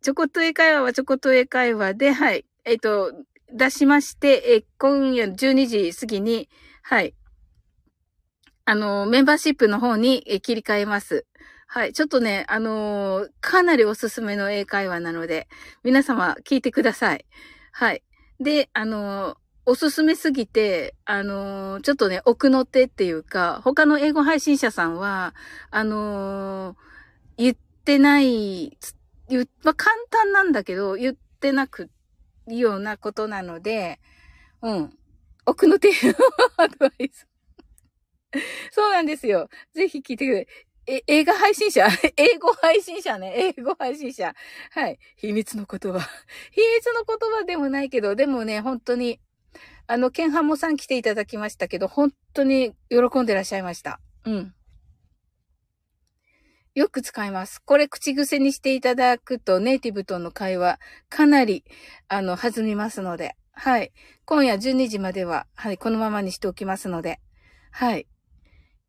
[0.03, 2.45] ちょこっと英会話はちょこっと英会話で、はい。
[2.65, 3.13] えっ、と、
[3.53, 6.49] 出しまして、え、今夜12時過ぎに、
[6.83, 7.15] はい。
[8.65, 11.27] あの、メンバーシップの方に切り替えます。
[11.69, 11.93] はい。
[11.93, 15.49] ちょっとね、あのーかなりおすすめの英会話なので、
[15.85, 17.25] 皆様聞いてください。
[17.73, 18.03] はい。
[18.41, 19.37] で、あのー
[19.69, 25.35] おすすめすぎて、あのーちょっとね、奥の手っていうか、他の英語配信者さんは、
[25.71, 26.77] あの
[27.37, 28.79] 言ってない、
[29.29, 31.96] 言まあ、簡単なんだけど、言ってなくて、
[32.47, 34.01] ようなことなので、
[34.63, 34.99] うん。
[35.47, 36.15] 奥の手の
[36.57, 37.27] アドバイス。
[38.73, 39.49] そうなんですよ。
[39.75, 40.49] ぜひ聞いてくれ。
[40.89, 41.87] え、映画配信者？
[42.17, 43.53] 英語配信者ね。
[43.57, 44.35] 英語配信者。
[44.71, 44.99] はい。
[45.17, 45.99] 秘密の言葉。
[46.53, 49.21] 秘密の言葉でもないけど、でもね、本当に、
[49.89, 54.01] あの、ケンハモさん来ていただきましたけど、本当に喜んでらっしゃいました。
[54.25, 54.55] うん。
[56.77, 57.63] よく使います。
[57.65, 60.79] これ口癖にしていただくと、ネイティブとの会話、
[61.09, 61.65] かなり、
[62.07, 63.35] あの、弾みますので。
[63.53, 63.93] はい。
[64.27, 67.19] 今夜12時までは、はい、このままにしておきますので。
[67.71, 68.07] はい。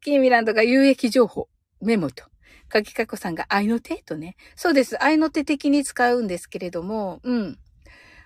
[0.02, 1.48] キーミランドが有益情報、
[1.80, 2.26] メモと。
[2.68, 4.36] かきかこさんが愛の手とね。
[4.58, 5.02] そうです。
[5.02, 7.58] 愛の手的に使うんですけれども、うん。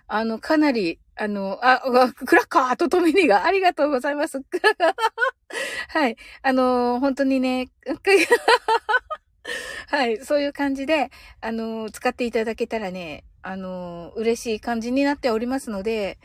[0.07, 1.81] あの、かなり、あの、あ、
[2.15, 4.41] クラッカーとトミニがありがとうございます。
[5.89, 6.17] はい。
[6.41, 7.69] あの、本当にね、
[9.87, 10.23] はい。
[10.23, 11.09] そういう感じで、
[11.41, 16.19] あの、使っていただけたらね、あの、嬉しい感じになっておりますので、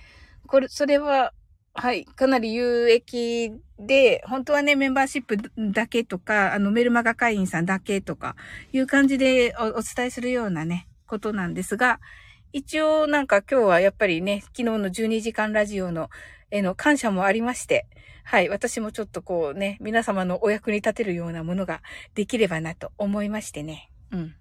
[0.47, 1.33] これ、それは、
[1.75, 2.07] はい。
[2.07, 5.37] かなり有益で、本当はね、メンバーシップ
[5.73, 8.35] だけとか、あの、メルマガ会員さんだけとか、
[8.73, 12.01] いう感じでおお伝えするようなね、ことなんですが、
[12.53, 16.09] 一応なんか今日はやっぱりね、昨日の12時間ラジオの、
[16.51, 17.87] への感謝もありまして、
[18.29, 18.49] はい。
[18.49, 21.81] 私もちょっとこうね、皆様のお役に立てるようなものが
[22.17, 23.89] できればなと思いましてね。
[24.11, 24.35] うん。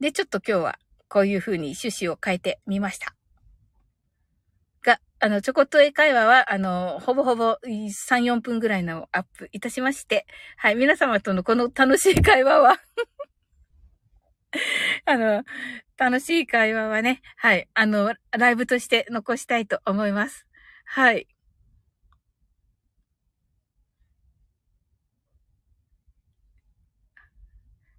[0.00, 3.14] で、ちょっと今日はこういう風に趣旨を変えてみました。
[4.82, 10.26] が、あの、ちょこっと英会話は、あの、ほぼほぼ3、4分ぐらいのアップいたしまして、
[10.56, 10.76] はい。
[10.76, 12.80] 皆様とのこの楽しい会話は、
[15.04, 15.44] あの、
[15.98, 17.68] 楽しい会話はね、はい。
[17.74, 20.47] あの、ライブとして残したいと思います。
[20.88, 21.28] はい。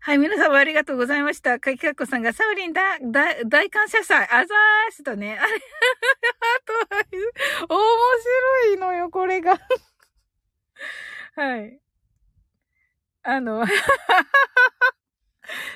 [0.01, 1.59] はい、皆様ありがとうございました。
[1.59, 5.37] かきかっこさんが、サウリンだ、だ、大感謝祭、あざーすとね。
[5.37, 5.59] あれ、あ
[7.67, 7.79] と、面
[8.67, 9.59] 白いのよ、これが。
[11.35, 11.79] はい。
[13.23, 13.65] あの、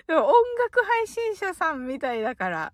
[0.08, 2.74] でも音楽配信者さんみたいだから、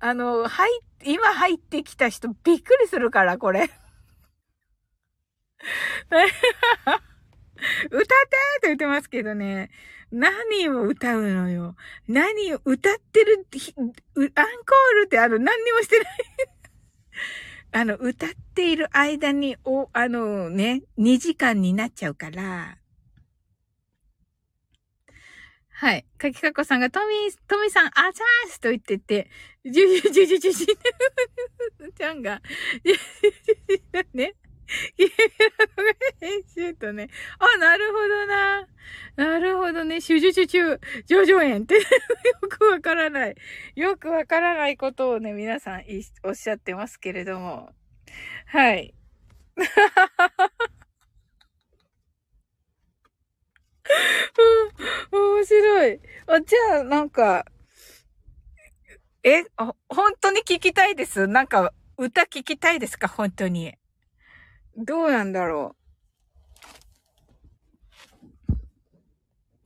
[0.00, 3.68] あの、はい、今入ってきた人びっくりするから、これ。
[6.08, 6.28] 歌っ
[7.90, 9.70] てって言ってますけどね。
[10.10, 11.76] 何を歌うのよ。
[12.06, 13.46] 何を歌ってる、
[13.76, 14.30] アンコー
[15.02, 16.06] ルってあの、何にもしてない。
[17.72, 22.78] あの、歌っている間に、お、あのね、2時間になっちゃうから。
[25.80, 26.04] はい。
[26.18, 29.30] かきかこさんが、トミー、トミーさん、あざーすと言ってて、
[29.64, 32.42] じゅじゅじゅじゅじゅじゅ、ちゃんが、
[32.84, 33.30] じゅじゅ
[33.68, 34.34] じゅじゅね。
[34.96, 37.08] キメラのが編集とね。
[37.38, 38.66] あ、なるほどな。
[39.14, 40.00] なるほどね。
[40.00, 41.80] シュジュジュジュ、ジョジョ園ってよ
[42.50, 43.36] くわからない。
[43.76, 45.84] よくわからないことをね、皆さん
[46.24, 47.70] おっしゃってますけれども。
[48.46, 48.94] はい。
[49.56, 49.64] うん
[55.12, 56.00] 面白い。
[56.26, 57.44] あ、じゃあ、なんか、
[59.22, 59.44] え、
[59.88, 61.26] 本当に聞きたいです？
[61.26, 63.08] なんか、歌聞きたいですか？
[63.08, 63.74] 本当に。
[64.76, 65.74] どうなんだろ
[68.50, 68.54] う？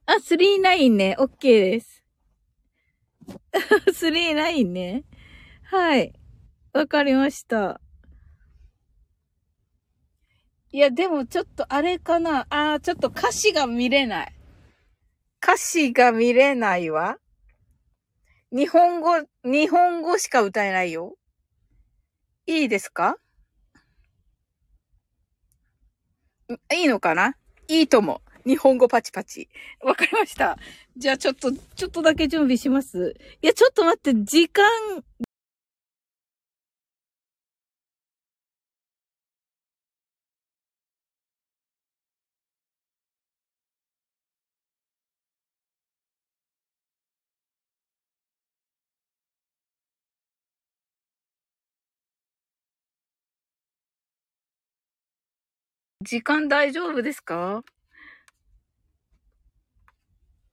[0.07, 1.17] あ、39ね。
[1.19, 2.03] OK です。
[3.93, 5.05] 39ね。
[5.65, 6.13] はい。
[6.73, 7.81] わかりました。
[10.75, 12.47] いや、でもちょっとあれかな。
[12.49, 14.33] あー、ちょっと歌詞が見れない。
[15.43, 17.19] 歌詞が見れないわ。
[18.51, 21.17] 日本語、日本語しか歌えないよ。
[22.47, 23.17] いいですか？
[26.75, 27.35] いいのかな？
[27.69, 28.23] いいとも。
[28.47, 29.49] 日本語パチパチ。
[29.83, 30.59] わかりました。
[30.97, 33.15] じゃあちょっと、ちょっとだけ準備します。
[33.43, 34.65] いや、ちょっと待って、時間、
[56.03, 57.65] 時間大丈夫ですか？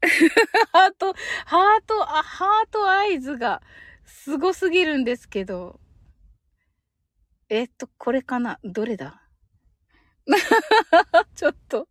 [0.72, 1.14] ハート、
[1.46, 3.62] ハート、あ、ハートアイズが
[4.06, 5.80] すごすぎるんですけど。
[7.50, 8.60] えっと、これかな？
[8.64, 9.24] どれだ？
[11.36, 11.88] ちょっと。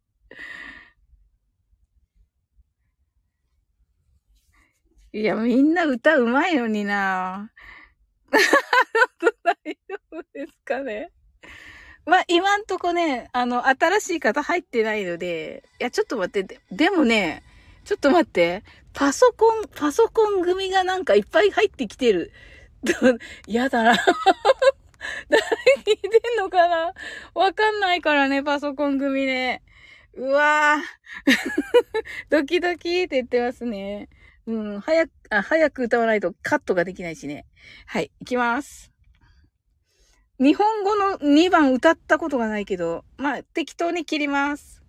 [5.13, 7.51] いや、みんな歌うまいのにな。
[9.45, 9.57] 大
[9.89, 11.13] 丈夫ですかね？
[12.09, 17.43] まあ、今んとこね、あの、新しい方入ってないので、いや、ちょっと待って、ででもね、
[17.85, 18.65] ちょっと待って、
[18.95, 22.33] パソコン、パソコン組がなんかいっぱい入ってきてる。
[23.47, 23.95] やだな。
[25.29, 25.43] 誰
[25.85, 26.95] 聞いてんのかな
[27.35, 29.63] わかんないからね、パソコン組ね。
[30.15, 31.33] うわぁ。
[32.31, 34.09] ドキドキって言ってますね。
[34.47, 37.45] うん、早く、あ、早く歌わないとカットができないしね。
[37.85, 38.88] はい、行きます。
[40.41, 44.81] 日本語の2番歌ったことがないけど、まあ、適当に切ります。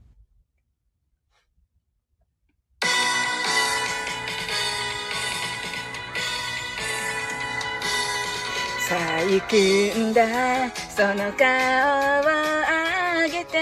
[8.88, 9.56] さあ行く
[9.98, 12.22] んだ、その顔を
[13.24, 13.58] 上げて、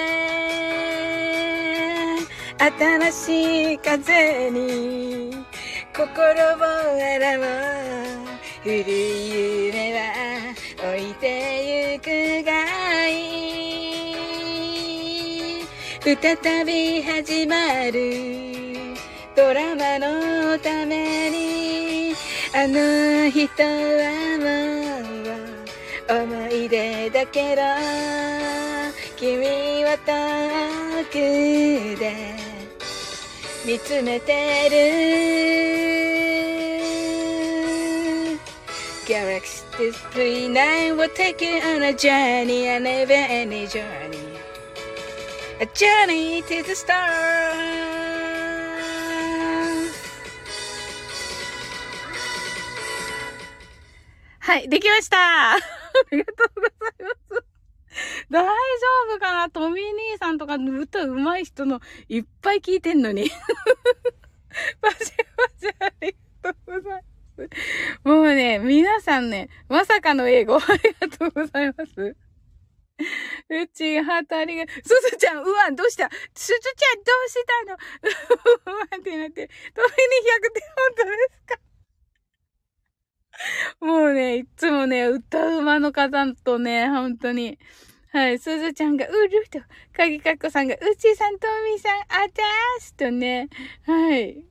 [2.59, 5.31] 新しい風に
[5.95, 6.63] 心を
[6.99, 8.27] 洗おう。
[8.63, 10.36] 古い夢は
[11.27, 12.05] てゆく
[12.45, 12.51] が
[13.09, 13.11] い。
[15.59, 15.65] い。
[16.01, 17.55] 再び始ま
[17.91, 18.95] る。
[19.35, 22.15] ドラマのために
[22.55, 24.45] あの人はも
[26.09, 27.61] う思い出だけど
[29.17, 31.13] 君は遠く
[31.99, 32.37] で。
[33.65, 34.77] 見つめてる。
[39.05, 44.39] Galaxy Display 9 will take you on a journey, a never ending journey.
[45.61, 46.97] A journey to the stars.
[54.39, 55.17] はい、できました
[55.53, 55.57] あ
[56.11, 56.71] りがとうござい
[57.29, 57.45] ます。
[58.31, 58.49] 大丈
[59.15, 59.83] 夫かなトミー
[60.13, 63.29] 兄さんとか歌うまい人のいっぱい聞いてんのに。
[64.81, 67.16] パチパチありがとうございます。
[68.03, 72.15] もうね、皆さんね、まさかの英語 ありがとうございます。
[73.49, 74.65] うち、ハートありが。
[74.67, 76.09] すずちゃん、うわ、どうした？
[76.33, 78.73] すずちゃん、どうしたの？
[78.73, 79.47] うわってなって。
[79.73, 79.93] トミに
[80.39, 81.41] 100点本当です
[83.79, 83.85] か？
[83.85, 87.59] もうね、いつもね、歌うまの方とね、本当に。
[88.11, 89.59] はい、すずちゃんが、うると、
[89.95, 93.49] かぎかっこさんが、うちさん、とみさん、あたーすとね、
[93.85, 94.43] はい。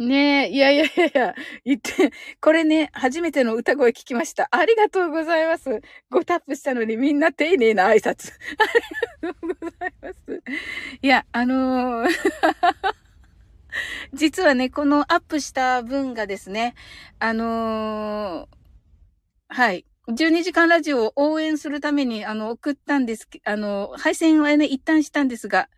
[0.00, 2.10] ねえ、いやいやいや、言って、
[2.40, 4.48] これね、初めての歌声聞きました。
[4.50, 5.82] ありがとうございます。
[6.10, 8.32] ごタップしたのにみんな丁寧な挨拶。
[8.32, 8.36] あ
[9.22, 10.42] りがとうございます。
[11.02, 12.08] いや、あのー
[14.14, 16.74] 実はね、このアップした分がですね、
[17.18, 18.56] あのー
[19.48, 19.84] はい。
[20.08, 25.68] 12時間ラジオを応援するために、あの、送ったんです、あの、配信はね、一旦したんですが、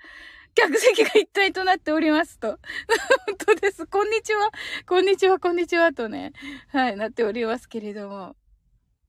[0.55, 2.59] 客席が一体となっておりますと。
[3.27, 3.87] 本当です。
[3.87, 4.51] こんにちは。
[4.87, 6.33] こんにちは、こんにちは、とね。
[6.69, 8.37] はい、なっておりますけれども。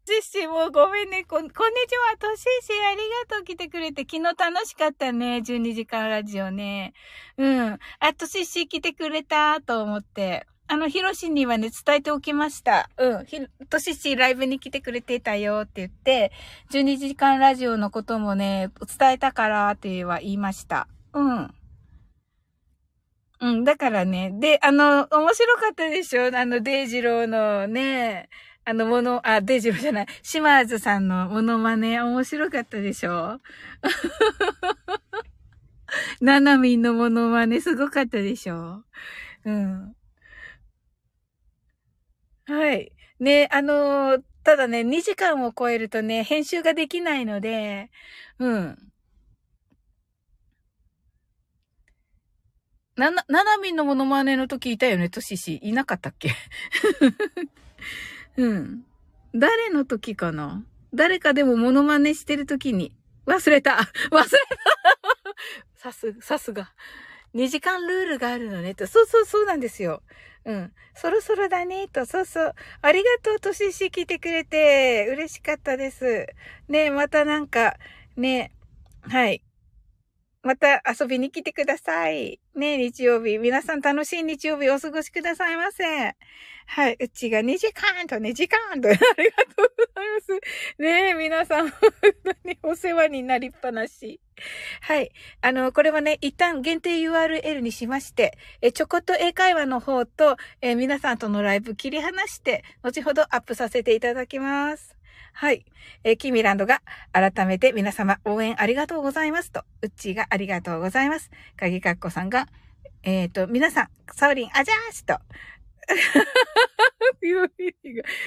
[0.05, 1.23] シッシーもごめんね。
[1.23, 2.17] こん、こんにちは。
[2.17, 2.97] としーしーあり
[3.29, 4.01] がとう来てくれて。
[4.01, 5.37] 昨日楽しかったね。
[5.37, 6.93] 12時間ラジオね。
[7.37, 7.79] うん。
[7.99, 10.45] あ、としーしー来てくれたと思って。
[10.67, 12.89] あの、ヒロシにはね、伝えておきました。
[12.97, 13.25] うん。
[13.25, 13.39] ひ、
[13.69, 16.31] としーしライブに来てくれてたよって言って、
[16.71, 20.87] 12時間ラジオのこともね、伝えたからっては言いました。
[21.13, 21.53] うん。
[23.41, 24.31] うん、だからね。
[24.39, 26.27] で、あの、面白かったでしょ？
[26.37, 28.29] あの、デイジローのね、
[28.65, 33.39] あの、もの、あ、デイジローじゃない、島津さんのモノマネ、面白かったでしょ？
[36.21, 38.83] ナナミンのモノマネ、すごかったでしょ？
[39.45, 39.95] うん。
[42.45, 42.91] はい。
[43.19, 47.89] ね、あの、ただね、2時間を超えるとね、編集ができないので、
[48.39, 48.92] うん。
[52.95, 55.59] な、な、なみんのモノマネの時いたよね、としし。
[55.63, 56.31] いなかったっけ？
[58.37, 58.85] うん。
[59.33, 60.63] 誰の時かな？
[60.93, 62.91] 誰かでもモノマネしてる時に、
[63.25, 63.71] 忘れた
[64.11, 64.29] 忘れた
[65.75, 66.71] さす、さすが。
[67.33, 68.85] 2時間ルールがあるのね、と。
[68.85, 70.03] そうそうそうなんですよ。
[70.45, 70.73] うん。
[70.93, 72.05] そろそろだね、と。
[72.05, 72.55] そうそう。
[72.83, 75.07] ありがとう、としし来てくれて。
[75.09, 76.27] 嬉しかったです。
[76.67, 77.77] ねまたなんか、
[78.15, 78.51] ね
[79.01, 79.43] はい。
[80.43, 82.37] また遊びに来てください。
[82.53, 83.37] ね日曜日。
[83.37, 85.83] 皆さん楽しい日曜日お過ごしくださいませ。
[86.65, 86.97] はい。
[86.99, 90.81] うちが2時間と2時間と、 ありがとうございます。
[90.81, 91.91] ね、皆さん、本
[92.25, 94.19] 当にお世話になりっぱなし。
[94.81, 95.11] はい。
[95.39, 104.97] あの、これはね、一旦限定 URL にしまして、え、ちょこっと英会話の方と、え、皆さんとのライブ切り離して、後ほどアップさせていただきます。
[105.33, 105.65] はい。
[106.03, 106.81] えー、キミランドが
[107.11, 111.29] 改めて皆様応援ありがとうございますと、うっちーがありがとうございます。
[111.57, 112.47] かぎかっこさんが、
[113.03, 115.17] えっ、ー、と、皆さん、サウリン、あじゃーしと。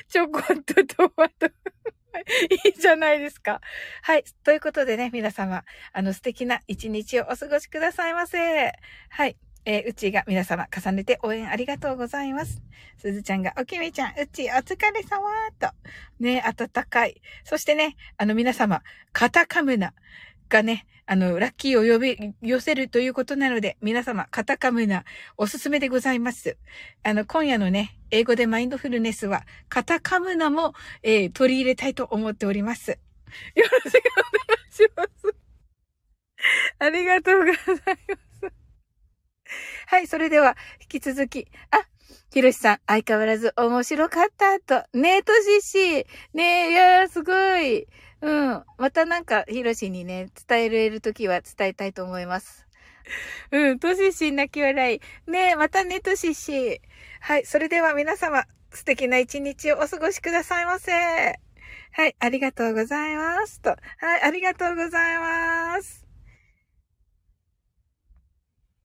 [0.09, 1.51] ちょこっとトマト。
[2.67, 3.61] いいじゃないですか。
[4.03, 4.25] はい。
[4.43, 8.73] ということでね、皆様、あの素敵な一日をお過ごしくださいませ。
[9.09, 9.37] はい。
[9.67, 12.63] えー、うちが皆様重ねて応援ありがとうございます。
[12.97, 15.21] すずちゃんが、おきみちゃん、うちお疲れ様
[15.59, 15.69] と。
[16.21, 17.21] ね、暖かい。
[17.45, 18.83] そしてね、あの皆様、
[19.13, 19.93] カタカムナ
[20.49, 25.05] がね、あの、ラッキーを呼び、寄せるということなので、皆様、カタカムナ、
[25.37, 26.57] おすすめでございます。
[27.03, 32.91] あの、今夜のね、英語でマインドフルネスは、カタカムナも、えー、取り入れたいと思っております。
[32.91, 32.99] よ
[33.57, 35.35] ろしくお願いします。
[36.79, 37.55] ありがとうござい
[38.09, 38.26] ます。
[39.87, 41.87] はい、それでは、引き続き、あ、
[42.33, 44.87] ひろしさん、相変わらず面白かったと。
[44.93, 46.07] ねえ、としし。
[46.35, 47.87] ねえ、いやーすごい。
[48.21, 48.65] うん。
[48.79, 52.67] またなんか、ひろしにね、伝えれるときは伝えたいと思います。
[53.53, 55.01] うん、としし泣き笑い。
[55.31, 56.81] ねえ、またね、としし。
[57.21, 60.93] はい、それでは皆様、素敵な一日をお過ごしくださいませ。
[60.93, 63.61] はい、ありがとうございます。
[63.61, 63.71] と。
[63.71, 63.77] は
[64.19, 66.06] い、ありがとうございます。